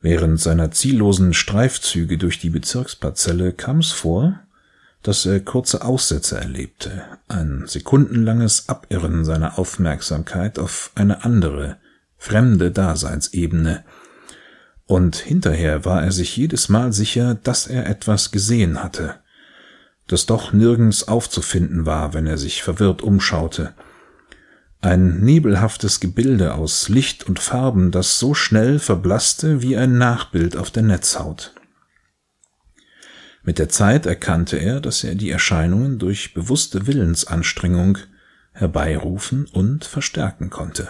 Während 0.00 0.40
seiner 0.40 0.70
ziellosen 0.70 1.34
Streifzüge 1.34 2.18
durch 2.18 2.38
die 2.38 2.50
Bezirksparzelle 2.50 3.52
kam 3.52 3.80
es 3.80 3.90
vor, 3.90 4.40
dass 5.02 5.26
er 5.26 5.40
kurze 5.40 5.84
Aussätze 5.84 6.38
erlebte, 6.38 7.02
ein 7.28 7.64
sekundenlanges 7.66 8.68
Abirren 8.68 9.24
seiner 9.24 9.58
Aufmerksamkeit 9.58 10.58
auf 10.58 10.92
eine 10.94 11.24
andere, 11.24 11.78
fremde 12.16 12.70
Daseinsebene, 12.70 13.84
und 14.88 15.16
hinterher 15.16 15.84
war 15.84 16.02
er 16.02 16.12
sich 16.12 16.34
jedes 16.36 16.70
Mal 16.70 16.94
sicher, 16.94 17.34
dass 17.34 17.66
er 17.66 17.86
etwas 17.86 18.30
gesehen 18.30 18.82
hatte, 18.82 19.16
das 20.06 20.24
doch 20.24 20.54
nirgends 20.54 21.06
aufzufinden 21.06 21.84
war, 21.84 22.14
wenn 22.14 22.26
er 22.26 22.38
sich 22.38 22.62
verwirrt 22.62 23.02
umschaute, 23.02 23.74
ein 24.80 25.20
nebelhaftes 25.20 26.00
Gebilde 26.00 26.54
aus 26.54 26.88
Licht 26.88 27.24
und 27.28 27.38
Farben, 27.38 27.90
das 27.90 28.18
so 28.18 28.32
schnell 28.32 28.78
verblasste 28.78 29.60
wie 29.60 29.76
ein 29.76 29.98
Nachbild 29.98 30.56
auf 30.56 30.70
der 30.70 30.84
Netzhaut. 30.84 31.52
Mit 33.42 33.58
der 33.58 33.68
Zeit 33.68 34.06
erkannte 34.06 34.56
er, 34.56 34.80
dass 34.80 35.04
er 35.04 35.14
die 35.14 35.30
Erscheinungen 35.30 35.98
durch 35.98 36.32
bewusste 36.32 36.86
Willensanstrengung 36.86 37.98
herbeirufen 38.52 39.46
und 39.52 39.84
verstärken 39.84 40.48
konnte. 40.48 40.88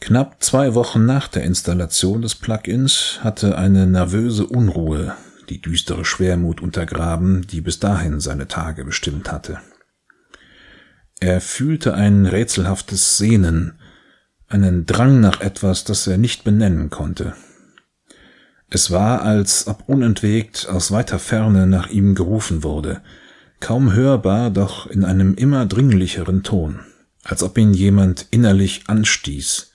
Knapp 0.00 0.42
zwei 0.42 0.74
Wochen 0.74 1.06
nach 1.06 1.28
der 1.28 1.42
Installation 1.42 2.22
des 2.22 2.34
Plugins 2.34 3.18
hatte 3.22 3.58
eine 3.58 3.86
nervöse 3.86 4.46
Unruhe 4.46 5.16
die 5.48 5.60
düstere 5.60 6.04
Schwermut 6.04 6.60
untergraben, 6.60 7.46
die 7.46 7.60
bis 7.60 7.78
dahin 7.78 8.20
seine 8.20 8.48
Tage 8.48 8.84
bestimmt 8.84 9.30
hatte. 9.32 9.58
Er 11.20 11.40
fühlte 11.40 11.94
ein 11.94 12.26
rätselhaftes 12.26 13.18
Sehnen, 13.18 13.78
einen 14.48 14.86
Drang 14.86 15.20
nach 15.20 15.40
etwas, 15.40 15.84
das 15.84 16.06
er 16.06 16.16
nicht 16.16 16.44
benennen 16.44 16.90
konnte. 16.90 17.34
Es 18.70 18.90
war, 18.90 19.22
als 19.22 19.66
ob 19.66 19.88
unentwegt 19.88 20.68
aus 20.68 20.90
weiter 20.92 21.18
Ferne 21.18 21.66
nach 21.66 21.88
ihm 21.88 22.14
gerufen 22.14 22.62
wurde, 22.62 23.00
kaum 23.60 23.92
hörbar, 23.92 24.50
doch 24.50 24.86
in 24.86 25.04
einem 25.04 25.34
immer 25.34 25.66
dringlicheren 25.66 26.42
Ton, 26.42 26.80
als 27.24 27.42
ob 27.42 27.58
ihn 27.58 27.74
jemand 27.74 28.26
innerlich 28.30 28.84
anstieß, 28.86 29.67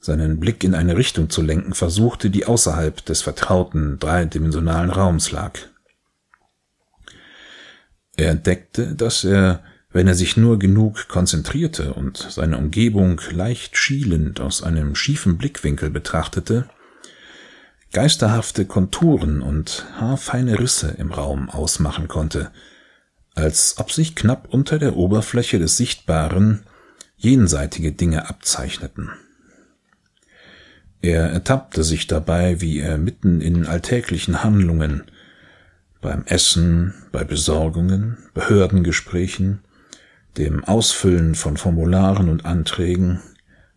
seinen 0.00 0.40
Blick 0.40 0.64
in 0.64 0.74
eine 0.74 0.96
Richtung 0.96 1.28
zu 1.28 1.42
lenken 1.42 1.74
versuchte, 1.74 2.30
die 2.30 2.46
außerhalb 2.46 3.04
des 3.04 3.20
vertrauten 3.20 3.98
dreidimensionalen 3.98 4.90
Raums 4.90 5.30
lag. 5.30 5.58
Er 8.16 8.30
entdeckte, 8.30 8.94
dass 8.94 9.24
er, 9.24 9.62
wenn 9.92 10.08
er 10.08 10.14
sich 10.14 10.36
nur 10.36 10.58
genug 10.58 11.08
konzentrierte 11.08 11.94
und 11.94 12.16
seine 12.16 12.56
Umgebung 12.56 13.20
leicht 13.30 13.76
schielend 13.76 14.40
aus 14.40 14.62
einem 14.62 14.94
schiefen 14.94 15.36
Blickwinkel 15.36 15.90
betrachtete, 15.90 16.68
geisterhafte 17.92 18.64
Konturen 18.64 19.42
und 19.42 19.84
haarfeine 19.98 20.58
Risse 20.58 20.94
im 20.98 21.12
Raum 21.12 21.50
ausmachen 21.50 22.08
konnte, 22.08 22.50
als 23.34 23.76
ob 23.78 23.92
sich 23.92 24.14
knapp 24.14 24.48
unter 24.50 24.78
der 24.78 24.96
Oberfläche 24.96 25.58
des 25.58 25.76
Sichtbaren 25.76 26.62
jenseitige 27.16 27.92
Dinge 27.92 28.28
abzeichneten. 28.28 29.10
Er 31.02 31.30
ertappte 31.30 31.82
sich 31.82 32.06
dabei, 32.06 32.60
wie 32.60 32.78
er 32.78 32.98
mitten 32.98 33.40
in 33.40 33.66
alltäglichen 33.66 34.42
Handlungen, 34.42 35.04
beim 36.00 36.24
Essen, 36.24 36.94
bei 37.12 37.24
Besorgungen, 37.24 38.18
Behördengesprächen, 38.34 39.60
dem 40.36 40.64
Ausfüllen 40.64 41.34
von 41.34 41.56
Formularen 41.56 42.28
und 42.28 42.44
Anträgen, 42.44 43.20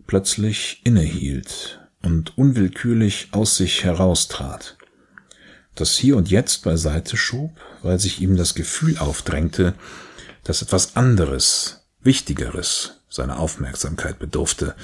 plötzlich 0.07 0.81
innehielt 0.83 1.79
und 2.01 2.37
unwillkürlich 2.37 3.29
aus 3.31 3.57
sich 3.57 3.83
heraustrat, 3.83 4.77
das 5.75 5.95
hier 5.95 6.17
und 6.17 6.29
jetzt 6.29 6.63
beiseite 6.63 7.17
schob, 7.17 7.59
weil 7.81 7.99
sich 7.99 8.21
ihm 8.21 8.37
das 8.37 8.53
Gefühl 8.53 8.97
aufdrängte, 8.97 9.73
dass 10.43 10.61
etwas 10.61 10.95
anderes, 10.95 11.85
Wichtigeres 12.01 13.01
seiner 13.09 13.39
Aufmerksamkeit 13.39 14.19
bedurfte, 14.19 14.75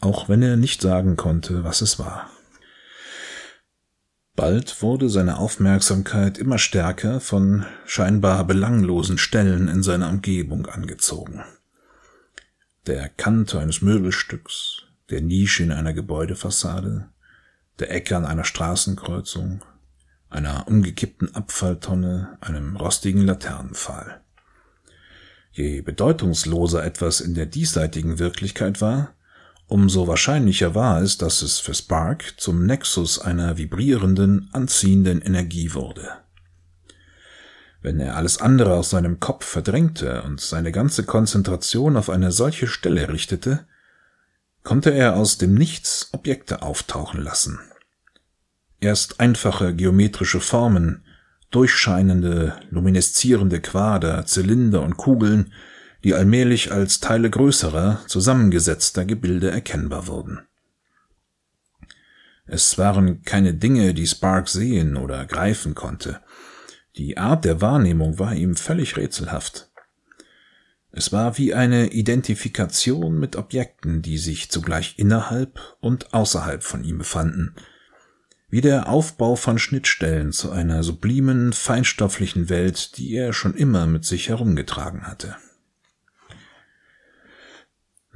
auch 0.00 0.28
wenn 0.28 0.42
er 0.42 0.56
nicht 0.56 0.80
sagen 0.80 1.16
konnte, 1.16 1.64
was 1.64 1.80
es 1.80 1.98
war. 1.98 2.30
Bald 4.36 4.82
wurde 4.82 5.08
seine 5.08 5.38
Aufmerksamkeit 5.38 6.38
immer 6.38 6.58
stärker 6.58 7.20
von 7.20 7.66
scheinbar 7.84 8.44
belanglosen 8.44 9.18
Stellen 9.18 9.66
in 9.66 9.82
seiner 9.82 10.08
Umgebung 10.08 10.66
angezogen. 10.66 11.42
Der 12.86 13.08
Kante 13.08 13.58
eines 13.58 13.82
Möbelstücks, 13.82 14.84
der 15.10 15.22
Nische 15.22 15.64
in 15.64 15.72
einer 15.72 15.92
Gebäudefassade, 15.92 17.08
der 17.80 17.90
Ecke 17.90 18.16
an 18.16 18.24
einer 18.24 18.44
Straßenkreuzung, 18.44 19.64
einer 20.30 20.68
umgekippten 20.68 21.34
Abfalltonne, 21.34 22.38
einem 22.40 22.76
rostigen 22.76 23.26
Laternenpfahl. 23.26 24.20
Je 25.50 25.80
bedeutungsloser 25.80 26.84
etwas 26.84 27.20
in 27.20 27.34
der 27.34 27.46
diesseitigen 27.46 28.20
Wirklichkeit 28.20 28.80
war, 28.80 29.14
Umso 29.68 30.08
wahrscheinlicher 30.08 30.74
war 30.74 31.02
es, 31.02 31.18
dass 31.18 31.42
es 31.42 31.58
für 31.58 31.74
Spark 31.74 32.34
zum 32.38 32.64
Nexus 32.64 33.18
einer 33.18 33.58
vibrierenden, 33.58 34.48
anziehenden 34.52 35.20
Energie 35.20 35.74
wurde. 35.74 36.08
Wenn 37.82 38.00
er 38.00 38.16
alles 38.16 38.40
andere 38.40 38.74
aus 38.74 38.90
seinem 38.90 39.20
Kopf 39.20 39.44
verdrängte 39.44 40.22
und 40.22 40.40
seine 40.40 40.72
ganze 40.72 41.04
Konzentration 41.04 41.98
auf 41.98 42.08
eine 42.08 42.32
solche 42.32 42.66
Stelle 42.66 43.10
richtete, 43.10 43.66
konnte 44.64 44.90
er 44.90 45.16
aus 45.16 45.36
dem 45.36 45.54
Nichts 45.54 46.08
Objekte 46.12 46.62
auftauchen 46.62 47.22
lassen. 47.22 47.60
Erst 48.80 49.20
einfache 49.20 49.74
geometrische 49.74 50.40
Formen, 50.40 51.04
durchscheinende, 51.50 52.58
lumineszierende 52.70 53.60
Quader, 53.60 54.24
Zylinder 54.24 54.82
und 54.82 54.96
Kugeln, 54.96 55.52
die 56.04 56.14
allmählich 56.14 56.72
als 56.72 57.00
Teile 57.00 57.30
größerer, 57.30 58.02
zusammengesetzter 58.06 59.04
Gebilde 59.04 59.50
erkennbar 59.50 60.06
wurden. 60.06 60.40
Es 62.46 62.78
waren 62.78 63.22
keine 63.22 63.54
Dinge, 63.54 63.92
die 63.92 64.06
Spark 64.06 64.48
sehen 64.48 64.96
oder 64.96 65.26
greifen 65.26 65.74
konnte. 65.74 66.20
Die 66.96 67.18
Art 67.18 67.44
der 67.44 67.60
Wahrnehmung 67.60 68.18
war 68.18 68.34
ihm 68.34 68.56
völlig 68.56 68.96
rätselhaft. 68.96 69.70
Es 70.90 71.12
war 71.12 71.36
wie 71.36 71.52
eine 71.52 71.92
Identifikation 71.92 73.18
mit 73.18 73.36
Objekten, 73.36 74.00
die 74.00 74.16
sich 74.16 74.50
zugleich 74.50 74.94
innerhalb 74.96 75.60
und 75.80 76.14
außerhalb 76.14 76.62
von 76.62 76.82
ihm 76.82 76.98
befanden, 76.98 77.54
wie 78.48 78.62
der 78.62 78.88
Aufbau 78.88 79.36
von 79.36 79.58
Schnittstellen 79.58 80.32
zu 80.32 80.50
einer 80.50 80.82
sublimen, 80.82 81.52
feinstofflichen 81.52 82.48
Welt, 82.48 82.96
die 82.96 83.12
er 83.14 83.34
schon 83.34 83.54
immer 83.54 83.86
mit 83.86 84.06
sich 84.06 84.30
herumgetragen 84.30 85.06
hatte. 85.06 85.36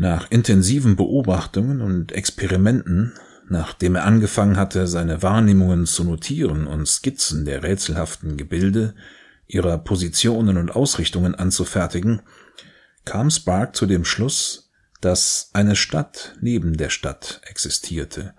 Nach 0.02 0.28
intensiven 0.32 0.96
Beobachtungen 0.96 1.80
und 1.80 2.10
Experimenten, 2.10 3.12
nachdem 3.48 3.94
er 3.94 4.04
angefangen 4.04 4.56
hatte, 4.56 4.88
seine 4.88 5.22
Wahrnehmungen 5.22 5.86
zu 5.86 6.02
notieren 6.02 6.66
und 6.66 6.88
Skizzen 6.88 7.44
der 7.44 7.62
rätselhaften 7.62 8.36
Gebilde, 8.36 8.96
ihrer 9.46 9.78
Positionen 9.78 10.56
und 10.56 10.74
Ausrichtungen 10.74 11.36
anzufertigen, 11.36 12.20
kam 13.04 13.30
Spark 13.30 13.76
zu 13.76 13.86
dem 13.86 14.04
Schluss, 14.04 14.72
dass 15.00 15.50
eine 15.52 15.76
Stadt 15.76 16.34
neben 16.40 16.76
der 16.76 16.90
Stadt 16.90 17.40
existierte. 17.44 18.34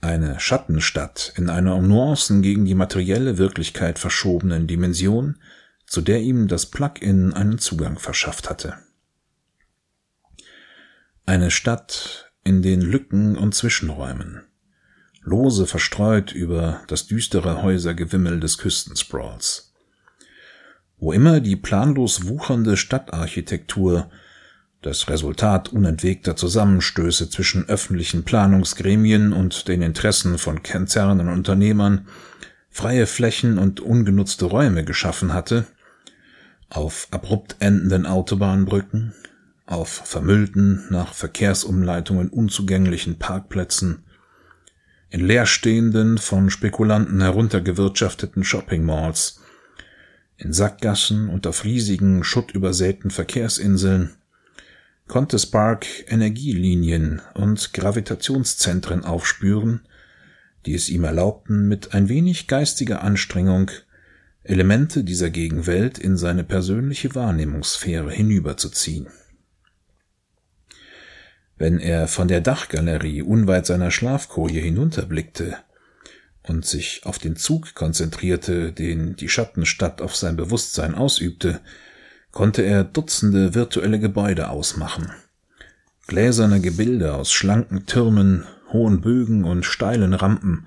Eine 0.00 0.40
Schattenstadt 0.40 1.34
in 1.36 1.50
einer 1.50 1.76
um 1.76 1.86
Nuancen 1.86 2.40
gegen 2.40 2.64
die 2.64 2.74
materielle 2.74 3.36
Wirklichkeit 3.36 3.98
verschobenen 3.98 4.66
Dimension, 4.66 5.36
zu 5.86 6.00
der 6.00 6.22
ihm 6.22 6.48
das 6.48 6.64
Plug-in 6.64 7.34
einen 7.34 7.58
Zugang 7.58 7.98
verschafft 7.98 8.48
hatte. 8.48 8.78
Eine 11.24 11.52
Stadt 11.52 12.32
in 12.42 12.62
den 12.62 12.80
Lücken 12.80 13.36
und 13.36 13.54
Zwischenräumen, 13.54 14.42
lose 15.22 15.68
verstreut 15.68 16.32
über 16.32 16.82
das 16.88 17.06
düstere 17.06 17.62
Häusergewimmel 17.62 18.40
des 18.40 18.58
Küstensprawls. 18.58 19.72
Wo 20.98 21.12
immer 21.12 21.38
die 21.38 21.54
planlos 21.54 22.26
wuchernde 22.26 22.76
Stadtarchitektur, 22.76 24.10
das 24.82 25.08
Resultat 25.08 25.68
unentwegter 25.68 26.34
Zusammenstöße 26.34 27.30
zwischen 27.30 27.68
öffentlichen 27.68 28.24
Planungsgremien 28.24 29.32
und 29.32 29.68
den 29.68 29.82
Interessen 29.82 30.38
von 30.38 30.64
Konzernen 30.64 31.28
und 31.28 31.34
Unternehmern, 31.34 32.08
freie 32.68 33.06
Flächen 33.06 33.58
und 33.58 33.78
ungenutzte 33.78 34.46
Räume 34.46 34.84
geschaffen 34.84 35.32
hatte, 35.32 35.66
auf 36.68 37.06
abrupt 37.12 37.54
endenden 37.60 38.06
Autobahnbrücken, 38.06 39.14
auf 39.72 39.88
vermüllten, 39.88 40.84
nach 40.90 41.14
Verkehrsumleitungen 41.14 42.28
unzugänglichen 42.28 43.18
Parkplätzen, 43.18 44.04
in 45.10 45.26
leerstehenden, 45.26 46.18
von 46.18 46.50
Spekulanten 46.50 47.20
heruntergewirtschafteten 47.20 48.44
Shopping-Malls, 48.44 49.40
in 50.36 50.52
Sackgassen 50.52 51.28
und 51.28 51.46
auf 51.46 51.64
riesigen, 51.64 52.24
schuttübersäten 52.24 53.10
Verkehrsinseln, 53.10 54.14
konnte 55.08 55.38
Spark 55.38 55.86
Energielinien 56.06 57.20
und 57.34 57.72
Gravitationszentren 57.72 59.04
aufspüren, 59.04 59.80
die 60.66 60.74
es 60.74 60.88
ihm 60.88 61.04
erlaubten, 61.04 61.68
mit 61.68 61.94
ein 61.94 62.08
wenig 62.08 62.46
geistiger 62.46 63.02
Anstrengung 63.02 63.70
Elemente 64.44 65.04
dieser 65.04 65.30
Gegenwelt 65.30 65.98
in 65.98 66.16
seine 66.16 66.44
persönliche 66.44 67.14
Wahrnehmungssphäre 67.14 68.10
hinüberzuziehen. 68.10 69.06
Wenn 71.62 71.78
er 71.78 72.08
von 72.08 72.26
der 72.26 72.40
Dachgalerie 72.40 73.22
unweit 73.22 73.66
seiner 73.66 73.92
Schlafkoje 73.92 74.60
hinunterblickte 74.60 75.58
und 76.42 76.66
sich 76.66 77.02
auf 77.04 77.20
den 77.20 77.36
Zug 77.36 77.76
konzentrierte, 77.76 78.72
den 78.72 79.14
die 79.14 79.28
Schattenstadt 79.28 80.02
auf 80.02 80.16
sein 80.16 80.34
Bewusstsein 80.34 80.96
ausübte, 80.96 81.60
konnte 82.32 82.62
er 82.62 82.82
Dutzende 82.82 83.54
virtuelle 83.54 84.00
Gebäude 84.00 84.48
ausmachen. 84.50 85.12
Gläserne 86.08 86.60
Gebilde 86.60 87.14
aus 87.14 87.30
schlanken 87.30 87.86
Türmen, 87.86 88.44
hohen 88.72 89.00
Bögen 89.00 89.44
und 89.44 89.64
steilen 89.64 90.14
Rampen, 90.14 90.66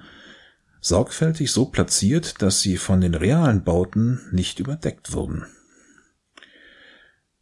sorgfältig 0.80 1.52
so 1.52 1.66
platziert, 1.66 2.42
dass 2.42 2.62
sie 2.62 2.78
von 2.78 3.02
den 3.02 3.16
realen 3.16 3.66
Bauten 3.66 4.22
nicht 4.32 4.62
überdeckt 4.62 5.12
wurden. 5.12 5.46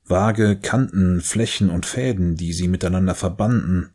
Vage 0.06 0.58
Kanten, 0.58 1.22
Flächen 1.22 1.70
und 1.70 1.86
Fäden, 1.86 2.36
die 2.36 2.54
sie 2.54 2.68
miteinander 2.68 3.16
verbanden, 3.16 3.92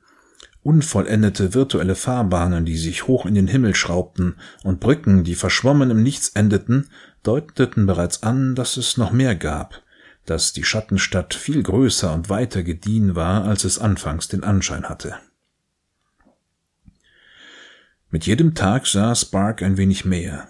unvollendete 0.62 1.54
virtuelle 1.54 1.94
Fahrbahnen, 1.94 2.64
die 2.64 2.76
sich 2.76 3.06
hoch 3.06 3.26
in 3.26 3.34
den 3.34 3.46
Himmel 3.46 3.74
schraubten, 3.74 4.36
und 4.64 4.80
Brücken, 4.80 5.24
die 5.24 5.34
verschwommen 5.34 5.90
im 5.90 6.02
Nichts 6.02 6.30
endeten, 6.30 6.88
deuteten 7.22 7.86
bereits 7.86 8.22
an, 8.22 8.54
dass 8.54 8.76
es 8.76 8.96
noch 8.96 9.12
mehr 9.12 9.34
gab, 9.34 9.82
dass 10.24 10.52
die 10.52 10.64
Schattenstadt 10.64 11.34
viel 11.34 11.62
größer 11.62 12.12
und 12.12 12.28
weiter 12.28 12.62
gediehen 12.62 13.14
war, 13.14 13.44
als 13.44 13.64
es 13.64 13.78
anfangs 13.78 14.28
den 14.28 14.44
Anschein 14.44 14.88
hatte. 14.88 15.16
Mit 18.11 18.26
jedem 18.26 18.54
Tag 18.54 18.86
sah 18.86 19.14
Spark 19.14 19.62
ein 19.62 19.76
wenig 19.76 20.06
mehr. 20.06 20.48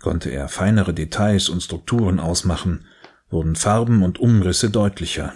Konnte 0.00 0.30
er 0.30 0.48
feinere 0.48 0.94
Details 0.94 1.48
und 1.48 1.60
Strukturen 1.60 2.20
ausmachen, 2.20 2.86
wurden 3.30 3.56
Farben 3.56 4.02
und 4.02 4.18
Umrisse 4.18 4.70
deutlicher, 4.70 5.34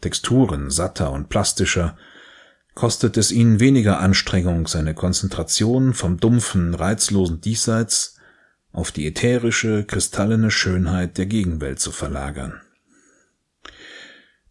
Texturen 0.00 0.70
satter 0.70 1.12
und 1.12 1.28
plastischer, 1.28 1.96
kostet 2.74 3.16
es 3.16 3.32
ihn 3.32 3.60
weniger 3.60 4.00
Anstrengung, 4.00 4.66
seine 4.66 4.94
Konzentration 4.94 5.94
vom 5.94 6.18
dumpfen, 6.18 6.74
reizlosen 6.74 7.40
Diesseits 7.40 8.16
auf 8.72 8.92
die 8.92 9.06
ätherische, 9.06 9.84
kristallene 9.84 10.50
Schönheit 10.50 11.16
der 11.16 11.26
Gegenwelt 11.26 11.80
zu 11.80 11.92
verlagern. 11.92 12.60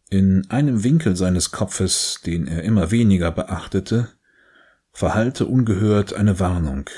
In 0.09 0.49
einem 0.49 0.83
Winkel 0.83 1.15
seines 1.15 1.51
Kopfes, 1.51 2.21
den 2.25 2.47
er 2.47 2.63
immer 2.63 2.89
weniger 2.89 3.31
beachtete, 3.31 4.09
verhallte 4.91 5.45
ungehört 5.45 6.13
eine 6.13 6.39
Warnung, 6.39 6.89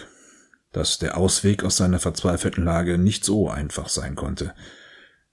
dass 0.72 1.00
der 1.00 1.18
Ausweg 1.18 1.64
aus 1.64 1.78
seiner 1.78 2.00
verzweifelten 2.00 2.64
Lage 2.64 2.98
nicht 2.98 3.26
so 3.26 3.50
einfach 3.50 3.90
sein 3.90 4.16
konnte, 4.16 4.54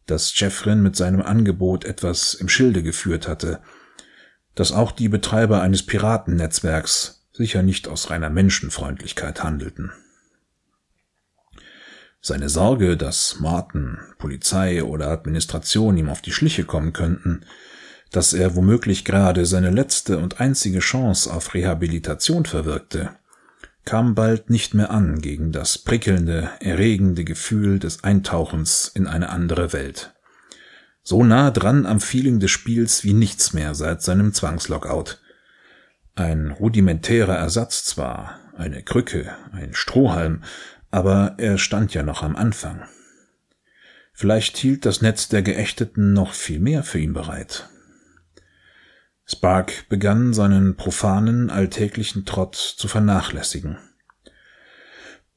dass 0.06 0.38
Jeffrin 0.38 0.82
mit 0.82 0.96
seinem 0.96 1.22
Angebot 1.22 1.84
etwas 1.84 2.34
im 2.34 2.48
Schilde 2.48 2.82
geführt 2.82 3.28
hatte, 3.28 3.60
dass 4.54 4.72
auch 4.72 4.92
die 4.92 5.08
Betreiber 5.08 5.62
eines 5.62 5.84
Piratennetzwerks 5.84 7.26
sicher 7.32 7.62
nicht 7.62 7.88
aus 7.88 8.10
reiner 8.10 8.30
Menschenfreundlichkeit 8.30 9.42
handelten. 9.42 9.92
Seine 12.20 12.48
Sorge, 12.48 12.96
dass 12.96 13.38
Martin, 13.40 13.98
Polizei 14.18 14.82
oder 14.82 15.08
Administration 15.08 15.98
ihm 15.98 16.08
auf 16.08 16.22
die 16.22 16.32
Schliche 16.32 16.64
kommen 16.64 16.92
könnten, 16.92 17.44
dass 18.10 18.32
er 18.32 18.54
womöglich 18.54 19.04
gerade 19.04 19.44
seine 19.44 19.70
letzte 19.70 20.18
und 20.18 20.40
einzige 20.40 20.78
Chance 20.78 21.32
auf 21.32 21.52
Rehabilitation 21.52 22.46
verwirkte, 22.46 23.16
kam 23.84 24.14
bald 24.14 24.50
nicht 24.50 24.74
mehr 24.74 24.90
an 24.90 25.20
gegen 25.20 25.52
das 25.52 25.78
prickelnde, 25.78 26.50
erregende 26.60 27.24
Gefühl 27.24 27.78
des 27.78 28.02
Eintauchens 28.04 28.90
in 28.94 29.06
eine 29.06 29.28
andere 29.28 29.72
Welt. 29.72 30.14
So 31.02 31.22
nah 31.22 31.50
dran 31.50 31.84
am 31.84 32.00
Feeling 32.00 32.40
des 32.40 32.50
Spiels 32.50 33.04
wie 33.04 33.12
nichts 33.12 33.52
mehr 33.52 33.74
seit 33.74 34.02
seinem 34.02 34.32
Zwangslockout. 34.32 35.20
Ein 36.14 36.50
rudimentärer 36.50 37.36
Ersatz 37.36 37.84
zwar, 37.84 38.40
eine 38.56 38.82
Krücke, 38.82 39.34
ein 39.52 39.74
Strohhalm, 39.74 40.42
aber 40.90 41.34
er 41.38 41.58
stand 41.58 41.92
ja 41.92 42.02
noch 42.02 42.22
am 42.22 42.36
Anfang. 42.36 42.84
Vielleicht 44.14 44.56
hielt 44.56 44.86
das 44.86 45.02
Netz 45.02 45.28
der 45.28 45.42
Geächteten 45.42 46.12
noch 46.12 46.32
viel 46.32 46.60
mehr 46.60 46.84
für 46.84 47.00
ihn 47.00 47.12
bereit. 47.12 47.68
Spark 49.26 49.88
begann 49.88 50.34
seinen 50.34 50.76
profanen, 50.76 51.50
alltäglichen 51.50 52.24
Trott 52.24 52.56
zu 52.56 52.88
vernachlässigen. 52.88 53.78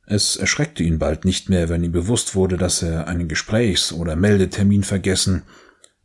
Es 0.06 0.36
erschreckte 0.38 0.84
ihn 0.84 1.00
bald 1.00 1.26
nicht 1.26 1.50
mehr, 1.50 1.70
wenn 1.70 1.84
ihm 1.84 1.92
bewusst 1.92 2.36
wurde, 2.36 2.58
dass 2.58 2.82
er 2.82 3.08
einen 3.08 3.28
Gesprächs- 3.28 3.92
oder 3.92 4.16
Meldetermin 4.16 4.84
vergessen, 4.84 5.44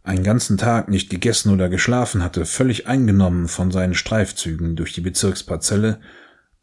einen 0.05 0.25
ganzen 0.25 0.59
Tag 0.59 0.89
nicht 0.89 1.11
gegessen 1.11 1.53
oder 1.53 1.69
geschlafen 1.69 2.23
hatte, 2.23 2.45
völlig 2.45 2.89
eingenommen 2.89 3.47
von 3.47 3.71
seinen 3.71 3.95
Streifzügen 3.95 4.75
durch 4.75 4.93
die 4.93 5.01
Bezirksparzelle 5.01 6.01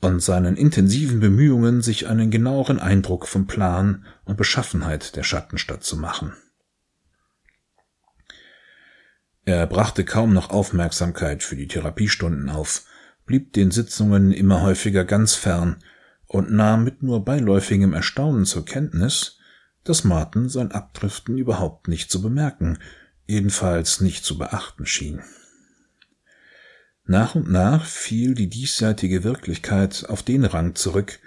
und 0.02 0.22
seinen 0.22 0.58
intensiven 0.58 1.20
Bemühungen, 1.20 1.82
sich 1.82 2.08
einen 2.08 2.32
genaueren 2.32 2.80
Eindruck 2.80 3.28
vom 3.28 3.48
Plan 3.48 4.06
und 4.26 4.38
Beschaffenheit 4.38 5.16
der 5.16 5.24
Schattenstadt 5.24 5.84
zu 5.84 5.98
machen. 5.98 6.34
Er 9.50 9.66
brachte 9.66 10.06
kaum 10.06 10.32
noch 10.32 10.52
Aufmerksamkeit 10.52 11.42
für 11.42 11.56
die 11.56 11.68
Therapiestunden 11.68 12.52
auf, 12.52 12.84
blieb 13.26 13.52
den 13.54 13.72
Sitzungen 13.72 14.32
immer 14.32 14.62
häufiger 14.62 15.06
ganz 15.06 15.34
fern 15.34 15.78
und 16.28 16.52
nahm 16.52 16.84
mit 16.84 17.02
nur 17.02 17.26
beiläufigem 17.26 17.94
Erstaunen 17.94 18.46
zur 18.46 18.64
Kenntnis, 18.64 19.40
dass 19.84 20.04
Martin 20.04 20.50
sein 20.50 20.72
Abdriften 20.72 21.40
überhaupt 21.40 21.88
nicht 21.88 22.12
zu 22.12 22.22
bemerken, 22.22 22.78
jedenfalls 23.26 24.02
nicht 24.02 24.24
zu 24.24 24.38
beachten 24.38 24.86
schien. 24.86 25.24
Nach 27.06 27.34
und 27.34 27.50
nach 27.50 27.86
fiel 27.86 28.36
die 28.36 28.52
diesseitige 28.52 29.24
Wirklichkeit 29.24 30.06
auf 30.10 30.22
den 30.22 30.46
Rang 30.46 30.76
zurück, 30.76 31.18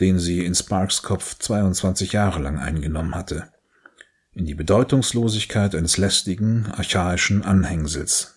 den 0.00 0.18
sie 0.18 0.44
in 0.44 0.56
Sparks 0.56 1.02
Kopf 1.02 1.38
22 1.38 2.14
Jahre 2.14 2.42
lang 2.42 2.58
eingenommen 2.58 3.14
hatte 3.14 3.48
in 4.34 4.46
die 4.46 4.54
Bedeutungslosigkeit 4.54 5.74
eines 5.74 5.96
lästigen, 5.96 6.66
archaischen 6.66 7.42
Anhängsels. 7.42 8.36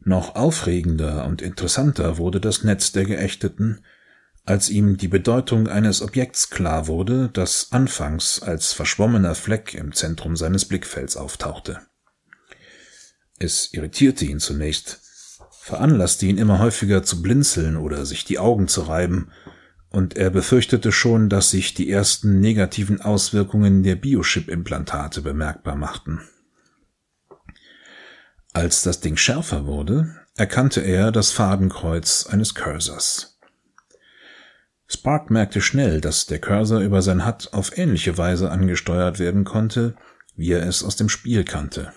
Noch 0.00 0.36
aufregender 0.36 1.24
und 1.24 1.42
interessanter 1.42 2.18
wurde 2.18 2.40
das 2.40 2.62
Netz 2.62 2.92
der 2.92 3.04
Geächteten, 3.04 3.84
als 4.44 4.70
ihm 4.70 4.96
die 4.96 5.08
Bedeutung 5.08 5.66
eines 5.66 6.00
Objekts 6.00 6.50
klar 6.50 6.86
wurde, 6.86 7.28
das 7.32 7.72
anfangs 7.72 8.40
als 8.40 8.72
verschwommener 8.72 9.34
Fleck 9.34 9.74
im 9.74 9.92
Zentrum 9.92 10.36
seines 10.36 10.64
Blickfelds 10.64 11.16
auftauchte. 11.16 11.80
Es 13.38 13.72
irritierte 13.72 14.24
ihn 14.24 14.38
zunächst, 14.38 15.00
veranlasste 15.60 16.26
ihn 16.26 16.38
immer 16.38 16.60
häufiger 16.60 17.02
zu 17.02 17.20
blinzeln 17.20 17.76
oder 17.76 18.06
sich 18.06 18.24
die 18.24 18.38
Augen 18.38 18.68
zu 18.68 18.82
reiben, 18.82 19.32
und 19.90 20.16
er 20.16 20.30
befürchtete 20.30 20.92
schon, 20.92 21.28
dass 21.28 21.50
sich 21.50 21.74
die 21.74 21.90
ersten 21.90 22.40
negativen 22.40 23.00
Auswirkungen 23.00 23.82
der 23.82 23.96
Biochip-Implantate 23.96 25.22
bemerkbar 25.22 25.76
machten. 25.76 26.20
Als 28.52 28.82
das 28.82 29.00
Ding 29.00 29.16
schärfer 29.16 29.66
wurde, 29.66 30.16
erkannte 30.36 30.80
er 30.80 31.12
das 31.12 31.30
Fadenkreuz 31.32 32.26
eines 32.26 32.54
Cursors. 32.54 33.38
Spark 34.88 35.30
merkte 35.30 35.60
schnell, 35.60 36.00
dass 36.00 36.26
der 36.26 36.38
Cursor 36.38 36.80
über 36.80 37.02
sein 37.02 37.26
HUD 37.26 37.52
auf 37.52 37.76
ähnliche 37.76 38.16
Weise 38.18 38.50
angesteuert 38.50 39.18
werden 39.18 39.44
konnte, 39.44 39.96
wie 40.36 40.52
er 40.52 40.66
es 40.66 40.84
aus 40.84 40.96
dem 40.96 41.08
Spiel 41.08 41.44
kannte. 41.44 41.92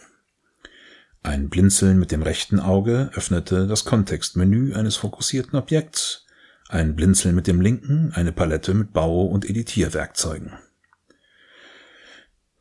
Ein 1.21 1.49
Blinzeln 1.49 1.99
mit 1.99 2.11
dem 2.11 2.23
rechten 2.23 2.59
Auge 2.59 3.11
öffnete 3.13 3.67
das 3.67 3.85
Kontextmenü 3.85 4.73
eines 4.73 4.95
fokussierten 4.95 5.59
Objekts, 5.59 6.25
ein 6.70 6.95
Blinzeln 6.95 7.36
mit 7.36 7.47
dem 7.47 7.59
linken, 7.59 8.13
eine 8.13 8.32
Palette 8.32 8.74
mit 8.74 8.93
Bau- 8.93 9.26
und 9.26 9.49
Editierwerkzeugen. 9.49 10.53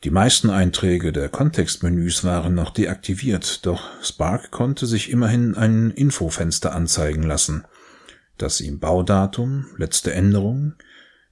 Die 0.04 0.10
meisten 0.10 0.48
Einträge 0.48 1.12
der 1.12 1.28
Kontextmenüs 1.28 2.24
waren 2.24 2.54
noch 2.54 2.70
deaktiviert, 2.70 3.66
doch 3.66 3.90
Spark 4.02 4.50
konnte 4.50 4.86
sich 4.86 5.10
immerhin 5.10 5.54
ein 5.54 5.90
Infofenster 5.90 6.74
anzeigen 6.74 7.22
lassen, 7.22 7.64
das 8.38 8.60
ihm 8.60 8.78
Baudatum, 8.78 9.66
letzte 9.76 10.14
Änderung, 10.14 10.74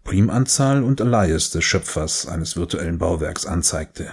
Primanzahl 0.04 0.82
und 0.82 1.00
Alias 1.00 1.50
des 1.50 1.64
Schöpfers 1.64 2.26
eines 2.26 2.56
virtuellen 2.56 2.98
Bauwerks 2.98 3.46
anzeigte. 3.46 4.12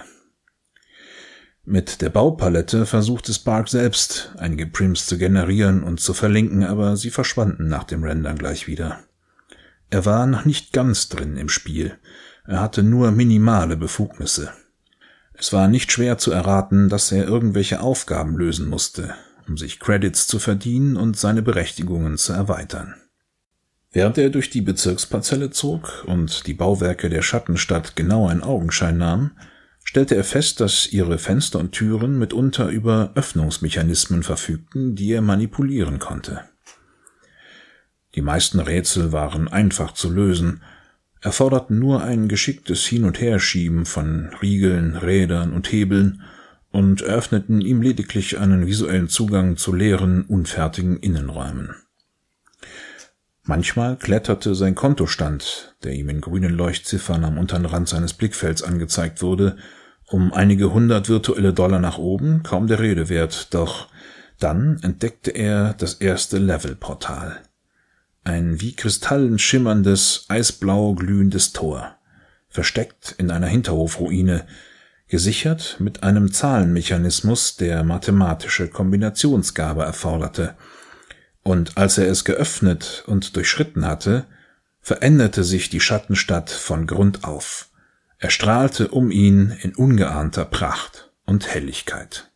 Mit 1.66 2.02
der 2.02 2.10
Baupalette 2.10 2.84
versuchte 2.84 3.32
Spark 3.32 3.70
selbst, 3.70 4.32
einige 4.36 4.66
Prims 4.66 5.06
zu 5.06 5.16
generieren 5.16 5.82
und 5.82 5.98
zu 5.98 6.12
verlinken, 6.12 6.62
aber 6.62 6.98
sie 6.98 7.08
verschwanden 7.08 7.68
nach 7.68 7.84
dem 7.84 8.04
Rendern 8.04 8.36
gleich 8.36 8.66
wieder. 8.66 8.98
Er 9.88 10.04
war 10.04 10.26
noch 10.26 10.44
nicht 10.44 10.74
ganz 10.74 11.08
drin 11.08 11.38
im 11.38 11.48
Spiel. 11.48 11.96
Er 12.46 12.60
hatte 12.60 12.82
nur 12.82 13.12
minimale 13.12 13.78
Befugnisse. 13.78 14.52
Es 15.32 15.54
war 15.54 15.66
nicht 15.66 15.90
schwer 15.90 16.18
zu 16.18 16.32
erraten, 16.32 16.90
dass 16.90 17.10
er 17.10 17.24
irgendwelche 17.24 17.80
Aufgaben 17.80 18.36
lösen 18.36 18.68
musste, 18.68 19.14
um 19.48 19.56
sich 19.56 19.80
Credits 19.80 20.26
zu 20.26 20.38
verdienen 20.38 20.96
und 20.96 21.16
seine 21.16 21.40
Berechtigungen 21.40 22.18
zu 22.18 22.34
erweitern. 22.34 22.94
Während 23.90 24.18
er 24.18 24.28
durch 24.28 24.50
die 24.50 24.60
Bezirksparzelle 24.60 25.50
zog 25.50 26.04
und 26.06 26.46
die 26.46 26.54
Bauwerke 26.54 27.08
der 27.08 27.22
Schattenstadt 27.22 27.96
genau 27.96 28.28
in 28.28 28.42
Augenschein 28.42 28.98
nahm, 28.98 29.30
stellte 29.94 30.16
er 30.16 30.24
fest, 30.24 30.58
dass 30.58 30.92
ihre 30.92 31.18
Fenster 31.18 31.60
und 31.60 31.70
Türen 31.70 32.18
mitunter 32.18 32.68
über 32.68 33.12
Öffnungsmechanismen 33.14 34.24
verfügten, 34.24 34.96
die 34.96 35.12
er 35.12 35.22
manipulieren 35.22 36.00
konnte. 36.00 36.40
Die 38.16 38.20
meisten 38.20 38.58
Rätsel 38.58 39.12
waren 39.12 39.46
einfach 39.46 39.94
zu 39.94 40.10
lösen, 40.10 40.62
erforderten 41.20 41.78
nur 41.78 42.02
ein 42.02 42.26
geschicktes 42.26 42.84
Hin- 42.84 43.04
und 43.04 43.20
Herschieben 43.20 43.86
von 43.86 44.30
Riegeln, 44.42 44.96
Rädern 44.96 45.52
und 45.52 45.70
Hebeln 45.70 46.22
und 46.72 47.02
eröffneten 47.02 47.60
ihm 47.60 47.80
lediglich 47.80 48.36
einen 48.40 48.66
visuellen 48.66 49.08
Zugang 49.08 49.56
zu 49.56 49.72
leeren, 49.72 50.24
unfertigen 50.24 50.96
Innenräumen. 50.96 51.72
Manchmal 53.44 53.96
kletterte 53.96 54.56
sein 54.56 54.74
Kontostand, 54.74 55.76
der 55.84 55.92
ihm 55.92 56.08
in 56.08 56.20
grünen 56.20 56.52
Leuchtziffern 56.52 57.24
am 57.24 57.38
unteren 57.38 57.66
Rand 57.66 57.88
seines 57.88 58.14
Blickfelds 58.14 58.64
angezeigt 58.64 59.22
wurde, 59.22 59.56
um 60.06 60.32
einige 60.32 60.72
hundert 60.72 61.08
virtuelle 61.08 61.52
Dollar 61.52 61.80
nach 61.80 61.98
oben, 61.98 62.42
kaum 62.42 62.66
der 62.66 62.80
Rede 62.80 63.08
wert, 63.08 63.54
doch 63.54 63.88
dann 64.38 64.78
entdeckte 64.82 65.30
er 65.30 65.74
das 65.74 65.94
erste 65.94 66.38
Levelportal. 66.38 67.40
Ein 68.24 68.60
wie 68.60 68.74
Kristallen 68.74 69.38
schimmerndes, 69.38 70.26
eisblau 70.28 70.94
glühendes 70.94 71.52
Tor, 71.52 71.96
versteckt 72.48 73.14
in 73.18 73.30
einer 73.30 73.46
Hinterhofruine, 73.46 74.46
gesichert 75.08 75.76
mit 75.78 76.02
einem 76.02 76.32
Zahlenmechanismus, 76.32 77.56
der 77.56 77.84
mathematische 77.84 78.68
Kombinationsgabe 78.68 79.82
erforderte– 79.82 80.54
und 81.44 81.76
als 81.76 81.98
er 81.98 82.08
es 82.08 82.24
geöffnet 82.24 83.04
und 83.06 83.36
durchschritten 83.36 83.86
hatte, 83.86 84.24
veränderte 84.80 85.44
sich 85.44 85.68
die 85.68 85.80
Schattenstadt 85.80 86.50
von 86.50 86.86
Grund 86.86 87.24
auf. 87.24 87.68
Er 88.24 88.30
strahlte 88.30 88.88
um 88.88 89.10
ihn 89.10 89.54
in 89.60 89.74
ungeahnter 89.74 90.46
Pracht 90.46 91.12
und 91.26 91.46
Helligkeit. 91.46 92.30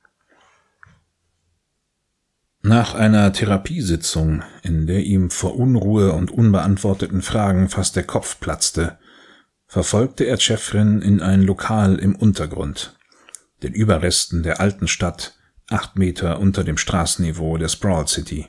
Nach 2.61 2.95
einer 2.95 3.33
Therapiesitzung, 3.33 4.43
in 4.63 4.87
der 4.87 5.05
ihm 5.05 5.31
vor 5.31 5.57
Unruhe 5.57 6.13
und 6.13 6.31
unbeantworteten 6.31 7.23
Fragen 7.23 7.71
fast 7.71 7.97
der 7.97 8.03
Kopf 8.03 8.39
platzte, 8.39 8.99
verfolgte 9.67 10.25
er 10.25 10.39
Chefrin 10.39 11.01
in 11.01 11.23
ein 11.23 11.41
Lokal 11.41 11.99
im 11.99 12.15
Untergrund, 12.15 12.95
den 13.63 13.73
Überresten 13.73 14.43
der 14.43 14.61
alten 14.61 14.89
Stadt, 14.89 15.39
acht 15.71 15.97
Meter 15.97 16.39
unter 16.39 16.65
dem 16.65 16.77
Straßenniveau 16.77 17.57
der 17.57 17.69
Sprawl 17.69 18.07
City 18.07 18.47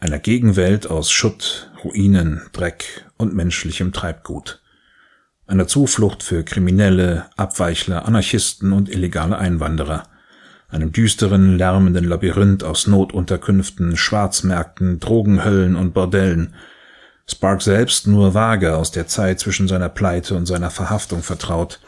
einer 0.00 0.18
Gegenwelt 0.18 0.88
aus 0.88 1.12
Schutt, 1.12 1.70
Ruinen, 1.84 2.42
Dreck 2.52 3.06
und 3.16 3.34
menschlichem 3.34 3.92
Treibgut, 3.92 4.63
einer 5.46 5.66
Zuflucht 5.66 6.22
für 6.22 6.42
Kriminelle, 6.44 7.26
Abweichler, 7.36 8.06
Anarchisten 8.06 8.72
und 8.72 8.88
illegale 8.88 9.38
Einwanderer, 9.38 10.04
einem 10.68 10.92
düsteren, 10.92 11.56
lärmenden 11.58 12.04
Labyrinth 12.04 12.64
aus 12.64 12.86
Notunterkünften, 12.86 13.96
Schwarzmärkten, 13.96 15.00
Drogenhöllen 15.00 15.76
und 15.76 15.92
Bordellen, 15.94 16.54
Spark 17.26 17.62
selbst 17.62 18.06
nur 18.06 18.34
vage 18.34 18.76
aus 18.76 18.90
der 18.90 19.06
Zeit 19.06 19.40
zwischen 19.40 19.68
seiner 19.68 19.88
Pleite 19.88 20.34
und 20.34 20.46
seiner 20.46 20.70
Verhaftung 20.70 21.22
vertraut, 21.22 21.80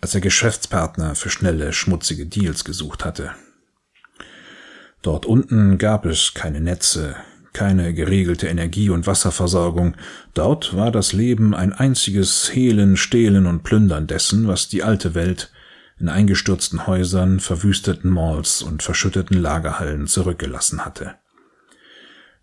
als 0.00 0.14
er 0.14 0.20
Geschäftspartner 0.20 1.14
für 1.14 1.30
schnelle, 1.30 1.72
schmutzige 1.72 2.26
Deals 2.26 2.64
gesucht 2.64 3.04
hatte. 3.04 3.30
Dort 5.00 5.24
unten 5.24 5.78
gab 5.78 6.04
es 6.04 6.34
keine 6.34 6.60
Netze, 6.60 7.16
keine 7.56 7.94
geregelte 7.94 8.48
Energie- 8.48 8.90
und 8.90 9.06
Wasserversorgung. 9.06 9.96
Dort 10.34 10.76
war 10.76 10.92
das 10.92 11.14
Leben 11.14 11.54
ein 11.54 11.72
einziges 11.72 12.54
Hehlen, 12.54 12.98
Stehlen 12.98 13.46
und 13.46 13.62
Plündern 13.62 14.06
dessen, 14.06 14.46
was 14.46 14.68
die 14.68 14.82
alte 14.82 15.14
Welt 15.14 15.50
in 15.98 16.10
eingestürzten 16.10 16.86
Häusern, 16.86 17.40
verwüsteten 17.40 18.10
Malls 18.10 18.60
und 18.60 18.82
verschütteten 18.82 19.40
Lagerhallen 19.40 20.06
zurückgelassen 20.06 20.84
hatte. 20.84 21.14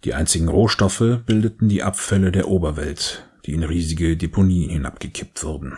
Die 0.03 0.16
einzigen 0.16 0.47
Rohstoffe 0.47 1.20
bildeten 1.28 1.70
die 1.70 1.84
Abfälle 1.84 2.32
der 2.32 2.47
Oberwelt, 2.47 3.24
die 3.45 3.53
in 3.53 3.64
riesige 3.64 4.18
Deponien 4.18 4.72
hinabgekippt 4.72 5.43
wurden. 5.43 5.78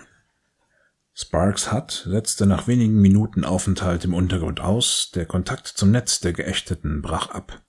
Sparks 1.14 1.74
Hut 1.74 2.08
setzte 2.08 2.46
nach 2.46 2.68
wenigen 2.68 3.02
Minuten 3.02 3.44
Aufenthalt 3.44 4.06
im 4.06 4.14
Untergrund 4.14 4.62
aus, 4.62 5.12
der 5.14 5.26
Kontakt 5.26 5.68
zum 5.68 5.92
Netz 5.92 6.22
der 6.22 6.32
Geächteten 6.32 7.02
brach 7.02 7.32
ab. 7.32 7.62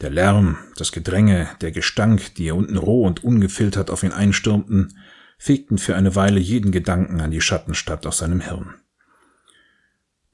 Der 0.00 0.10
Lärm, 0.10 0.58
das 0.76 0.92
Gedränge, 0.92 1.48
der 1.60 1.72
Gestank, 1.72 2.34
die 2.36 2.44
hier 2.44 2.54
unten 2.54 2.76
roh 2.76 3.04
und 3.04 3.24
ungefiltert 3.24 3.90
auf 3.90 4.04
ihn 4.04 4.12
einstürmten, 4.12 4.96
fegten 5.38 5.78
für 5.78 5.96
eine 5.96 6.14
Weile 6.14 6.38
jeden 6.38 6.70
Gedanken 6.70 7.20
an 7.20 7.32
die 7.32 7.40
Schattenstadt 7.40 8.06
aus 8.06 8.18
seinem 8.18 8.40
Hirn. 8.40 8.74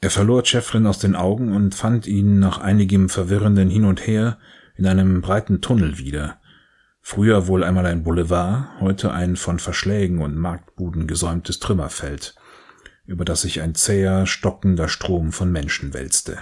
Er 0.01 0.11
verlor 0.11 0.45
Chefrin 0.45 0.87
aus 0.87 0.99
den 0.99 1.17
Augen 1.17 1.57
und 1.57 1.75
fand 1.75 2.07
ihn 2.07 2.39
nach 2.39 2.59
einigem 2.59 3.09
verwirrenden 3.09 3.71
Hin 3.71 3.87
und 3.87 4.07
Her 4.07 4.39
in 4.77 4.87
einem 4.87 5.23
breiten 5.23 5.63
Tunnel 5.63 5.97
wieder. 5.97 6.41
Früher 7.01 7.47
wohl 7.47 7.65
einmal 7.65 7.87
ein 7.87 8.03
Boulevard, 8.03 8.81
heute 8.81 9.13
ein 9.13 9.37
von 9.37 9.59
Verschlägen 9.59 10.21
und 10.21 10.37
Marktbuden 10.37 11.07
gesäumtes 11.07 11.59
Trümmerfeld, 11.59 12.35
über 13.07 13.25
das 13.25 13.43
sich 13.43 13.63
ein 13.63 13.75
zäher, 13.75 14.27
stockender 14.27 14.89
Strom 14.89 15.33
von 15.33 15.51
Menschen 15.51 15.95
wälzte. 15.95 16.39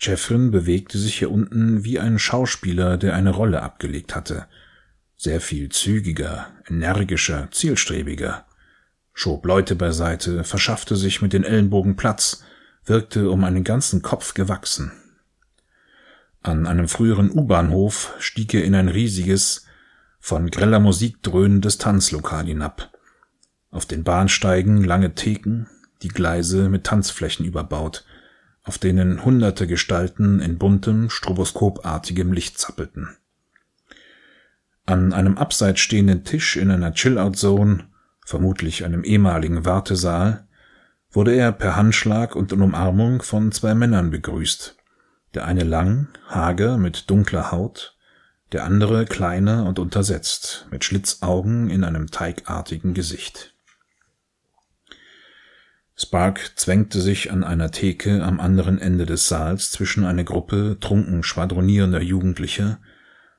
Jeffrin 0.00 0.52
bewegte 0.52 0.96
sich 0.96 1.18
hier 1.18 1.30
unten 1.30 1.84
wie 1.84 1.98
ein 1.98 2.18
Schauspieler, 2.18 2.96
der 2.96 3.14
eine 3.14 3.30
Rolle 3.30 3.62
abgelegt 3.62 4.14
hatte. 4.14 4.46
Sehr 5.16 5.40
viel 5.40 5.70
zügiger, 5.70 6.46
energischer, 6.68 7.48
zielstrebiger. 7.50 8.46
Schob 9.12 9.44
Leute 9.44 9.74
beiseite, 9.74 10.44
verschaffte 10.44 10.94
sich 10.94 11.20
mit 11.20 11.32
den 11.32 11.42
Ellenbogen 11.42 11.96
Platz, 11.96 12.44
wirkte 12.84 13.30
um 13.30 13.42
einen 13.42 13.64
ganzen 13.64 14.00
Kopf 14.00 14.34
gewachsen. 14.34 14.92
An 16.42 16.68
einem 16.68 16.86
früheren 16.86 17.30
U-Bahnhof 17.32 18.14
stieg 18.20 18.54
er 18.54 18.64
in 18.64 18.76
ein 18.76 18.88
riesiges, 18.88 19.66
von 20.20 20.50
greller 20.50 20.78
Musik 20.78 21.22
dröhnendes 21.24 21.78
Tanzlokal 21.78 22.46
hinab. 22.46 22.92
Auf 23.70 23.86
den 23.86 24.04
Bahnsteigen 24.04 24.84
lange 24.84 25.16
Theken, 25.16 25.68
die 26.02 26.08
Gleise 26.08 26.68
mit 26.68 26.84
Tanzflächen 26.84 27.44
überbaut– 27.44 28.04
auf 28.68 28.76
denen 28.76 29.24
hunderte 29.24 29.66
Gestalten 29.66 30.40
in 30.40 30.58
buntem, 30.58 31.08
stroboskopartigem 31.08 32.34
Licht 32.34 32.58
zappelten. 32.58 33.16
An 34.84 35.14
einem 35.14 35.38
abseits 35.38 35.80
stehenden 35.80 36.22
Tisch 36.24 36.56
in 36.56 36.70
einer 36.70 36.92
Chill-Out-Zone, 36.92 37.88
vermutlich 38.26 38.84
einem 38.84 39.04
ehemaligen 39.04 39.64
Wartesaal, 39.64 40.46
wurde 41.10 41.34
er 41.34 41.50
per 41.52 41.76
Handschlag 41.76 42.36
und 42.36 42.52
in 42.52 42.60
Umarmung 42.60 43.22
von 43.22 43.52
zwei 43.52 43.74
Männern 43.74 44.10
begrüßt. 44.10 44.76
Der 45.32 45.46
eine 45.46 45.64
lang, 45.64 46.08
hager, 46.28 46.76
mit 46.76 47.08
dunkler 47.08 47.50
Haut, 47.50 47.96
der 48.52 48.64
andere 48.64 49.06
kleiner 49.06 49.64
und 49.64 49.78
untersetzt, 49.78 50.66
mit 50.70 50.84
Schlitzaugen 50.84 51.70
in 51.70 51.84
einem 51.84 52.10
teigartigen 52.10 52.92
Gesicht. 52.92 53.54
Spark 56.00 56.52
zwängte 56.54 57.00
sich 57.00 57.32
an 57.32 57.42
einer 57.42 57.72
Theke 57.72 58.22
am 58.22 58.38
anderen 58.38 58.78
Ende 58.78 59.04
des 59.04 59.26
Saals 59.26 59.72
zwischen 59.72 60.04
eine 60.04 60.24
Gruppe 60.24 60.76
trunken 60.80 61.24
schwadronierender 61.24 62.00
Jugendlicher 62.00 62.78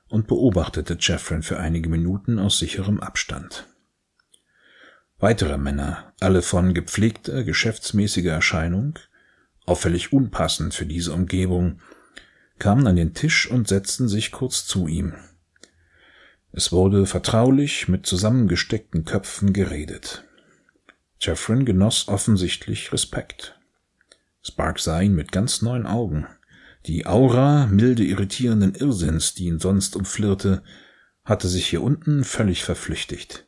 und 0.08 0.26
beobachtete 0.26 0.98
Jeffrin 1.00 1.42
für 1.42 1.58
einige 1.58 1.88
Minuten 1.88 2.38
aus 2.38 2.58
sicherem 2.58 3.00
Abstand. 3.00 3.66
Weitere 5.18 5.56
Männer, 5.56 6.12
alle 6.20 6.42
von 6.42 6.74
gepflegter, 6.74 7.44
geschäftsmäßiger 7.44 8.32
Erscheinung, 8.32 8.98
auffällig 9.64 10.12
unpassend 10.12 10.74
für 10.74 10.86
diese 10.86 11.14
Umgebung, 11.14 11.80
kamen 12.58 12.86
an 12.86 12.96
den 12.96 13.14
Tisch 13.14 13.50
und 13.50 13.68
setzten 13.68 14.06
sich 14.06 14.32
kurz 14.32 14.66
zu 14.66 14.86
ihm. 14.86 15.14
Es 16.52 16.72
wurde 16.72 17.06
vertraulich 17.06 17.88
mit 17.88 18.04
zusammengesteckten 18.04 19.06
Köpfen 19.06 19.54
geredet. 19.54 20.24
Jeffrin 21.20 21.66
genoss 21.66 22.08
offensichtlich 22.08 22.94
Respekt. 22.94 23.60
Spark 24.42 24.80
sah 24.80 25.02
ihn 25.02 25.14
mit 25.14 25.32
ganz 25.32 25.60
neuen 25.60 25.86
Augen. 25.86 26.26
Die 26.86 27.06
Aura 27.06 27.66
milde 27.66 28.04
irritierenden 28.04 28.74
Irrsinns, 28.74 29.34
die 29.34 29.44
ihn 29.44 29.58
sonst 29.58 29.96
umflirrte, 29.96 30.62
hatte 31.22 31.46
sich 31.46 31.66
hier 31.66 31.82
unten 31.82 32.24
völlig 32.24 32.64
verflüchtigt. 32.64 33.46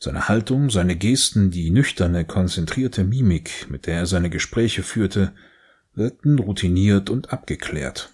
Seine 0.00 0.28
Haltung, 0.28 0.68
seine 0.68 0.96
Gesten, 0.96 1.52
die 1.52 1.70
nüchterne, 1.70 2.24
konzentrierte 2.24 3.04
Mimik, 3.04 3.70
mit 3.70 3.86
der 3.86 3.98
er 3.98 4.06
seine 4.06 4.28
Gespräche 4.28 4.82
führte, 4.82 5.32
wirkten 5.94 6.40
routiniert 6.40 7.08
und 7.08 7.32
abgeklärt. 7.32 8.10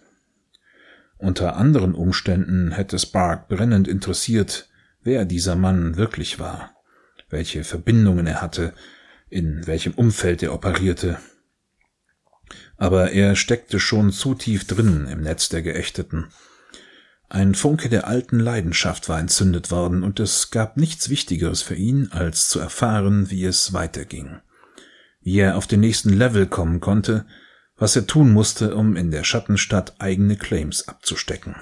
Unter 1.17 1.57
anderen 1.57 1.95
Umständen 1.95 2.73
hätte 2.73 2.99
Spark 2.99 3.49
brennend 3.49 3.89
interessiert, 3.89 4.69
wer 5.03 5.25
dieser 5.25 5.57
Mann 5.57 5.97
wirklich 5.97 6.39
war 6.39 6.78
welche 7.31 7.65
Verbindungen 7.65 8.27
er 8.27 8.41
hatte, 8.41 8.75
in 9.29 9.67
welchem 9.67 9.93
Umfeld 9.93 10.43
er 10.43 10.55
operierte. 10.55 11.19
Aber 12.77 13.11
er 13.13 13.37
steckte 13.37 13.81
schon 13.81 14.13
zu 14.13 14.35
tief 14.35 14.67
drin 14.67 15.07
im 15.11 15.21
Netz 15.21 15.49
der 15.49 15.63
Geächteten. 15.63 16.29
Ein 17.29 17.55
Funke 17.55 17.91
der 17.91 18.07
alten 18.07 18.39
Leidenschaft 18.39 19.09
war 19.11 19.21
entzündet 19.21 19.71
worden, 19.71 20.03
und 20.03 20.19
es 20.19 20.51
gab 20.51 20.79
nichts 20.79 21.11
Wichtigeres 21.11 21.61
für 21.61 21.75
ihn, 21.75 22.09
als 22.11 22.49
zu 22.49 22.59
erfahren, 22.59 23.31
wie 23.31 23.45
es 23.45 23.75
weiterging, 23.75 24.41
wie 25.21 25.39
er 25.41 25.59
auf 25.59 25.67
den 25.67 25.81
nächsten 25.81 26.11
Level 26.11 26.47
kommen 26.47 26.81
konnte, 26.81 27.27
was 27.77 27.95
er 27.97 28.07
tun 28.07 28.33
musste, 28.33 28.75
um 28.75 28.97
in 28.97 29.11
der 29.11 29.25
Schattenstadt 29.25 30.01
eigene 30.01 30.37
Claims 30.37 30.89
abzustecken. 30.89 31.57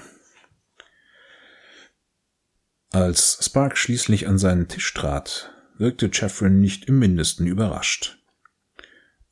Als 2.91 3.37
Spark 3.41 3.77
schließlich 3.77 4.27
an 4.27 4.37
seinen 4.37 4.69
Tisch 4.69 4.93
trat, 4.93 5.53
wirkte 5.79 6.13
Chefrin 6.13 6.59
nicht 6.59 6.85
im 6.85 6.99
mindesten 6.99 7.47
überrascht. 7.47 8.17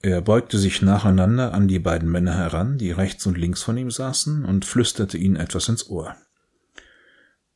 Er 0.02 0.22
beugte 0.22 0.60
sich 0.60 0.82
nacheinander 0.82 1.54
an 1.54 1.68
die 1.68 1.80
beiden 1.80 2.12
Männer 2.12 2.36
heran, 2.36 2.78
die 2.78 2.92
rechts 2.92 3.26
und 3.26 3.38
links 3.38 3.64
von 3.64 3.76
ihm 3.78 3.90
saßen, 3.90 4.46
und 4.46 4.64
flüsterte 4.64 5.18
ihnen 5.18 5.36
etwas 5.36 5.68
ins 5.68 5.90
Ohr. 5.90 6.16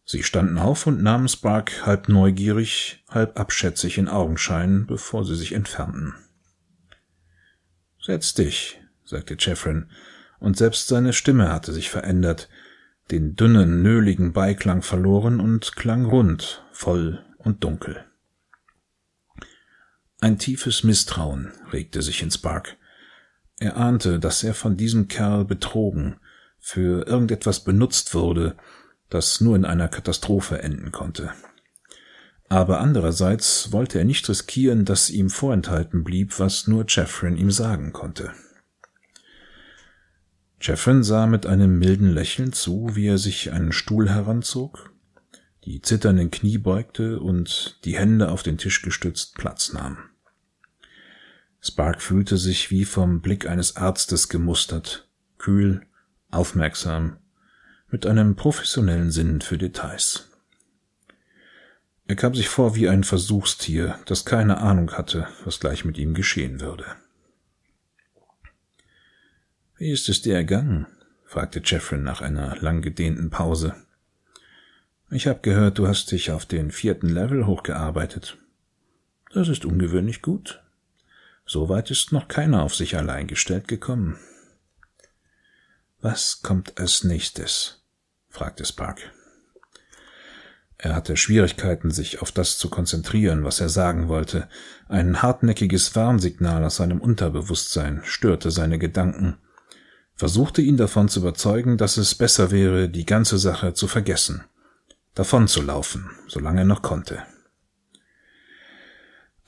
Sie 0.04 0.24
standen 0.24 0.58
auf 0.58 0.88
und 0.88 1.04
nahmen 1.04 1.28
Spark 1.28 1.86
halb 1.86 2.10
neugierig, 2.10 3.04
halb 3.08 3.40
abschätzig 3.40 4.00
in 4.00 4.08
Augenschein, 4.08 4.88
bevor 4.88 5.24
sie 5.24 5.36
sich 5.36 5.54
entfernten. 5.54 6.16
Setz 8.02 8.34
dich, 8.34 8.82
sagte 9.06 9.36
Jeffrin, 9.38 9.92
und 10.40 10.58
selbst 10.58 10.88
seine 10.88 11.14
Stimme 11.14 11.54
hatte 11.54 11.74
sich 11.74 11.92
verändert, 11.92 12.50
den 13.12 13.36
dünnen, 13.36 13.84
nöligen 13.84 14.34
Beiklang 14.34 14.82
verloren 14.82 15.40
und 15.40 15.76
klang 15.76 16.06
rund, 16.06 16.66
voll 16.72 17.24
und 17.38 17.64
dunkel. 17.64 18.09
Ein 20.22 20.38
tiefes 20.38 20.84
Misstrauen 20.84 21.54
regte 21.72 22.02
sich 22.02 22.22
in 22.22 22.32
Spark. 22.32 22.76
Er 23.58 23.78
ahnte, 23.78 24.20
dass 24.20 24.44
er 24.44 24.54
von 24.54 24.76
diesem 24.76 25.08
Kerl 25.08 25.46
betrogen, 25.46 26.20
für 26.60 27.08
irgendetwas 27.08 27.64
benutzt 27.64 28.14
wurde, 28.14 28.58
das 29.10 29.40
nur 29.40 29.56
in 29.56 29.66
einer 29.66 29.88
Katastrophe 29.88 30.62
enden 30.62 30.92
konnte. 30.92 31.32
Aber 32.50 32.82
andererseits 32.82 33.72
wollte 33.72 34.00
er 34.00 34.06
nicht 34.06 34.28
riskieren, 34.28 34.84
dass 34.84 35.10
ihm 35.10 35.30
vorenthalten 35.30 36.04
blieb, 36.04 36.40
was 36.40 36.68
nur 36.68 36.86
Jeffrin 36.88 37.38
ihm 37.38 37.52
sagen 37.52 37.94
konnte. 37.94 38.34
Jeffrin 40.60 41.04
sah 41.04 41.28
mit 41.28 41.46
einem 41.46 41.80
milden 41.80 42.12
Lächeln 42.12 42.52
zu, 42.52 42.96
wie 42.96 43.08
er 43.08 43.18
sich 43.18 43.54
einen 43.54 43.72
Stuhl 43.72 44.10
heranzog, 44.10 44.92
die 45.64 45.82
zitternden 45.82 46.32
Knie 46.32 46.58
beugte 46.58 47.20
und 47.20 47.80
die 47.86 47.98
Hände 47.98 48.30
auf 48.30 48.44
den 48.44 48.58
Tisch 48.58 48.82
gestützt 48.82 49.36
Platz 49.36 49.72
nahm. 49.72 50.09
Spark 51.62 52.02
fühlte 52.02 52.38
sich 52.38 52.72
wie 52.72 52.86
vom 52.86 53.22
Blick 53.22 53.48
eines 53.48 53.76
Arztes 53.76 54.30
gemustert, 54.30 55.08
kühl, 55.38 55.86
aufmerksam, 56.32 57.18
mit 57.90 58.06
einem 58.06 58.36
professionellen 58.36 59.12
Sinn 59.12 59.42
für 59.42 59.58
Details. 59.58 60.30
Er 62.08 62.16
kam 62.16 62.34
sich 62.34 62.50
vor 62.50 62.76
wie 62.76 62.90
ein 62.90 63.04
Versuchstier, 63.04 64.00
das 64.06 64.26
keine 64.26 64.60
Ahnung 64.60 64.94
hatte, 64.94 65.28
was 65.44 65.60
gleich 65.60 65.86
mit 65.86 65.98
ihm 65.98 66.14
geschehen 66.14 66.60
würde. 66.60 66.86
Wie 69.78 69.92
ist 69.92 70.10
es 70.10 70.22
dir 70.22 70.36
ergangen? 70.36 70.88
fragte 71.26 71.62
Jeffrey 71.64 72.00
nach 72.00 72.22
einer 72.22 72.58
lang 72.58 72.82
gedehnten 72.82 73.30
Pause. 73.30 73.76
Ich 75.12 75.28
habe 75.28 75.40
gehört, 75.42 75.78
du 75.78 75.88
hast 75.88 76.12
dich 76.12 76.32
auf 76.32 76.46
den 76.46 76.72
vierten 76.72 77.10
Level 77.10 77.46
hochgearbeitet. 77.46 78.38
Das 79.32 79.48
ist 79.48 79.66
ungewöhnlich 79.66 80.22
gut. 80.22 80.64
Soweit 81.52 81.90
ist 81.90 82.12
noch 82.12 82.28
keiner 82.28 82.62
auf 82.62 82.76
sich 82.76 82.96
allein 82.96 83.26
gestellt 83.26 83.68
gekommen. 83.68 84.20
Was 86.00 86.44
kommt 86.44 86.78
als 86.80 87.04
nächstes? 87.04 87.82
fragte 88.30 88.64
Spark. 88.66 89.12
Er 90.78 90.96
hatte 90.96 91.18
Schwierigkeiten, 91.18 91.90
sich 91.90 92.22
auf 92.22 92.32
das 92.32 92.60
zu 92.60 92.70
konzentrieren, 92.70 93.44
was 93.44 93.60
er 93.62 93.70
sagen 93.70 94.10
wollte. 94.10 94.48
Ein 94.90 95.24
hartnäckiges 95.24 95.96
Warnsignal 95.96 96.64
aus 96.64 96.76
seinem 96.76 97.02
Unterbewusstsein 97.02 98.02
störte 98.04 98.52
seine 98.52 98.78
Gedanken, 98.78 99.40
versuchte 100.14 100.62
ihn 100.62 100.78
davon 100.78 101.10
zu 101.10 101.22
überzeugen, 101.22 101.80
dass 101.80 101.98
es 101.98 102.14
besser 102.14 102.52
wäre, 102.52 102.90
die 102.90 103.08
ganze 103.08 103.40
Sache 103.40 103.74
zu 103.74 103.88
vergessen, 103.88 104.44
davon 105.16 105.48
zu 105.48 105.64
laufen, 105.64 106.12
solange 106.28 106.62
er 106.62 106.66
noch 106.66 106.84
konnte. 106.84 107.24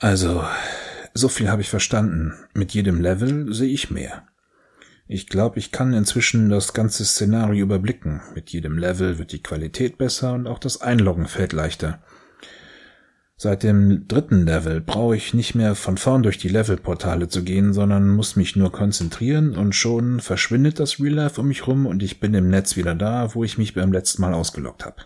Also, 0.00 0.44
so 1.14 1.28
viel 1.28 1.50
habe 1.50 1.62
ich 1.62 1.68
verstanden. 1.68 2.34
Mit 2.54 2.72
jedem 2.72 3.00
Level 3.00 3.52
sehe 3.52 3.72
ich 3.72 3.90
mehr. 3.90 4.24
Ich 5.06 5.26
glaube, 5.26 5.58
ich 5.58 5.72
kann 5.72 5.92
inzwischen 5.92 6.48
das 6.48 6.72
ganze 6.72 7.04
Szenario 7.04 7.64
überblicken. 7.64 8.22
Mit 8.34 8.50
jedem 8.50 8.78
Level 8.78 9.18
wird 9.18 9.32
die 9.32 9.42
Qualität 9.42 9.98
besser 9.98 10.32
und 10.32 10.46
auch 10.46 10.58
das 10.58 10.80
Einloggen 10.80 11.26
fällt 11.26 11.52
leichter. 11.52 12.02
Seit 13.36 13.64
dem 13.64 14.06
dritten 14.06 14.46
Level 14.46 14.80
brauche 14.80 15.16
ich 15.16 15.34
nicht 15.34 15.56
mehr 15.56 15.74
von 15.74 15.98
vorn 15.98 16.22
durch 16.22 16.38
die 16.38 16.48
Levelportale 16.48 17.28
zu 17.28 17.42
gehen, 17.42 17.72
sondern 17.72 18.08
muss 18.08 18.36
mich 18.36 18.54
nur 18.54 18.70
konzentrieren 18.70 19.56
und 19.56 19.74
schon 19.74 20.20
verschwindet 20.20 20.78
das 20.78 21.00
Real 21.00 21.14
Life 21.14 21.40
um 21.40 21.48
mich 21.48 21.66
rum 21.66 21.86
und 21.86 22.04
ich 22.04 22.20
bin 22.20 22.34
im 22.34 22.48
Netz 22.48 22.76
wieder 22.76 22.94
da, 22.94 23.34
wo 23.34 23.42
ich 23.42 23.58
mich 23.58 23.74
beim 23.74 23.92
letzten 23.92 24.22
Mal 24.22 24.32
ausgeloggt 24.32 24.84
habe. 24.86 25.02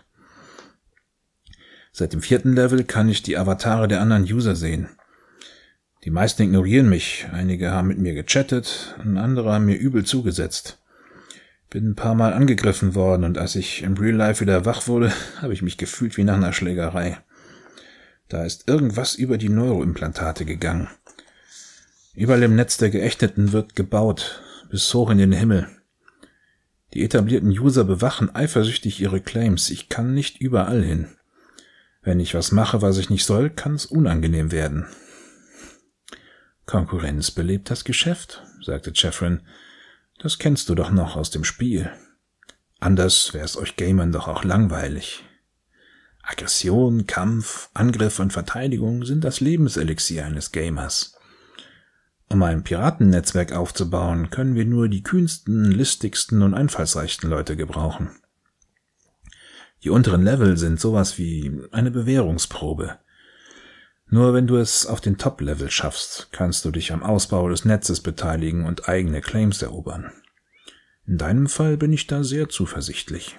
Seit 1.91 2.13
dem 2.13 2.21
vierten 2.21 2.53
Level 2.53 2.83
kann 2.83 3.09
ich 3.09 3.23
die 3.23 3.37
Avatare 3.37 3.87
der 3.87 4.01
anderen 4.01 4.23
User 4.23 4.55
sehen. 4.55 4.87
Die 6.03 6.11
meisten 6.11 6.43
ignorieren 6.43 6.89
mich, 6.89 7.27
einige 7.31 7.71
haben 7.71 7.87
mit 7.87 7.97
mir 7.97 8.13
gechattet, 8.13 8.95
und 9.03 9.17
andere 9.17 9.53
haben 9.53 9.65
mir 9.65 9.77
übel 9.77 10.05
zugesetzt. 10.05 10.79
Bin 11.69 11.89
ein 11.89 11.95
paar 11.95 12.15
Mal 12.15 12.33
angegriffen 12.33 12.95
worden 12.95 13.25
und 13.25 13.37
als 13.37 13.55
ich 13.55 13.83
im 13.83 13.95
Real 13.95 14.15
Life 14.15 14.41
wieder 14.41 14.65
wach 14.65 14.87
wurde, 14.87 15.11
habe 15.41 15.53
ich 15.53 15.61
mich 15.61 15.77
gefühlt 15.77 16.15
wie 16.17 16.23
nach 16.23 16.35
einer 16.35 16.53
Schlägerei. 16.53 17.17
Da 18.29 18.45
ist 18.45 18.67
irgendwas 18.67 19.15
über 19.15 19.37
die 19.37 19.49
Neuroimplantate 19.49 20.45
gegangen. 20.45 20.89
Überall 22.13 22.43
im 22.43 22.55
Netz 22.55 22.77
der 22.77 22.89
Geächteten 22.89 23.51
wird 23.51 23.75
gebaut, 23.75 24.41
bis 24.69 24.93
hoch 24.93 25.09
in 25.09 25.17
den 25.17 25.31
Himmel. 25.31 25.67
Die 26.93 27.03
etablierten 27.03 27.49
User 27.49 27.83
bewachen 27.83 28.33
eifersüchtig 28.33 28.99
ihre 29.01 29.21
Claims. 29.21 29.69
Ich 29.69 29.89
kann 29.89 30.13
nicht 30.13 30.39
überall 30.39 30.83
hin. 30.83 31.09
Wenn 32.01 32.19
ich 32.19 32.33
was 32.33 32.51
mache, 32.51 32.81
was 32.81 32.97
ich 32.97 33.09
nicht 33.09 33.25
soll, 33.25 33.49
kann 33.49 33.75
es 33.75 33.85
unangenehm 33.85 34.51
werden. 34.51 34.87
Konkurrenz 36.67 37.31
belebt 37.31 37.71
das 37.71 37.85
Geschäft, 37.85 38.43
sagte 38.61 38.91
Jeffrin. 38.93 39.41
Das 40.19 40.37
kennst 40.37 40.67
du 40.69 40.75
doch 40.75 40.91
noch 40.91 41.15
aus 41.15 41.31
dem 41.31 41.43
Spiel. 41.43 41.89
Anders 42.79 43.33
wär's 43.33 43.57
euch 43.57 43.77
Gamern 43.77 44.11
doch 44.11 44.27
auch 44.27 44.43
langweilig. 44.43 45.23
Aggression, 46.21 47.07
Kampf, 47.07 47.69
Angriff 47.73 48.19
und 48.19 48.33
Verteidigung 48.33 49.05
sind 49.05 49.23
das 49.23 49.39
Lebenselixier 49.39 50.25
eines 50.25 50.51
Gamers. 50.51 51.17
Um 52.27 52.43
ein 52.43 52.63
Piratennetzwerk 52.63 53.53
aufzubauen, 53.53 54.29
können 54.29 54.55
wir 54.55 54.65
nur 54.65 54.89
die 54.89 55.03
kühnsten, 55.03 55.71
listigsten 55.71 56.41
und 56.41 56.53
einfallsreichsten 56.53 57.29
Leute 57.29 57.55
gebrauchen. 57.55 58.09
Die 59.85 59.89
unteren 59.89 60.23
Level 60.23 60.57
sind 60.57 60.81
sowas 60.81 61.17
wie 61.17 61.61
eine 61.71 61.91
Bewährungsprobe. 61.91 62.99
Nur 64.09 64.33
wenn 64.33 64.47
du 64.47 64.55
es 64.55 64.85
auf 64.85 65.01
den 65.01 65.17
Top-Level 65.17 65.69
schaffst, 65.69 66.29
kannst 66.31 66.63
du 66.63 66.71
dich 66.71 66.93
am 66.93 67.03
Ausbau 67.03 67.49
des 67.49 67.65
Netzes 67.65 67.99
beteiligen 67.99 68.65
und 68.65 68.87
eigene 68.87 69.21
Claims 69.21 69.61
erobern. 69.61 70.11
In 71.05 71.17
deinem 71.17 71.47
Fall 71.47 71.77
bin 71.77 71.91
ich 71.91 72.07
da 72.07 72.23
sehr 72.23 72.49
zuversichtlich. 72.49 73.35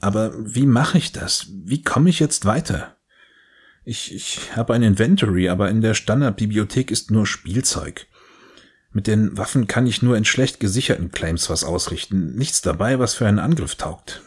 Aber 0.00 0.32
wie 0.36 0.66
mache 0.66 0.98
ich 0.98 1.12
das? 1.12 1.48
Wie 1.64 1.82
komme 1.82 2.10
ich 2.10 2.18
jetzt 2.18 2.44
weiter? 2.44 2.96
Ich, 3.84 4.14
ich 4.14 4.56
habe 4.56 4.74
ein 4.74 4.82
Inventory, 4.82 5.48
aber 5.48 5.68
in 5.68 5.80
der 5.80 5.94
Standardbibliothek 5.94 6.90
ist 6.90 7.10
nur 7.10 7.26
Spielzeug. 7.26 8.06
Mit 8.90 9.06
den 9.06 9.36
Waffen 9.36 9.66
kann 9.66 9.86
ich 9.86 10.02
nur 10.02 10.16
in 10.16 10.24
schlecht 10.24 10.60
gesicherten 10.60 11.10
Claims 11.10 11.48
was 11.50 11.64
ausrichten. 11.64 12.34
Nichts 12.36 12.62
dabei, 12.62 12.98
was 12.98 13.14
für 13.14 13.26
einen 13.26 13.38
Angriff 13.38 13.74
taugt. 13.76 14.22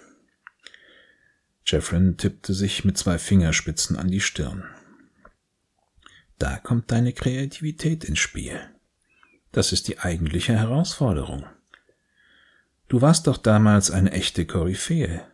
Jeffrin 1.66 2.18
tippte 2.18 2.54
sich 2.54 2.86
mit 2.86 2.96
zwei 2.98 3.18
Fingerspitzen 3.18 3.98
an 3.98 4.10
die 4.10 4.22
Stirn. 4.22 4.64
Da 6.38 6.58
kommt 6.58 6.92
deine 6.92 7.12
Kreativität 7.12 8.04
ins 8.04 8.20
Spiel. 8.20 8.60
Das 9.52 9.72
ist 9.72 9.88
die 9.88 10.00
eigentliche 10.00 10.54
Herausforderung. 10.54 11.46
Du 12.88 13.02
warst 13.02 13.26
doch 13.26 13.38
damals 13.38 13.90
eine 13.90 14.12
echte 14.12 14.46
Koryphäe. 14.46 15.26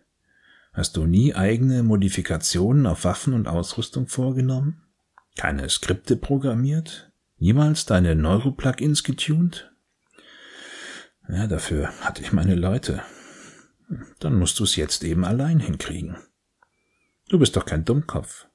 Hast 0.71 0.95
du 0.95 1.05
nie 1.05 1.35
eigene 1.35 1.83
Modifikationen 1.83 2.85
auf 2.85 3.03
Waffen 3.03 3.33
und 3.33 3.49
Ausrüstung 3.49 4.07
vorgenommen? 4.07 4.83
Keine 5.35 5.67
Skripte 5.67 6.15
programmiert? 6.15 7.11
Niemals 7.39 7.85
deine 7.85 8.15
Neuroplugins 8.15 9.03
getuned? 9.03 9.69
Ja, 11.27 11.47
dafür 11.47 11.89
hatte 12.01 12.21
ich 12.21 12.31
meine 12.31 12.55
Leute 12.55 13.01
dann 14.19 14.37
musst 14.37 14.59
du 14.59 14.63
es 14.63 14.75
jetzt 14.75 15.03
eben 15.03 15.25
allein 15.25 15.59
hinkriegen. 15.59 16.17
Du 17.29 17.39
bist 17.39 17.55
doch 17.55 17.65
kein 17.65 17.85
Dummkopf. 17.85 18.47